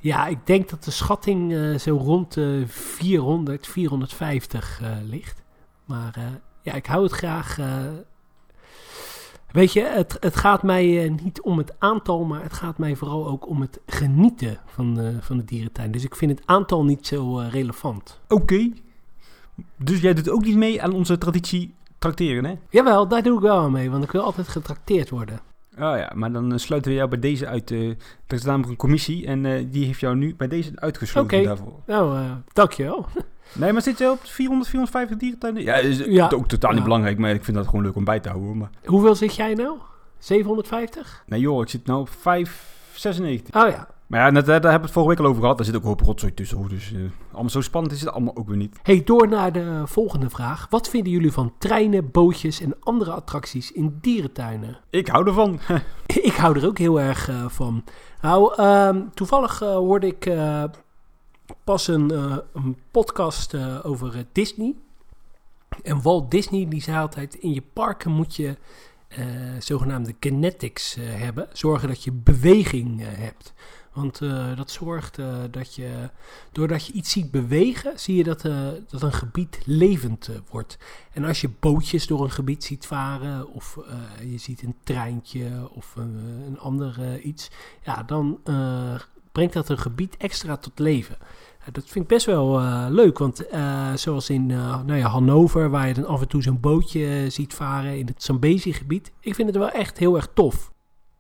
ja, 0.05 0.27
ik 0.27 0.47
denk 0.47 0.69
dat 0.69 0.85
de 0.85 0.91
schatting 0.91 1.53
eh, 1.53 1.79
zo 1.79 1.97
rond 1.97 2.35
de 2.35 2.65
400, 2.67 3.67
450 3.67 4.81
eh, 4.83 4.91
ligt. 5.03 5.43
Maar 5.85 6.41
ja, 6.63 6.73
ik 6.73 6.87
hou 6.87 7.03
het 7.03 7.13
graag. 7.13 7.59
weet 9.51 9.73
je, 9.73 9.83
het, 9.83 10.17
het 10.21 10.37
gaat 10.37 10.63
mij 10.63 11.15
niet 11.23 11.41
om 11.41 11.59
het 11.59 11.75
aantal, 11.79 12.25
maar 12.25 12.43
het 12.43 12.53
gaat 12.53 12.79
mij 12.79 12.97
vooral 12.97 13.27
ook 13.27 13.49
om 13.49 13.61
het 13.61 13.81
genieten 13.87 14.59
van, 14.67 15.01
eh, 15.01 15.07
van 15.21 15.37
de 15.37 15.45
dierentuin. 15.45 15.91
Dus 15.91 16.05
ik 16.05 16.17
vind 16.17 16.39
het 16.39 16.47
aantal 16.47 16.85
niet 16.85 17.07
zo 17.07 17.39
relevant. 17.39 18.21
Oké. 18.29 18.71
Dus 19.77 20.01
jij 20.01 20.15
doet 20.15 20.31
ook 20.31 20.45
niet 20.45 20.57
mee 20.57 20.83
aan 20.83 20.93
onze 20.93 21.19
traditie 21.19 21.75
trakteren, 22.05 22.45
hè? 22.45 22.55
Jawel, 22.71 23.09
daar 23.09 23.23
doe 23.23 23.35
ik 23.37 23.41
wel 23.43 23.59
aan 23.59 23.73
mee, 23.73 23.91
want 23.91 24.05
ik 24.05 24.11
wil 24.11 24.23
altijd 24.23 24.49
getrakteerd 24.49 25.11
worden. 25.11 25.41
Oh 25.79 25.97
ja, 25.97 26.13
maar 26.15 26.33
dan 26.33 26.53
eh, 26.53 26.59
sluiten 26.59 26.91
we 26.91 26.97
jou 26.97 27.09
bij 27.11 27.19
deze 27.19 27.47
uit. 27.47 27.71
eh, 27.71 27.89
er 27.89 27.97
is 28.27 28.45
namelijk 28.45 28.71
een 28.71 28.77
commissie 28.77 29.27
en 29.27 29.47
eh, 29.47 29.65
die 29.71 29.85
heeft 29.87 30.01
jou 30.01 30.17
nu 30.17 30.35
bij 30.35 30.49
deze 30.49 30.71
uitgesloten 30.75 31.39
Oké. 31.39 31.47
daarvoor. 31.47 31.81
Nou, 31.87 32.17
eh 32.19 32.31
dankjewel. 32.53 33.07
Nee, 33.53 33.73
maar 33.73 33.83
zit 33.83 33.99
je 33.99 34.11
op 34.11 34.19
400, 34.23 34.69
450 34.71 35.17
dierentuinen? 35.19 35.63
Ja, 35.63 35.75
is 35.75 35.99
Ja. 35.99 36.31
ook 36.35 36.49
totaal 36.49 36.71
niet 36.71 36.79
Ja. 36.79 36.85
belangrijk, 36.85 37.19
maar 37.19 37.31
ik 37.31 37.45
vind 37.45 37.57
dat 37.57 37.67
gewoon 37.67 37.85
leuk 37.85 37.97
om 37.97 38.05
bij 38.05 38.21
te 38.21 38.29
houden. 38.29 38.57
Maar... 38.57 38.71
Hoeveel 38.85 39.15
zit 39.15 39.35
jij 39.35 39.55
nou? 39.55 39.79
750? 40.19 41.23
Nee 41.27 41.41
joh, 41.41 41.63
ik 41.63 41.69
zit 41.69 41.87
nou 41.87 42.01
op 42.01 42.09
596. 42.09 43.55
Oh 43.65 43.69
ja. 43.71 43.89
Maar 44.07 44.21
ja, 44.21 44.31
net, 44.31 44.43
eh, 44.43 44.49
daar 44.49 44.55
hebben 44.55 44.81
we 44.81 44.85
het 44.85 44.93
vorige 44.93 45.11
week 45.11 45.21
al 45.21 45.27
over 45.27 45.41
gehad. 45.41 45.57
Daar 45.57 45.67
zit 45.67 45.77
ook 45.77 45.83
een 45.83 45.89
hoop 45.89 46.01
rotzooi 46.01 46.35
tussen. 46.35 46.57
hoor. 46.57 46.69
Dus 46.69 46.93
eh, 46.93 47.01
allemaal 47.33 47.51
zo 47.51 47.61
spannend 47.61 47.95
is 47.95 48.01
het 48.01 48.11
allemaal 48.11 48.37
ook 48.37 48.49
weer 48.49 48.57
niet. 48.57 48.79
Hey, 48.83 49.05
door 49.05 49.29
naar 49.29 49.53
de 49.53 49.83
volgende 49.85 50.31
vraag. 50.31 50.67
Wat 50.71 50.89
vinden 50.89 51.13
jullie 51.13 51.33
van 51.33 51.53
treinen, 51.59 52.11
bootjes 52.11 52.61
en 52.61 52.77
andere 52.81 53.11
attracties 53.13 53.73
in 53.73 53.99
dierentuinen? 54.01 54.79
Ik 54.91 55.09
hou 55.09 55.27
ervan. 55.27 55.61
Ik 56.07 56.35
hou 56.35 56.59
er 56.59 56.67
ook 56.67 56.79
heel 56.79 57.01
erg 57.01 57.29
eh, 57.29 57.49
van. 57.49 57.85
Nou, 58.21 58.55
ehm, 58.55 59.03
toevallig 59.15 59.59
hoorde 59.59 60.07
ik 60.07 60.33
pas 61.65 61.89
een, 61.89 62.11
een 62.53 62.77
podcast 62.91 63.57
over 63.83 64.27
Disney. 64.33 64.75
En 65.83 66.03
Walt 66.03 66.31
Disney 66.31 66.69
die 66.69 66.83
zei 66.83 66.99
altijd: 66.99 67.35
in 67.35 67.55
je 67.55 67.63
parken 67.73 68.11
moet 68.11 68.37
je 68.37 68.57
zogenaamde 69.59 70.13
kinetics 70.13 70.97
hebben. 71.01 71.49
Zorgen 71.53 71.89
dat 71.89 72.05
je 72.05 72.13
beweging 72.13 73.03
hebt. 73.05 73.55
Want 73.95 74.21
eh, 74.21 74.57
dat 74.57 74.71
zorgt 74.71 75.19
eh, 75.19 75.35
dat 75.51 75.75
je, 75.75 76.11
doordat 76.53 76.87
je 76.87 76.93
iets 76.93 77.11
ziet 77.11 77.31
bewegen, 77.31 77.99
zie 77.99 78.17
je 78.17 78.25
dat, 78.25 78.45
eh, 78.45 78.69
dat 78.89 79.03
een 79.03 79.13
gebied 79.13 79.61
levend 79.65 80.31
wordt. 80.51 80.79
En 81.13 81.25
als 81.25 81.41
je 81.41 81.51
bootjes 81.61 82.07
door 82.07 82.23
een 82.23 82.31
gebied 82.31 82.65
ziet 82.65 82.87
varen, 82.87 83.49
of 83.49 83.79
je 84.25 84.39
ziet 84.39 84.63
een 84.63 84.75
treintje 84.83 85.69
of 85.71 85.97
een, 85.97 86.59
ander 86.59 87.21
iets, 87.21 87.51
ja, 87.83 88.03
dan 88.03 88.41
brengt 89.33 89.53
dat 89.53 89.69
een 89.69 89.79
gebied 89.79 90.17
extra 90.17 90.57
tot 90.57 90.79
leven. 90.79 91.17
Dat 91.73 91.85
vind 91.85 92.05
ik 92.05 92.11
best 92.11 92.27
wel 92.27 92.61
leuk, 92.91 93.19
want 93.19 93.47
zoals 93.95 94.31
in 94.31 94.47
nou 94.47 94.95
ja, 94.95 95.09
Hannover, 95.09 95.71
waar 95.71 95.89
je 95.89 95.95
dan 95.95 96.07
af 96.07 96.21
en 96.21 96.29
toe 96.29 96.43
zo'n 96.43 96.61
bootje 96.61 97.31
ziet 97.31 97.55
varen 97.55 97.99
in 97.99 98.07
het 98.07 98.23
Zambezi-gebied, 98.23 99.13
ik 99.21 99.35
vind 99.35 99.49
het 99.49 99.57
wel 99.57 99.71
echt 99.71 99.99
heel 99.99 100.17
erg 100.17 100.29
tof. 100.35 100.74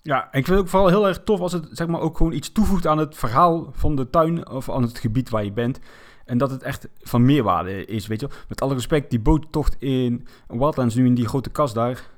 Ja, 0.06 0.22
en 0.30 0.38
ik 0.38 0.44
vind 0.44 0.48
het 0.48 0.58
ook 0.58 0.68
vooral 0.68 0.88
heel 0.88 1.06
erg 1.08 1.22
tof 1.24 1.40
als 1.40 1.52
het 1.52 1.66
zeg 1.70 1.86
maar, 1.86 2.00
ook 2.00 2.16
gewoon 2.16 2.32
iets 2.32 2.52
toevoegt 2.52 2.86
aan 2.86 2.98
het 2.98 3.16
verhaal 3.16 3.68
van 3.72 3.96
de 3.96 4.10
tuin 4.10 4.48
of 4.50 4.70
aan 4.70 4.82
het 4.82 4.98
gebied 4.98 5.30
waar 5.30 5.44
je 5.44 5.52
bent. 5.52 5.78
En 6.24 6.38
dat 6.38 6.50
het 6.50 6.62
echt 6.62 6.88
van 7.00 7.24
meerwaarde 7.24 7.84
is, 7.84 8.06
weet 8.06 8.20
je 8.20 8.26
wel. 8.28 8.36
Met 8.48 8.60
alle 8.60 8.74
respect, 8.74 9.10
die 9.10 9.20
boottocht 9.20 9.76
in 9.78 10.26
Wildlands, 10.48 10.94
nu 10.94 11.06
in 11.06 11.14
die 11.14 11.28
grote 11.28 11.50
kast 11.50 11.74
daar. 11.74 12.10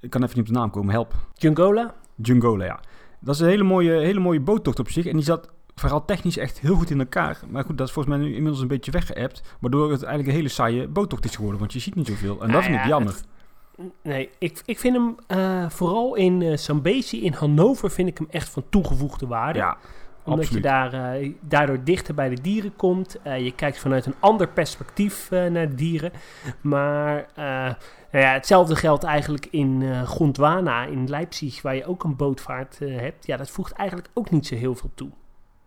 Ik 0.00 0.10
kan 0.10 0.22
even 0.22 0.36
niet 0.38 0.48
op 0.48 0.52
de 0.54 0.58
naam 0.60 0.70
komen, 0.70 0.92
help. 0.92 1.14
Jungola? 1.34 1.94
Jungola, 2.14 2.64
ja. 2.64 2.80
Dat 3.20 3.34
is 3.34 3.40
een 3.40 3.48
hele 3.48 3.62
mooie, 3.64 3.92
hele 3.92 4.20
mooie 4.20 4.40
boottocht 4.40 4.78
op 4.78 4.90
zich. 4.90 5.06
En 5.06 5.12
die 5.16 5.24
zat 5.24 5.48
vooral 5.74 6.04
technisch 6.04 6.36
echt 6.36 6.60
heel 6.60 6.74
goed 6.76 6.90
in 6.90 6.98
elkaar. 6.98 7.40
Maar 7.50 7.64
goed, 7.64 7.78
dat 7.78 7.86
is 7.86 7.92
volgens 7.92 8.16
mij 8.16 8.24
nu 8.24 8.32
inmiddels 8.34 8.60
een 8.62 8.68
beetje 8.68 8.90
weggeëpt. 8.90 9.42
Waardoor 9.60 9.90
het 9.90 10.00
eigenlijk 10.02 10.28
een 10.28 10.36
hele 10.36 10.48
saaie 10.48 10.88
boottocht 10.88 11.24
is 11.24 11.34
geworden. 11.36 11.60
Want 11.60 11.72
je 11.72 11.78
ziet 11.78 11.94
niet 11.94 12.06
zoveel. 12.06 12.32
En 12.32 12.38
dat 12.38 12.48
Nou 12.48 12.62
vind 12.62 12.74
ik 12.74 12.82
ja, 12.82 12.88
jammer. 12.88 13.12
het- 13.12 13.24
Nee, 14.02 14.30
ik, 14.38 14.62
ik 14.64 14.78
vind 14.78 14.96
hem 14.96 15.16
eh, 15.26 15.70
vooral 15.70 16.14
in 16.14 16.42
eh 16.42 16.56
Zambezi, 16.56 17.24
in 17.24 17.32
Hannover, 17.32 17.90
vind 17.90 18.08
ik 18.08 18.18
hem 18.18 18.26
echt 18.30 18.48
van 18.48 18.62
toegevoegde 18.70 19.26
waarde. 19.26 19.58
Ja, 19.58 19.76
Omdat 20.24 20.44
absoluut. 20.44 20.64
je 20.64 20.68
daar, 20.68 20.92
eh, 21.14 21.32
daardoor 21.40 21.84
dichter 21.84 22.14
bij 22.14 22.28
de 22.28 22.40
dieren 22.40 22.76
komt. 22.76 23.22
Eh, 23.22 23.44
je 23.44 23.52
kijkt 23.54 23.78
vanuit 23.78 24.06
een 24.06 24.14
ander 24.20 24.48
perspectief 24.48 25.30
eh, 25.30 25.46
naar 25.46 25.68
de 25.68 25.74
dieren. 25.74 26.12
Maar 26.60 27.26
eh, 27.34 27.44
nou 28.12 28.24
ja, 28.24 28.32
hetzelfde 28.32 28.76
geldt 28.76 29.04
eigenlijk 29.04 29.46
in 29.50 29.82
eh 29.82 30.02
Gondwana, 30.02 30.84
in 30.84 31.08
Leipzig, 31.08 31.62
waar 31.62 31.74
je 31.74 31.86
ook 31.86 32.04
een 32.04 32.16
bootvaart 32.16 32.78
eh, 32.80 32.96
hebt. 33.00 33.26
Ja, 33.26 33.36
dat 33.36 33.50
voegt 33.50 33.72
eigenlijk 33.72 34.10
ook 34.14 34.30
niet 34.30 34.46
zo 34.46 34.54
heel 34.54 34.74
veel 34.74 34.90
toe. 34.94 35.10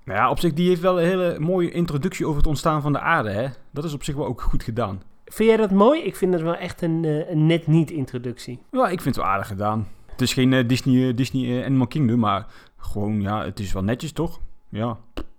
Nou 0.04 0.20
ja, 0.20 0.30
op 0.30 0.40
zich, 0.40 0.54
die 0.54 0.68
heeft 0.68 0.82
wel 0.82 1.00
een 1.02 1.08
hele 1.08 1.40
mooie 1.40 1.72
introductie 1.72 2.26
over 2.26 2.38
het 2.38 2.48
ontstaan 2.48 2.82
van 2.82 2.92
de 2.94 3.00
aarde. 3.00 3.30
Hè? 3.30 3.48
Dat 3.72 3.84
is 3.84 3.94
op 3.94 4.04
zich 4.04 4.16
wel 4.16 4.26
ook 4.26 4.42
goed 4.42 4.64
gedaan. 4.64 5.02
Vind 5.30 5.50
jij 5.50 5.58
dat 5.58 5.72
mooi? 5.72 6.02
Ik 6.02 6.16
vind 6.16 6.34
het 6.34 6.42
wel 6.42 6.56
echt 6.56 6.82
een, 6.82 7.06
eh, 7.06 7.30
een 7.30 7.46
net 7.46 7.68
niet 7.68 7.92
introductie. 7.92 8.60
Ja, 8.72 8.84
ik 8.84 9.02
vind 9.02 9.16
het 9.16 9.24
wel 9.24 9.34
aardig 9.34 9.48
gedaan. 9.48 9.88
Het 10.06 10.22
is 10.22 10.34
geen 10.34 10.54
eh, 10.54 10.68
Disney, 10.68 11.10
eh, 11.10 11.16
Disney 11.16 11.66
Animal 11.66 11.88
Kingdom, 11.88 12.20
maar 12.20 12.46
gewoon, 12.78 13.22
ja, 13.22 13.44
het 13.46 13.60
is 13.60 13.74
wel 13.74 13.84
netjes, 13.84 14.12
toch? 14.12 14.40
Ja, 14.70 14.98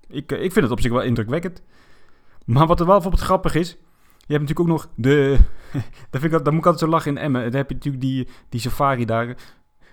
ik, 0.09 0.33
ik 0.33 0.53
vind 0.53 0.55
het 0.55 0.71
op 0.71 0.81
zich 0.81 0.93
wel 0.93 1.03
indrukwekkend. 1.03 1.63
Maar 2.45 2.67
wat 2.67 2.81
er 2.81 2.87
wel 2.87 2.95
bijvoorbeeld 2.95 3.25
grappig 3.25 3.55
is, 3.55 3.71
je 4.27 4.37
hebt 4.37 4.41
natuurlijk 4.41 4.61
ook 4.61 4.67
nog 4.67 4.89
de... 4.95 5.39
daar, 6.11 6.21
vind 6.21 6.33
ik, 6.33 6.45
daar 6.45 6.53
moet 6.53 6.61
ik 6.61 6.67
altijd 6.67 6.79
zo 6.79 6.87
lachen 6.97 7.17
in 7.17 7.23
Emmen. 7.23 7.43
Dan 7.43 7.55
heb 7.55 7.69
je 7.69 7.75
natuurlijk 7.75 8.03
die, 8.03 8.29
die 8.49 8.61
safari 8.61 9.05
daar 9.05 9.37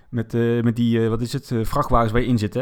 met, 0.09 0.33
met 0.63 0.75
die, 0.75 1.09
wat 1.09 1.21
is 1.21 1.33
het, 1.33 1.51
vrachtwagens 1.61 2.11
waar 2.11 2.21
je 2.21 2.27
in 2.27 2.37
zit, 2.37 2.53
hè? 2.53 2.61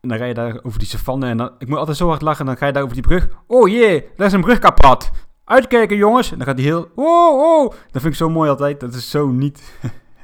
En 0.00 0.08
dan 0.08 0.18
rij 0.18 0.28
je 0.28 0.34
daar 0.34 0.58
over 0.62 0.78
die 0.78 0.88
savanne 0.88 1.26
en 1.26 1.36
dan... 1.36 1.50
Ik 1.58 1.68
moet 1.68 1.78
altijd 1.78 1.96
zo 1.96 2.08
hard 2.08 2.22
lachen, 2.22 2.46
dan 2.46 2.56
ga 2.56 2.66
je 2.66 2.72
daar 2.72 2.82
over 2.82 2.94
die 2.94 3.06
brug. 3.06 3.28
Oh 3.46 3.68
jee, 3.68 4.08
daar 4.16 4.26
is 4.26 4.32
een 4.32 4.40
brug 4.40 4.58
kapot. 4.58 5.10
Uitkijken 5.44 5.96
jongens. 5.96 6.30
En 6.32 6.38
dan 6.38 6.46
gaat 6.46 6.56
hij 6.56 6.66
heel... 6.66 6.90
Oh, 6.94 7.38
oh. 7.38 7.70
Dat 7.70 8.02
vind 8.02 8.04
ik 8.04 8.14
zo 8.14 8.28
mooi 8.30 8.50
altijd. 8.50 8.80
Dat 8.80 8.94
is 8.94 9.10
zo 9.10 9.26
niet... 9.26 9.62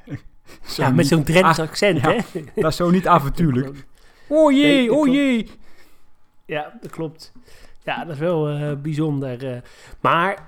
zo 0.67 0.83
ja, 0.83 0.91
met 0.91 1.07
zo'n 1.07 1.25
Drents 1.25 1.59
accent, 1.59 2.01
ja. 2.01 2.11
hè? 2.11 2.19
Dat 2.63 2.71
is 2.71 2.77
zo 2.77 2.91
niet 2.91 3.07
avontuurlijk. 3.17 3.87
Oh 4.29 4.53
jee, 4.53 4.93
oh 4.93 5.09
jee. 5.09 5.51
Ja, 6.47 6.79
dat 6.81 6.91
klopt. 6.91 7.33
Ja, 7.85 8.05
dat 8.05 8.15
is 8.15 8.21
wel 8.21 8.49
eh, 8.49 8.73
bijzonder. 8.77 9.53
eh. 9.55 9.61
maar 10.01 10.45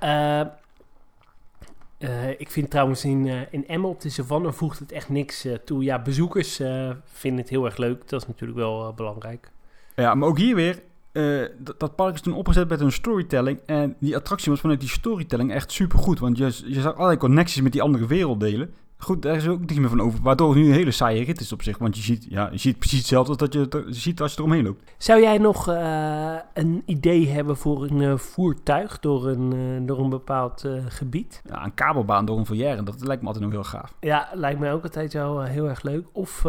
eh, 1.99 2.29
ik 2.41 2.51
vind 2.51 2.71
trouwens 2.71 3.05
in, 3.05 3.47
in 3.51 3.69
Emmen 3.69 3.91
op 3.91 4.01
de 4.01 4.11
savanne 4.11 4.53
voegt 4.53 4.79
het 4.79 4.93
echt 4.93 5.09
niks 5.09 5.47
toe. 5.65 5.83
Ja, 5.85 6.03
bezoekers 6.03 6.57
vinden 7.05 7.41
het 7.41 7.49
heel 7.49 7.65
erg 7.65 7.77
leuk. 7.77 8.09
Dat 8.09 8.21
is 8.23 8.29
natuurlijk 8.29 8.59
wel 8.59 8.93
belangrijk. 8.93 9.51
Ja, 9.97 10.15
maar 10.15 10.29
ook 10.29 10.39
hier 10.39 10.55
weer... 10.55 10.83
eh, 11.13 11.43
dat, 11.59 11.81
dat 11.81 11.95
park 11.97 12.15
is 12.15 12.21
toen 12.21 12.35
opgezet 12.35 12.69
met 12.69 12.81
een 12.81 12.93
storytelling. 12.93 13.59
En 13.67 13.97
die 13.99 14.17
attractie 14.17 14.51
was 14.51 14.61
vanuit 14.61 14.81
die 14.81 14.89
storytelling 14.89 15.53
echt 15.53 15.73
supergoed. 15.73 16.19
Want 16.19 16.39
je, 16.39 16.45
je 16.65 16.81
zag 16.81 16.95
allerlei 16.95 17.17
connecties 17.19 17.63
met 17.63 17.73
die 17.73 17.83
andere 17.83 18.07
werelddelen. 18.07 18.75
Goed, 18.99 19.23
daar 19.23 19.37
is 19.37 19.49
ook 19.49 19.61
niks 19.61 19.75
meer 19.75 19.89
van 19.89 20.01
over. 20.01 20.19
Waardoor 20.23 20.49
het 20.49 20.59
nu 20.59 20.67
een 20.67 20.73
hele 20.75 20.91
saaie 20.91 21.25
rit 21.25 21.41
is 21.41 21.53
op 21.53 21.63
zich. 21.63 21.79
Want 21.79 21.97
je 21.97 22.03
ziet, 22.03 22.27
ja, 22.29 22.49
je 22.53 22.59
ziet 22.59 22.79
precies 22.79 22.99
hetzelfde 22.99 23.29
als 23.29 23.39
dat 23.39 23.53
je, 23.53 23.59
het- 23.61 23.85
ziet 23.97 24.21
als 24.21 24.33
je 24.33 24.39
eromheen 24.39 24.65
loopt. 24.65 24.83
Zou 24.99 25.21
jij 25.21 25.39
nog 25.39 25.69
eh, 25.69 26.35
een 26.55 26.83
idee 26.87 27.29
hebben 27.29 27.57
voor 27.57 27.83
een 27.85 28.01
eh, 28.03 28.17
voertuig 28.17 28.99
door 29.01 29.27
een, 29.29 29.87
door 29.87 29.99
een 29.99 30.11
bepaald 30.11 30.65
gebied? 30.89 31.43
Ja, 31.49 31.65
een 31.65 31.75
kabelbaan 31.75 32.25
door 32.25 32.39
een 32.39 32.47
volière, 32.47 32.83
dat 32.83 33.05
lijkt 33.05 33.21
me 33.23 33.27
altijd 33.29 33.45
nog 33.45 33.53
heel 33.55 33.65
gaaf. 33.65 33.95
Ja, 34.01 34.29
lijkt 34.35 34.61
mij 34.61 34.73
ook 34.73 34.83
altijd 34.83 35.13
wel 35.13 35.43
heel 35.43 35.69
erg 35.69 35.83
leuk. 35.83 36.07
Of 36.13 36.45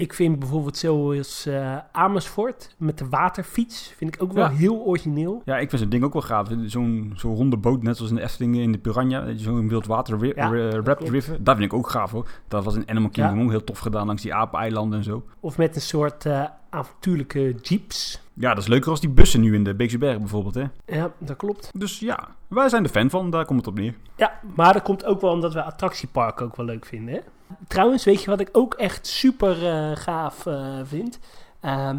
ik 0.00 0.14
vind 0.14 0.38
bijvoorbeeld 0.38 0.76
zoals 0.76 1.46
eh 1.46 1.76
Amersfoort 1.92 2.74
met 2.78 2.98
de 2.98 3.08
waterfiets. 3.08 3.92
Vind 3.96 4.14
ik 4.14 4.22
ook 4.22 4.32
wel 4.32 4.44
Ja. 4.44 4.50
heel 4.50 4.76
origineel. 4.84 5.42
Ja, 5.44 5.58
ik 5.58 5.68
vind 5.68 5.80
zo'n 5.80 5.90
ding 5.90 6.04
ook 6.04 6.12
wel 6.12 6.22
gaaf. 6.22 6.48
Zo'n 6.64 7.12
zo'n 7.16 7.34
ronde 7.36 7.56
boot, 7.56 7.82
net 7.82 7.96
zoals 7.96 8.10
in 8.10 8.16
de 8.16 8.22
Efteling 8.22 8.56
in 8.56 8.72
de 8.72 8.78
Piranha. 8.78 9.26
je 9.26 9.38
Zo'n 9.38 9.68
wildwater 9.68 10.34
Ja, 10.36 10.50
dat 10.50 10.86
Rapid. 10.86 11.08
River. 11.08 11.44
Dat 11.44 11.56
vind 11.56 11.72
ik 11.72 11.78
ook 11.78 11.90
gaaf 11.90 12.10
hoor. 12.10 12.28
Dat 12.48 12.64
was 12.64 12.74
in 12.74 12.88
Animal 12.88 13.10
Kingdom 13.10 13.42
Ja. 13.44 13.50
heel 13.50 13.64
tof 13.64 13.78
gedaan 13.78 14.06
langs 14.06 14.22
die 14.22 14.34
apeneilanden 14.34 14.98
en 14.98 15.04
zo. 15.04 15.22
Of 15.40 15.58
met 15.58 15.74
een 15.76 15.80
soort 15.82 16.26
eh 16.26 16.44
avontuurlijke 16.70 17.54
jeeps. 17.62 18.22
Ja, 18.40 18.48
dat 18.54 18.62
is 18.62 18.68
leuker 18.68 18.90
als 18.90 19.00
die 19.00 19.10
bussen 19.10 19.40
nu 19.40 19.54
in 19.54 19.64
de 19.64 19.74
Beekse 19.74 19.98
Bergen 19.98 20.20
bijvoorbeeld, 20.20 20.54
hè. 20.54 20.64
Ja, 20.86 21.12
dat 21.18 21.36
klopt. 21.36 21.70
Dus 21.72 21.98
ja, 21.98 22.28
wij 22.48 22.68
zijn 22.68 22.84
er 22.84 22.90
fan 22.90 23.10
van, 23.10 23.30
daar 23.30 23.44
komt 23.44 23.58
het 23.58 23.68
op 23.68 23.78
neer. 23.78 23.94
Ja, 24.16 24.40
maar 24.54 24.72
dat 24.72 24.82
komt 24.82 25.04
ook 25.04 25.20
wel 25.20 25.30
omdat 25.30 25.52
we 25.52 25.62
attractieparken 25.62 26.46
ook 26.46 26.56
wel 26.56 26.66
leuk 26.66 26.86
vinden. 26.86 27.14
Hè? 27.14 27.20
Trouwens, 27.68 28.04
weet 28.04 28.22
je 28.22 28.30
wat 28.30 28.40
ik 28.40 28.48
ook 28.52 28.74
echt 28.74 29.06
super 29.06 29.66
eh, 29.66 29.96
gaaf 29.96 30.46
eh, 30.46 30.78
vind? 30.84 31.18
Ehm, 31.60 31.96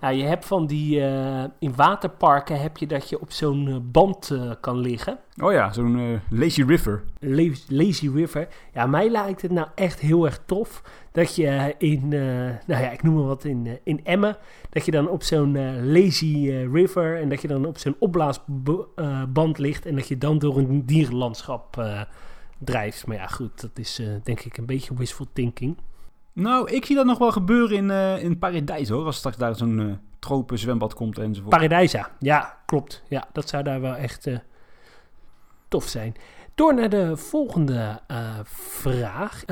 nou, 0.00 0.14
je 0.14 0.22
hebt 0.22 0.44
van 0.46 0.66
die, 0.66 1.00
eh, 1.04 1.44
in 1.58 1.74
waterparken 1.76 2.60
heb 2.60 2.76
je 2.76 2.86
dat 2.86 3.08
je 3.08 3.20
op 3.20 3.30
zo'n 3.30 3.68
eh, 3.68 3.76
band 3.82 4.30
eh, 4.30 4.50
kan 4.60 4.78
liggen. 4.78 5.18
Oh 5.42 5.52
ja, 5.52 5.72
zo'n 5.72 6.20
Lazy 6.30 6.62
River. 6.62 7.02
La- 7.18 7.52
Lazy 7.68 8.08
River. 8.14 8.48
Ja, 8.74 8.86
mij 8.86 9.08
lijkt 9.10 9.42
het 9.42 9.50
nou 9.50 9.68
echt 9.74 10.00
heel 10.00 10.24
erg 10.24 10.40
tof 10.46 10.82
dat 11.12 11.34
je 11.36 11.74
in, 11.78 12.08
nou 12.66 12.82
ja, 12.82 12.90
ik 12.90 13.02
noem 13.02 13.14
maar 13.14 13.24
wat, 13.24 13.44
in, 13.44 13.78
in 13.84 14.00
Emmen, 14.04 14.36
dat 14.70 14.84
je 14.84 14.90
dan 14.90 15.08
op 15.08 15.22
zo'n 15.22 15.52
Lazy 15.92 16.50
River 16.72 17.20
en 17.20 17.28
dat 17.28 17.42
je 17.42 17.48
dan 17.48 17.66
op 17.66 17.78
zo'n 17.78 17.96
opblaasband 17.98 19.58
ligt 19.58 19.86
en 19.86 19.94
dat 19.94 20.08
je 20.08 20.18
dan 20.18 20.38
door 20.38 20.58
een 20.58 20.86
dierenlandschap 20.86 21.84
drijft. 22.58 23.06
Maar 23.06 23.16
ja, 23.16 23.26
goed, 23.26 23.60
dat 23.60 23.78
is 23.78 24.02
denk 24.22 24.40
ik 24.40 24.56
een 24.56 24.66
beetje 24.66 24.94
wishful 24.94 25.26
thinking. 25.32 25.76
Nou, 26.32 26.70
ik 26.70 26.84
zie 26.84 26.96
dat 26.96 27.06
nog 27.06 27.18
wel 27.18 27.32
gebeuren 27.32 27.76
in, 27.76 27.90
eh 27.90 28.22
in 28.22 28.38
Paradijs 28.38 28.88
hoor. 28.88 29.04
Als 29.04 29.16
straks 29.16 29.36
daar 29.36 29.56
zo'n 29.56 29.80
eh 29.80 29.92
tropen 30.18 30.58
zwembad 30.58 30.94
komt 30.94 31.18
enzovoort. 31.18 31.56
Paradijsa, 31.56 32.10
ja, 32.18 32.58
klopt. 32.66 33.02
Ja, 33.08 33.28
dat 33.32 33.48
zou 33.48 33.62
daar 33.62 33.80
wel 33.80 33.94
echt 33.94 34.26
eh, 34.26 34.38
tof 35.68 35.84
zijn. 35.84 36.14
Door 36.54 36.74
naar 36.74 36.88
de 36.88 37.16
volgende 37.16 38.00
vraag. 38.44 39.44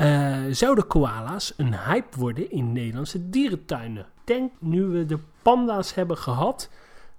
Zouden 0.51 0.87
koala's 0.87 1.53
een 1.57 1.75
hype 1.79 2.19
worden 2.19 2.51
in 2.51 2.73
Nederlandse 2.73 3.29
dierentuinen? 3.29 4.05
Denk, 4.23 4.51
nu 4.59 4.85
we 4.85 5.05
de 5.05 5.19
panda's 5.41 5.93
hebben 5.93 6.17
gehad, 6.17 6.69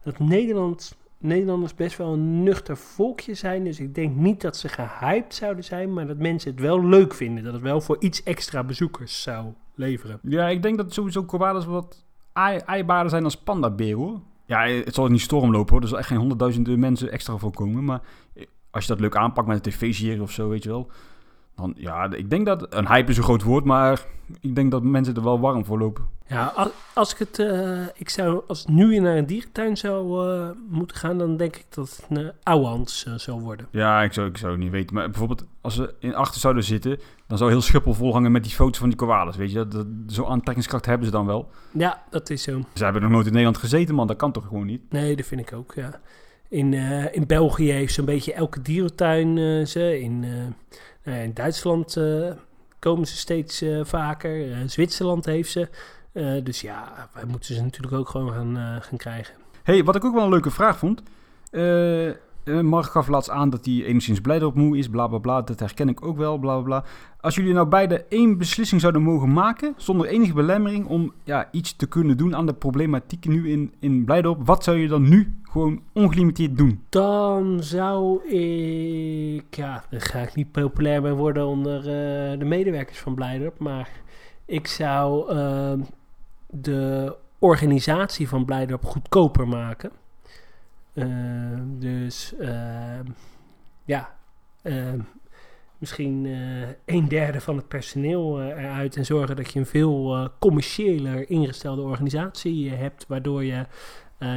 dat 0.04 0.18
Nederland, 0.18 0.96
Nederlanders 1.22 1.74
best 1.74 1.96
wel 1.96 2.12
een 2.12 2.42
nuchter 2.42 2.76
volkje 2.76 3.34
zijn. 3.34 3.64
Dus 3.64 3.80
ik 3.80 3.94
denk 3.94 4.16
niet 4.16 4.40
dat 4.40 4.56
ze 4.56 4.68
gehyped 4.68 5.34
zouden 5.34 5.64
zijn, 5.64 5.92
maar 5.92 6.06
dat 6.06 6.18
mensen 6.18 6.50
het 6.50 6.60
wel 6.60 6.84
leuk 6.84 7.14
vinden. 7.14 7.44
Dat 7.44 7.52
het 7.52 7.62
wel 7.62 7.80
voor 7.80 7.96
iets 7.98 8.22
extra 8.22 8.64
bezoekers 8.64 9.22
zou 9.22 9.52
leveren. 9.74 10.18
Ja, 10.22 10.48
ik 10.48 10.62
denk 10.62 10.76
dat 10.76 10.92
sowieso 10.92 11.24
koalas 11.24 11.66
wat 11.66 12.04
eibaarder 12.66 13.10
zijn 13.10 13.24
als 13.24 13.36
pandaberen 13.36 13.98
hoor. 13.98 14.20
Ja, 14.46 14.66
het 14.66 14.94
zal 14.94 15.08
niet 15.08 15.20
storm 15.20 15.50
lopen 15.50 15.72
hoor. 15.72 15.82
Er 15.82 15.88
zal 15.88 15.98
echt 15.98 16.08
geen 16.08 16.18
honderdduizenden 16.18 16.78
mensen 16.78 17.10
extra 17.10 17.36
voor 17.36 17.52
komen. 17.52 17.84
Maar 17.84 18.00
als 18.70 18.84
je 18.84 18.90
dat 18.90 19.00
leuk 19.00 19.16
aanpakt 19.16 19.48
met 19.48 19.66
een 19.66 19.72
tv-serie 19.72 20.22
of 20.22 20.30
zo, 20.30 20.48
weet 20.48 20.62
je 20.62 20.68
wel. 20.68 20.90
Ja, 21.76 22.12
ik 22.12 22.30
denk 22.30 22.46
dat... 22.46 22.74
Een 22.74 22.88
hype 22.88 23.10
is 23.10 23.16
een 23.16 23.22
groot 23.22 23.42
woord, 23.42 23.64
maar 23.64 24.04
ik 24.40 24.54
denk 24.54 24.70
dat 24.70 24.82
mensen 24.82 25.14
er 25.14 25.22
wel 25.22 25.40
warm 25.40 25.64
voor 25.64 25.78
lopen. 25.78 26.04
Ja, 26.26 26.52
als, 26.54 26.68
als 26.94 27.12
ik 27.12 27.18
het, 27.18 27.38
eh, 27.38 27.86
ik 27.94 28.08
zou, 28.08 28.42
als 28.46 28.66
nu 28.66 28.98
naar 28.98 29.16
een 29.16 29.26
dierentuin 29.26 29.76
zou 29.76 30.28
eh, 30.28 30.50
moeten 30.68 30.96
gaan, 30.96 31.18
dan 31.18 31.36
denk 31.36 31.56
ik 31.56 31.66
dat 31.68 31.90
het 31.90 32.18
een 32.18 32.32
ouwehans 32.42 33.04
uh, 33.08 33.14
zou 33.14 33.40
worden. 33.40 33.66
Ja, 33.70 34.02
ik 34.02 34.12
zou, 34.12 34.28
ik 34.28 34.36
zou 34.36 34.52
het 34.52 34.60
niet 34.60 34.70
weten. 34.70 34.94
Maar 34.94 35.10
bijvoorbeeld, 35.10 35.44
als 35.60 35.74
ze 35.74 35.94
in 35.98 36.14
achter 36.14 36.40
zouden 36.40 36.64
zitten, 36.64 36.98
dan 37.26 37.38
zou 37.38 37.50
heel 37.50 37.60
Schiphol 37.60 37.94
volhangen 37.94 38.32
met 38.32 38.42
die 38.42 38.52
foto's 38.52 38.78
van 38.78 38.88
die 38.88 38.98
koalas, 38.98 39.36
weet 39.36 39.50
je. 39.50 39.56
Dat, 39.56 39.72
dat, 39.72 39.86
Zo'n 40.06 40.26
aantrekkingskracht 40.26 40.86
hebben 40.86 41.06
ze 41.06 41.12
dan 41.12 41.26
wel. 41.26 41.50
Ja, 41.72 42.02
dat 42.10 42.30
is 42.30 42.42
zo. 42.42 42.60
Ze 42.74 42.84
hebben 42.84 43.02
nog 43.02 43.10
nooit 43.10 43.26
in 43.26 43.32
Nederland 43.32 43.58
gezeten, 43.58 43.94
man. 43.94 44.06
Dat 44.06 44.16
kan 44.16 44.32
toch 44.32 44.46
gewoon 44.46 44.66
niet? 44.66 44.82
Nee, 44.90 45.16
dat 45.16 45.26
vind 45.26 45.40
ik 45.40 45.52
ook, 45.52 45.72
ja. 45.74 46.00
In, 46.50 46.72
uh, 46.72 47.14
in 47.14 47.26
België 47.26 47.70
heeft 47.70 47.94
zo'n 47.94 48.04
beetje 48.04 48.32
elke 48.32 48.62
dierentuin 48.62 49.36
uh, 49.36 49.66
ze. 49.66 50.00
In, 50.00 50.22
uh, 51.02 51.22
in 51.22 51.34
Duitsland 51.34 52.00
komen 52.78 53.06
ze 53.06 53.16
steeds 53.16 53.64
vaker. 53.82 54.46
Zwitserland 54.66 55.24
heeft 55.24 55.50
ze. 55.50 55.68
dus 56.42 56.60
ja, 56.60 57.08
wij 57.14 57.24
moeten 57.24 57.54
ze 57.54 57.62
natuurlijk 57.62 57.94
ook 57.94 58.08
gewoon 58.08 58.32
gaan, 58.32 58.82
gaan 58.82 58.98
krijgen. 58.98 59.34
hey, 59.62 59.84
wat 59.84 59.96
ik 59.96 60.04
ook 60.04 60.14
wel 60.14 60.24
een 60.24 60.30
leuke 60.30 60.50
vraag 60.50 60.78
vond. 60.78 61.02
Uh, 62.50 62.60
Mark 62.60 62.84
gaf 62.84 63.08
laatst 63.08 63.30
aan 63.30 63.50
dat 63.50 63.64
hij 63.64 63.84
enigszins 63.84 64.20
blij 64.20 64.50
moe 64.54 64.78
is, 64.78 64.88
bla 64.88 65.06
bla 65.06 65.18
bla. 65.18 65.42
Dat 65.42 65.60
herken 65.60 65.88
ik 65.88 66.04
ook 66.04 66.16
wel, 66.16 66.38
bla 66.38 66.54
bla 66.54 66.62
bla. 66.62 66.84
Als 67.20 67.34
jullie 67.34 67.52
nou 67.52 67.66
beide 67.66 68.04
één 68.08 68.38
beslissing 68.38 68.80
zouden 68.80 69.02
mogen 69.02 69.32
maken, 69.32 69.74
zonder 69.76 70.06
enige 70.06 70.32
belemmering, 70.32 70.86
om 70.86 71.12
ja, 71.24 71.48
iets 71.52 71.76
te 71.76 71.86
kunnen 71.86 72.16
doen 72.16 72.36
aan 72.36 72.46
de 72.46 72.52
problematiek 72.52 73.26
nu 73.26 73.50
in, 73.50 73.74
in 73.78 74.04
Blijdorp, 74.04 74.46
wat 74.46 74.64
zou 74.64 74.76
je 74.76 74.88
dan 74.88 75.08
nu 75.08 75.40
gewoon 75.42 75.80
ongelimiteerd 75.92 76.56
doen? 76.56 76.84
Dan 76.88 77.62
zou 77.62 78.24
ik, 78.28 79.54
ja, 79.56 79.84
ga 79.90 80.18
ik 80.18 80.34
niet 80.34 80.52
populair 80.52 81.02
bij 81.02 81.12
worden 81.12 81.46
onder 81.46 81.78
uh, 81.78 82.38
de 82.38 82.44
medewerkers 82.44 82.98
van 82.98 83.14
Blijdorp, 83.14 83.58
maar 83.58 83.90
ik 84.44 84.66
zou 84.66 85.34
uh, 85.34 85.72
de 86.46 87.16
organisatie 87.38 88.28
van 88.28 88.44
Blijdorp 88.44 88.84
goedkoper 88.84 89.48
maken. 89.48 89.90
Uh, 90.94 91.06
dus 91.62 92.34
uh, 92.40 93.00
ja, 93.84 94.14
uh, 94.62 94.92
misschien 95.78 96.24
een 96.84 97.08
derde 97.08 97.40
van 97.40 97.56
het 97.56 97.68
personeel 97.68 98.42
eruit 98.42 98.96
en 98.96 99.04
zorgen 99.04 99.36
dat 99.36 99.52
je 99.52 99.58
een 99.58 99.66
veel 99.66 100.28
commerciëler 100.38 101.30
ingestelde 101.30 101.82
organisatie 101.82 102.70
hebt, 102.70 103.06
waardoor 103.08 103.44
je 103.44 103.66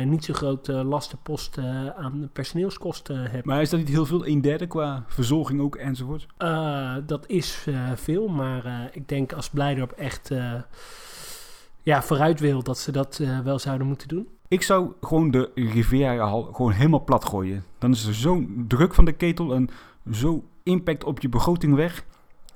niet 0.06 0.26
zo 0.26 0.34
grote 0.34 0.74
lastenpost 0.74 1.58
aan 1.96 2.30
personeelskosten 2.34 3.32
hebt. 3.32 3.46
Maar 3.46 3.62
is 3.62 3.70
dat 3.70 3.80
niet 3.80 3.90
heel 3.90 4.06
veel, 4.06 4.28
een 4.28 4.42
derde 4.42 4.68
qua 4.68 5.04
verzorging 5.08 5.62
ook 5.62 5.76
enzovoort? 5.76 6.28
dat 7.06 7.28
is 7.28 7.68
veel, 7.96 8.28
maar 8.28 8.90
ik 8.92 9.08
denk 9.08 9.34
als 9.34 9.50
Blijdorp 9.50 9.92
echt 9.92 10.32
ja, 11.82 12.04
vooruit 12.04 12.40
wil 12.40 12.64
dat 12.64 12.78
ze 12.78 12.92
dat 12.92 13.22
wel 13.44 13.60
zouden 13.60 13.88
moeten 13.88 14.08
doen. 14.08 14.28
Ik 14.54 14.62
zou 14.62 14.92
gewoon 15.02 15.32
de 15.32 15.52
Riviera-hal 15.56 16.44
gewoon 16.44 16.72
helemaal 16.72 17.04
plat 17.04 17.26
gooien. 17.26 17.64
Dan 17.78 17.92
is 17.92 18.06
er 18.06 18.14
zo'n 18.14 18.66
druk 18.68 18.94
van 18.94 19.06
de 19.06 19.12
ketel 19.12 19.54
en 19.54 19.70
zo 20.12 20.44
impact 20.64 21.04
op 21.04 21.20
je 21.20 21.30
begroting 21.30 21.76
weg. 21.76 22.06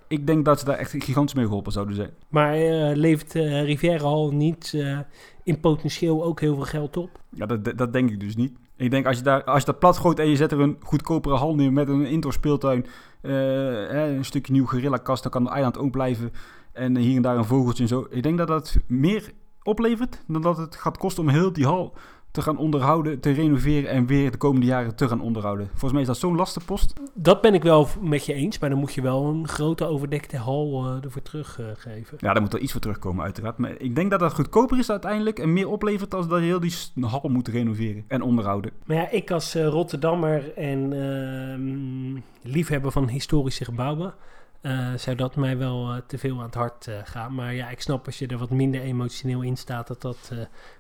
Ik 0.07 0.27
denk 0.27 0.45
dat 0.45 0.59
ze 0.59 0.65
daar 0.65 0.77
echt 0.77 0.91
gigantisch 0.97 1.33
mee 1.33 1.45
geholpen 1.45 1.71
zouden 1.71 1.95
zijn. 1.95 2.09
Maar 2.27 2.59
uh, 2.59 2.95
levert 2.95 3.35
uh, 3.35 3.63
Riviera-hal 3.63 4.31
niet 4.31 4.71
uh, 4.75 4.99
in 5.43 5.59
potentieel 5.59 6.23
ook 6.23 6.39
heel 6.39 6.55
veel 6.55 6.63
geld 6.63 6.97
op? 6.97 7.09
Ja, 7.29 7.45
dat, 7.45 7.77
dat 7.77 7.93
denk 7.93 8.09
ik 8.09 8.19
dus 8.19 8.35
niet. 8.35 8.53
Ik 8.75 8.91
denk 8.91 9.05
als 9.05 9.17
je, 9.17 9.23
daar, 9.23 9.43
als 9.43 9.59
je 9.59 9.65
dat 9.65 9.79
plat 9.79 9.97
gooit 9.97 10.19
en 10.19 10.29
je 10.29 10.35
zet 10.35 10.51
er 10.51 10.59
een 10.59 10.77
goedkopere 10.79 11.35
hal 11.35 11.55
neer 11.55 11.73
met 11.73 11.89
een 11.89 12.05
indoor 12.05 12.33
speeltuin, 12.33 12.85
een 13.21 14.25
stukje 14.25 14.53
nieuw 14.53 14.65
gorilla-kast, 14.65 15.23
dan 15.23 15.31
kan 15.31 15.43
het 15.43 15.53
eiland 15.53 15.77
ook 15.77 15.91
blijven. 15.91 16.31
En 16.71 16.97
hier 16.97 17.15
en 17.15 17.21
daar 17.21 17.37
een 17.37 17.45
vogeltje 17.45 17.83
en 17.83 17.89
zo. 17.89 18.07
Ik 18.09 18.23
denk 18.23 18.37
dat 18.37 18.47
dat 18.47 18.77
meer 18.87 19.31
oplevert 19.67 20.23
dan 20.27 20.41
dat 20.41 20.57
het 20.57 20.75
gaat 20.75 20.97
kosten 20.97 21.23
om 21.23 21.29
heel 21.29 21.53
die 21.53 21.65
hal 21.65 21.93
te 22.31 22.41
gaan 22.43 22.57
onderhouden, 22.57 23.19
te 23.19 23.31
renoveren 23.31 23.89
en 23.89 24.05
weer 24.05 24.31
de 24.31 24.37
komende 24.37 24.65
jaren 24.65 24.95
te 24.95 25.07
gaan 25.07 25.21
onderhouden. 25.21 25.67
Volgens 25.67 25.91
mij 25.91 26.01
is 26.01 26.07
dat 26.07 26.17
zo'n 26.17 26.35
lastenpost. 26.35 26.93
Dat 27.13 27.41
ben 27.41 27.53
ik 27.53 27.63
wel 27.63 27.87
met 28.01 28.25
je 28.25 28.33
eens, 28.33 28.59
maar 28.59 28.69
dan 28.69 28.79
moet 28.79 28.93
je 28.93 29.01
wel 29.01 29.25
een 29.25 29.47
grote 29.47 29.85
overdekte 29.85 30.37
hal 30.37 30.85
uh, 30.85 31.03
ervoor 31.03 31.21
teruggeven. 31.21 32.13
Uh, 32.13 32.19
ja, 32.19 32.33
daar 32.33 32.41
moet 32.41 32.53
er 32.53 32.59
iets 32.59 32.71
voor 32.71 32.81
terugkomen 32.81 33.23
uiteraard. 33.23 33.57
Maar 33.57 33.73
ik 33.77 33.95
denk 33.95 34.11
dat 34.11 34.19
dat 34.19 34.33
goedkoper 34.33 34.77
is 34.77 34.89
uiteindelijk 34.89 35.39
en 35.39 35.53
meer 35.53 35.69
oplevert 35.69 36.13
als 36.13 36.27
dat 36.27 36.39
je 36.39 36.45
heel 36.45 36.59
die 36.59 36.73
hal 37.01 37.29
moet 37.29 37.47
renoveren 37.47 38.03
en 38.07 38.21
onderhouden. 38.21 38.71
Maar 38.85 38.97
ja, 38.97 39.09
ik 39.09 39.31
als 39.31 39.55
uh, 39.55 39.67
Rotterdammer 39.67 40.53
en 40.53 42.23
liefhebber 42.41 42.91
van 42.91 43.09
historische 43.09 43.65
gebouwen... 43.65 44.13
Uh, 44.61 44.93
zou 44.95 45.15
dat 45.15 45.35
mij 45.35 45.57
wel 45.57 45.93
uh, 45.93 46.01
te 46.07 46.17
veel 46.17 46.37
aan 46.37 46.45
het 46.45 46.53
hart 46.53 46.87
uh, 46.87 46.95
gaan. 47.03 47.35
Maar 47.35 47.53
ja, 47.53 47.69
ik 47.69 47.81
snap 47.81 48.05
als 48.05 48.19
je 48.19 48.27
er 48.27 48.37
wat 48.37 48.49
minder 48.49 48.81
emotioneel 48.81 49.41
in 49.41 49.57
staat, 49.57 49.87
dat 49.87 50.01
dat 50.01 50.31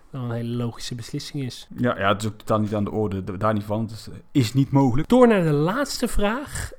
wel 0.09 0.21
een 0.21 0.31
hele 0.31 0.55
logische 0.55 0.95
beslissing 0.95 1.43
is. 1.43 1.67
Ja, 1.77 1.99
ja, 1.99 2.07
het 2.07 2.21
is 2.21 2.27
ook 2.27 2.37
totaal 2.37 2.59
niet 2.59 2.75
aan 2.75 2.83
de 2.83 2.91
orde, 2.91 3.37
daar 3.37 3.53
niet 3.53 3.63
van. 3.63 3.81
Het 3.81 4.09
is 4.31 4.53
niet 4.53 4.71
mogelijk. 4.71 5.07
Door 5.07 5.27
naar 5.27 5.43
de 5.43 5.51
laatste 5.51 6.07
vraag. 6.07 6.71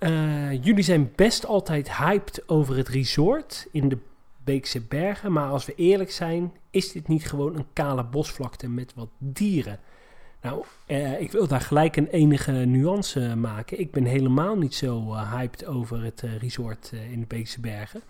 jullie 0.61 0.83
zijn 0.83 1.13
best 1.15 1.47
altijd 1.47 1.97
hyped 1.97 2.43
over 2.49 2.77
het 2.77 2.89
resort 2.89 3.69
in 3.73 3.89
de 3.89 3.99
Beekse 4.45 4.81
Bergen. 4.81 5.33
Maar 5.33 5.49
als 5.51 5.67
we 5.67 5.75
eerlijk 5.75 6.11
zijn, 6.11 6.53
is 6.71 6.93
dit 6.93 7.09
niet 7.09 7.27
gewoon 7.27 7.57
een 7.57 7.67
kale 7.73 8.05
bosvlakte 8.05 8.69
met 8.69 8.93
wat 8.95 9.09
dieren? 9.19 9.79
Nou, 10.43 10.65
uh, 10.87 11.21
ik 11.21 11.33
wil 11.33 11.47
daar 11.47 11.61
gelijk 11.61 11.97
een 11.97 12.07
enige 12.07 12.53
nuance 12.53 13.37
maken. 13.37 13.81
Ik 13.81 13.91
ben 13.91 14.05
helemaal 14.05 14.57
niet 14.57 14.75
zo 14.75 15.13
uh, 15.13 15.33
hyped 15.33 15.67
over 15.67 16.03
het 16.03 16.23
uh, 16.23 16.37
resort 16.37 16.93
in 17.11 17.21
de 17.21 17.27
Beekse 17.27 17.61
Bergen. 17.61 18.03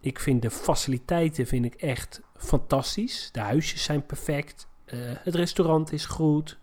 ik 0.00 0.18
vind 0.18 0.42
de 0.42 0.50
faciliteiten 0.50 1.46
vind 1.46 1.64
ik 1.64 1.74
echt 1.74 2.20
fantastisch. 2.36 3.28
De 3.32 3.40
huisjes 3.40 3.82
zijn 3.82 4.06
perfect. 4.06 4.68
het 4.96 5.34
restaurant 5.34 5.92
is 5.92 6.06
goed. 6.06 6.58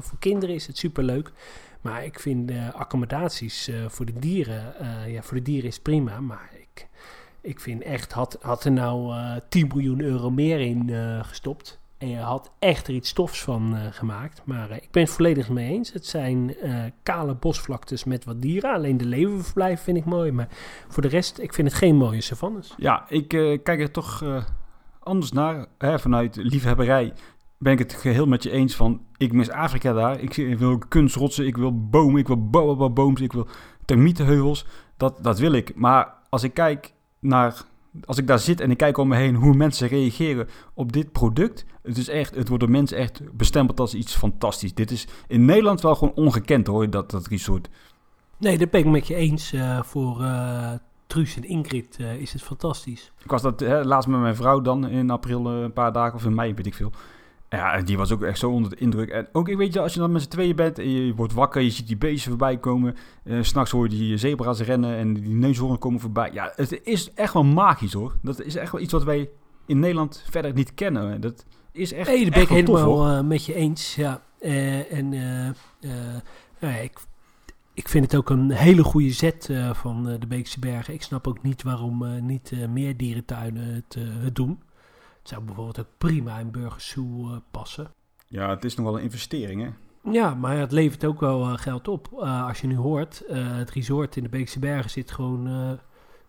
voor 0.00 0.18
kinderen 0.18 0.54
is 0.54 0.66
het 0.66 0.78
superleuk. 0.78 1.32
Maar 1.80 2.04
ik 2.04 2.20
vind 2.20 2.48
de 2.48 2.72
accommodaties 2.72 3.70
voor 3.88 4.06
de 4.06 4.18
dieren... 4.18 4.74
ja, 5.06 5.22
voor 5.22 5.36
de 5.36 5.42
dieren 5.42 5.68
is 5.68 5.80
prima, 5.80 6.20
maar 6.20 6.50
ik, 6.60 6.88
ik 7.40 7.60
vind 7.60 7.82
echt... 7.82 8.12
Had, 8.12 8.36
had 8.40 8.64
er 8.64 8.72
nou 8.72 9.14
10 9.48 9.66
miljoen 9.66 10.00
euro 10.00 10.30
meer 10.30 10.60
in 10.60 10.90
gestopt... 11.24 11.81
En 12.02 12.08
je 12.08 12.18
had 12.18 12.50
echt 12.58 12.88
er 12.88 12.94
iets 12.94 13.08
stofs 13.08 13.42
van 13.42 13.74
uh, 13.74 13.80
gemaakt. 13.90 14.42
Maar 14.44 14.70
uh, 14.70 14.76
ik 14.76 14.88
ben 14.90 15.02
het 15.02 15.12
volledig 15.12 15.48
mee 15.48 15.70
eens. 15.70 15.92
Het 15.92 16.06
zijn 16.06 16.54
uh, 16.64 16.84
kale 17.02 17.34
bosvlaktes 17.34 18.04
met 18.04 18.24
wat 18.24 18.42
dieren. 18.42 18.74
Alleen 18.74 18.96
de 18.96 19.04
levenverblijf 19.04 19.82
vind 19.82 19.96
ik 19.96 20.04
mooi. 20.04 20.32
Maar 20.32 20.48
voor 20.88 21.02
de 21.02 21.08
rest, 21.08 21.38
ik 21.38 21.54
vind 21.54 21.68
het 21.68 21.76
geen 21.76 21.96
mooie 21.96 22.20
savannes. 22.20 22.74
Ja, 22.76 23.04
ik 23.08 23.28
kijk 23.62 23.80
er 23.80 23.90
toch 23.90 24.24
anders 24.98 25.32
naar. 25.32 25.66
Hè, 25.78 25.98
vanuit 25.98 26.36
liefhebberij 26.36 27.12
ben 27.58 27.72
ik 27.72 27.78
het 27.78 27.92
geheel 27.92 28.26
met 28.26 28.42
je 28.42 28.50
eens 28.50 28.74
van... 28.74 29.00
Ik 29.16 29.32
mis 29.32 29.50
Afrika 29.50 29.92
daar. 29.92 30.20
Ik 30.20 30.58
wil 30.58 30.78
kunstrotsen, 30.78 31.46
ik 31.46 31.56
wil 31.56 31.88
bomen, 31.88 32.20
ik 32.20 32.26
wil 32.26 32.48
booms, 32.92 33.20
ik 33.20 33.32
wil 33.32 33.46
termietenheuvels. 33.84 34.66
Dat, 34.96 35.18
dat 35.22 35.38
wil 35.38 35.52
ik. 35.52 35.74
Maar 35.76 36.14
als 36.28 36.42
ik 36.42 36.54
kijk 36.54 36.92
naar 37.18 37.62
als 38.04 38.18
ik 38.18 38.26
daar 38.26 38.38
zit 38.38 38.60
en 38.60 38.70
ik 38.70 38.76
kijk 38.76 38.96
om 38.96 39.08
me 39.08 39.16
heen 39.16 39.34
hoe 39.34 39.54
mensen 39.54 39.88
reageren 39.88 40.48
op 40.74 40.92
dit 40.92 41.12
product. 41.12 41.64
Het 41.82 41.98
is 41.98 42.08
echt, 42.08 42.34
het 42.34 42.48
wordt 42.48 42.62
door 42.62 42.72
mensen 42.72 42.96
echt 42.96 43.36
bestempeld 43.36 43.80
als 43.80 43.94
iets 43.94 44.14
fantastisch. 44.14 44.74
Dit 44.74 44.90
is 44.90 45.06
in 45.26 45.44
Nederland 45.44 45.80
wel 45.80 45.94
gewoon 45.94 46.14
ongekend 46.14 46.66
hoor, 46.66 46.90
dat, 46.90 47.10
dat 47.10 47.26
resort. 47.26 47.68
Nee, 48.38 48.58
dat 48.58 48.70
ben 48.70 48.80
ik 48.80 48.86
met 48.86 49.06
je 49.06 49.14
eens. 49.14 49.52
Uh, 49.52 49.82
voor 49.82 50.20
uh, 50.20 50.72
Truus 51.06 51.36
en 51.36 51.44
Ingrid 51.44 51.96
uh, 52.00 52.14
is 52.14 52.32
het 52.32 52.42
fantastisch. 52.42 53.12
Ik 53.24 53.30
was 53.30 53.42
dat 53.42 53.60
hè, 53.60 53.84
laatst 53.84 54.08
met 54.08 54.20
mijn 54.20 54.36
vrouw 54.36 54.60
dan 54.60 54.88
in 54.88 55.10
april 55.10 55.46
een 55.46 55.72
paar 55.72 55.92
dagen 55.92 56.14
of 56.14 56.24
in 56.24 56.34
mei, 56.34 56.54
weet 56.54 56.66
ik 56.66 56.74
veel. 56.74 56.92
Ja, 57.56 57.82
die 57.82 57.96
was 57.96 58.12
ook 58.12 58.22
echt 58.22 58.38
zo 58.38 58.50
onder 58.50 58.70
de 58.70 58.76
indruk. 58.76 59.08
En 59.08 59.28
ook, 59.32 59.48
ik 59.48 59.56
weet 59.56 59.72
je, 59.72 59.80
als 59.80 59.94
je 59.94 60.00
dan 60.00 60.12
met 60.12 60.22
z'n 60.22 60.28
tweeën 60.28 60.56
bent 60.56 60.78
en 60.78 60.90
je 60.90 61.14
wordt 61.14 61.32
wakker, 61.32 61.62
je 61.62 61.70
ziet 61.70 61.86
die 61.86 61.96
beesten 61.96 62.30
voorbij 62.30 62.58
komen. 62.58 62.96
Uh, 63.24 63.42
S'nachts 63.42 63.70
hoor 63.70 63.82
je 63.88 63.96
die 63.96 64.16
zebra's 64.16 64.60
rennen 64.60 64.96
en 64.96 65.14
die 65.14 65.34
neushoorns 65.34 65.78
komen 65.78 66.00
voorbij. 66.00 66.30
Ja, 66.32 66.52
het 66.56 66.80
is 66.82 67.12
echt 67.14 67.32
wel 67.32 67.44
magisch 67.44 67.92
hoor. 67.92 68.16
Dat 68.22 68.42
is 68.42 68.56
echt 68.56 68.72
wel 68.72 68.80
iets 68.80 68.92
wat 68.92 69.04
wij 69.04 69.30
in 69.66 69.78
Nederland 69.78 70.24
verder 70.30 70.52
niet 70.52 70.74
kennen. 70.74 71.20
Dat 71.20 71.44
is 71.72 71.92
echt. 71.92 72.08
Nee, 72.08 72.24
dat 72.24 72.32
ben 72.32 72.42
ik 72.42 72.48
helemaal 72.48 73.16
uh, 73.16 73.20
met 73.20 73.44
je 73.44 73.54
eens. 73.54 73.94
Ja. 73.94 74.22
Uh, 74.40 74.92
en 74.92 75.08
nou 76.60 76.74
ja, 76.74 76.76
ik, 76.76 76.98
ik 77.74 77.88
vind 77.88 78.04
het 78.04 78.16
ook 78.16 78.30
een 78.30 78.50
hele 78.50 78.82
goede 78.82 79.12
zet 79.12 79.50
van 79.72 80.04
de 80.20 80.26
Beekse 80.26 80.58
Bergen. 80.58 80.94
Ik 80.94 81.02
snap 81.02 81.26
ook 81.26 81.42
niet 81.42 81.62
waarom 81.62 82.26
niet 82.26 82.52
meer 82.68 82.96
dierentuinen 82.96 83.74
het, 83.74 83.96
het 84.22 84.34
doen. 84.34 84.60
Het 85.22 85.30
zou 85.30 85.42
bijvoorbeeld 85.42 85.80
ook 85.80 85.98
prima 85.98 86.38
in 86.38 86.50
Burgersoe 86.50 87.30
uh, 87.30 87.36
passen. 87.50 87.90
Ja, 88.26 88.50
het 88.50 88.64
is 88.64 88.74
nog 88.74 88.86
wel 88.86 88.96
een 88.96 89.02
investering, 89.02 89.62
hè? 89.62 89.68
Ja, 90.10 90.34
maar 90.34 90.56
het 90.56 90.72
levert 90.72 91.04
ook 91.04 91.20
wel 91.20 91.48
uh, 91.48 91.56
geld 91.56 91.88
op. 91.88 92.08
Uh, 92.12 92.46
als 92.46 92.60
je 92.60 92.66
nu 92.66 92.76
hoort, 92.76 93.22
het 93.32 93.70
resort 93.70 94.16
in 94.16 94.22
de 94.22 94.28
Beekse 94.28 94.58
Bergen 94.58 94.90
zit 94.90 95.10
gewoon 95.10 95.46
het 95.46 95.80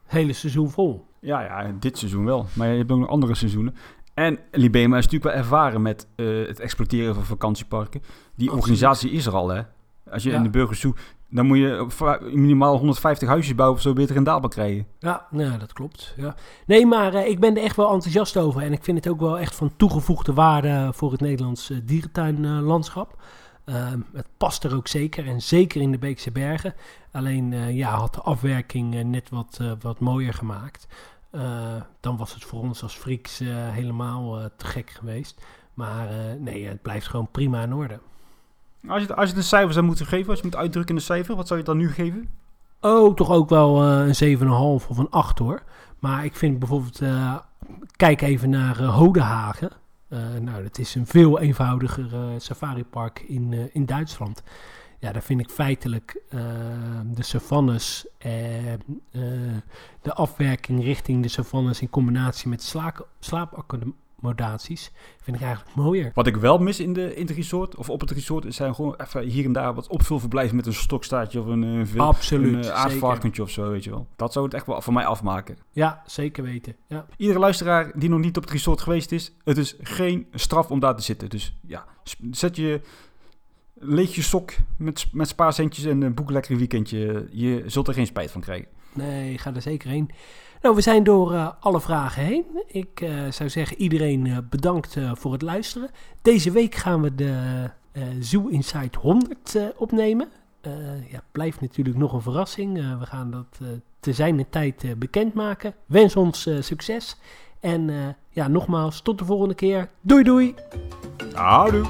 hele 0.06 0.34
seizoen 0.34 0.70
vol. 0.70 1.08
Ja, 1.20 1.41
ja, 1.41 1.76
dit 1.80 1.98
seizoen 1.98 2.26
wel. 2.26 2.46
Maar 2.54 2.68
je 2.68 2.78
hebt 2.78 2.91
ook 2.91 3.00
nog 3.00 3.10
andere 3.10 3.36
seizoenen. 3.36 3.76
En 4.14 4.39
Libema 4.52 4.98
is 4.98 5.04
natuurlijk 5.04 5.32
wel 5.34 5.44
ervaren 5.44 5.82
met 5.82 6.08
het 6.16 6.60
exploiteren 6.60 7.16
van 7.16 7.24
vakantieparken. 7.24 8.02
Die 8.36 8.52
organisatie 8.52 9.12
is 9.12 9.26
er 9.26 9.34
al, 9.34 9.50
hè? 9.50 9.62
Als 10.12 10.24
je 10.24 10.32
in 10.32 10.44
de 10.44 10.50
Burgersoe 10.50 10.96
dan 11.34 11.45
moet 11.45 11.57
je 11.57 11.88
minimaal 12.21 12.77
150 12.77 13.27
huisjes 13.27 13.55
bouwen 13.55 13.77
of 13.77 13.84
zo 13.84 13.93
beter 13.93 14.15
rendabel 14.15 14.49
krijgen. 14.49 14.88
Ja, 14.99 15.27
nou, 15.29 15.57
dat 15.57 15.73
klopt. 15.73 16.13
Ja. 16.17 16.36
Nee, 16.65 16.86
maar 16.86 17.13
uh, 17.13 17.27
ik 17.27 17.39
ben 17.39 17.57
er 17.57 17.63
echt 17.63 17.75
wel 17.75 17.91
enthousiast 17.91 18.38
over. 18.38 18.61
En 18.61 18.71
ik 18.71 18.84
vind 18.84 18.97
het 18.97 19.13
ook 19.13 19.19
wel 19.19 19.39
echt 19.39 19.55
van 19.55 19.75
toegevoegde 19.77 20.34
waarde 20.34 20.89
voor 20.93 21.11
het 21.11 21.21
Nederlands 21.21 21.69
uh, 21.69 21.77
dierentuinlandschap. 21.84 23.21
Uh, 23.65 23.91
het 24.13 24.27
past 24.38 24.63
er 24.63 24.75
ook 24.75 24.88
zeker. 24.88 25.27
En 25.27 25.41
zeker 25.41 25.81
in 25.81 25.91
de 25.91 25.97
Beekse 25.97 26.31
Bergen. 26.31 26.73
Alleen 27.11 27.75
ja, 27.75 27.97
had 27.97 28.13
de 28.13 28.21
afwerking 28.21 29.03
net 29.03 29.29
wat, 29.29 29.59
wat 29.81 29.99
mooier 29.99 30.34
gemaakt. 30.34 30.88
dan 31.99 32.17
was 32.17 32.34
het 32.34 32.43
voor 32.43 32.61
ons 32.61 32.84
als 32.84 32.95
Frieks 32.95 33.39
helemaal 33.71 34.49
te 34.57 34.65
gek 34.65 34.89
geweest. 34.89 35.45
Maar 35.73 36.07
nee, 36.39 36.67
het 36.67 36.81
blijft 36.81 37.07
gewoon 37.07 37.31
prima 37.31 37.63
in 37.63 37.73
orde. 37.73 37.99
Als 38.88 39.03
je, 39.03 39.15
als 39.15 39.29
je 39.29 39.36
een 39.36 39.43
cijfer 39.43 39.73
zou 39.73 39.86
moeten 39.86 40.05
geven, 40.05 40.29
als 40.29 40.39
je 40.39 40.45
moet 40.45 40.55
uitdrukken 40.55 40.95
in 40.95 41.01
een 41.01 41.07
cijfer, 41.07 41.36
wat 41.36 41.47
zou 41.47 41.59
je 41.59 41.65
dan 41.65 41.77
nu 41.77 41.91
geven? 41.91 42.29
Oh, 42.81 43.15
toch 43.15 43.31
ook 43.31 43.49
wel 43.49 43.84
uh, 43.84 44.13
een 44.19 44.38
7,5 44.38 44.43
of 44.88 44.97
een 44.97 45.09
8 45.09 45.39
hoor. 45.39 45.63
Maar 45.99 46.25
ik 46.25 46.36
vind 46.36 46.59
bijvoorbeeld, 46.59 47.01
uh, 47.01 47.38
kijk 47.95 48.21
even 48.21 48.49
naar 48.49 48.81
uh, 48.81 48.95
Hodenhagen. 48.95 49.71
nou, 50.41 50.63
dat 50.63 50.77
is 50.77 50.95
een 50.95 51.07
veel 51.07 51.39
eenvoudiger 51.39 52.11
safaripark 52.38 53.19
in, 53.27 53.69
in 53.73 53.86
Duitsland. 53.86 54.43
Ja, 54.99 55.11
daar 55.11 55.21
vind 55.21 55.39
ik 55.39 55.49
feitelijk 55.49 56.21
de 57.05 57.23
savannes, 57.23 58.07
de 60.01 60.13
afwerking 60.13 60.84
richting 60.84 61.23
de 61.23 61.29
savannes 61.29 61.81
in 61.81 61.89
combinatie 61.89 62.49
met 62.49 62.63
slaap, 62.63 63.07
slaapacademie 63.19 63.95
modaties. 64.24 64.91
Vind 65.21 65.38
ik 65.38 65.43
eigenlijk 65.43 65.76
mooier. 65.76 66.11
Wat 66.13 66.28
ik 66.28 66.36
wel 66.36 66.57
mis 66.57 66.80
in, 66.80 66.93
de, 66.93 67.15
in 67.15 67.26
het 67.26 67.36
resort, 67.36 67.76
of 67.76 67.89
op 67.89 67.99
het 67.99 68.11
resort, 68.11 68.53
zijn 68.53 68.76
gewoon 68.76 68.95
even 68.97 69.21
hier 69.21 69.45
en 69.45 69.51
daar 69.51 69.74
wat 69.74 69.88
opvulverblijven 69.88 70.55
met 70.55 70.65
een 70.65 70.74
stokstaartje 70.74 71.39
of 71.39 71.45
een, 71.45 71.61
een, 71.61 71.99
Absoluut, 71.99 72.65
een 72.65 72.71
aardvarkentje 72.71 73.41
of 73.41 73.49
zo, 73.49 73.69
weet 73.69 73.84
je 73.84 73.89
wel. 73.89 74.07
Dat 74.15 74.34
zou 74.34 74.45
het 74.45 74.53
echt 74.53 74.65
wel 74.65 74.82
voor 74.82 74.93
mij 74.93 75.05
afmaken. 75.05 75.57
Ja, 75.71 76.03
zeker 76.05 76.43
weten. 76.43 76.76
Ja. 76.88 77.05
Iedere 77.17 77.39
luisteraar 77.39 77.91
die 77.95 78.09
nog 78.09 78.19
niet 78.19 78.38
op 78.38 78.43
het 78.43 78.51
resort 78.51 78.82
geweest 78.82 79.11
is, 79.11 79.34
het 79.43 79.57
is 79.57 79.76
geen 79.82 80.28
straf 80.34 80.71
om 80.71 80.80
daar 80.80 80.95
te 80.95 81.03
zitten. 81.03 81.30
Dus 81.30 81.55
ja, 81.61 81.86
zet 82.32 82.55
je 82.55 82.82
leeg 83.74 84.15
je 84.15 84.21
sok 84.21 84.51
met, 84.78 85.05
met 85.11 85.28
spaarcentjes 85.28 85.86
en 85.86 86.13
boek 86.13 86.32
lekker 86.32 86.51
een 86.51 86.57
weekendje. 86.57 87.28
Je 87.32 87.63
zult 87.65 87.88
er 87.88 87.93
geen 87.93 88.05
spijt 88.05 88.32
van 88.32 88.41
krijgen. 88.41 88.67
Nee, 88.93 89.38
ga 89.38 89.53
er 89.55 89.61
zeker 89.61 89.89
heen. 89.89 90.09
Nou, 90.64 90.76
we 90.76 90.82
zijn 90.82 91.03
door 91.03 91.34
uh, 91.34 91.49
alle 91.59 91.82
vragen 91.82 92.24
heen. 92.24 92.45
Ik 92.68 93.01
uh, 93.01 93.09
zou 93.30 93.49
zeggen, 93.49 93.78
iedereen 93.78 94.26
uh, 94.26 94.38
bedankt 94.49 94.97
voor 95.14 95.32
het 95.32 95.41
luisteren. 95.41 95.89
Deze 96.22 96.51
week 96.51 96.76
gaan 96.76 97.01
we 97.01 97.16
de 97.16 97.70
Zoo 98.20 98.47
Insight 98.47 98.95
100 98.95 99.57
opnemen. 99.78 100.30
ja, 101.09 101.22
blijft 101.32 101.61
natuurlijk 101.61 101.97
nog 101.97 102.14
een 102.14 102.22
verrassing. 102.22 102.97
we 102.99 103.05
gaan 103.05 103.32
dat 103.32 103.59
te 103.99 104.14
zijn 104.14 104.45
tijd 104.49 104.86
bekendmaken. 104.97 105.74
Wens 105.86 106.16
ons 106.16 106.49
succes. 106.59 107.18
En 107.59 108.16
ja, 108.30 108.47
nogmaals, 108.47 109.01
tot 109.01 109.18
de 109.18 109.26
volgende 109.26 109.55
keer. 109.55 109.89
Doei 110.01 110.24
doei. 110.24 110.55
Houdoe. 111.34 111.86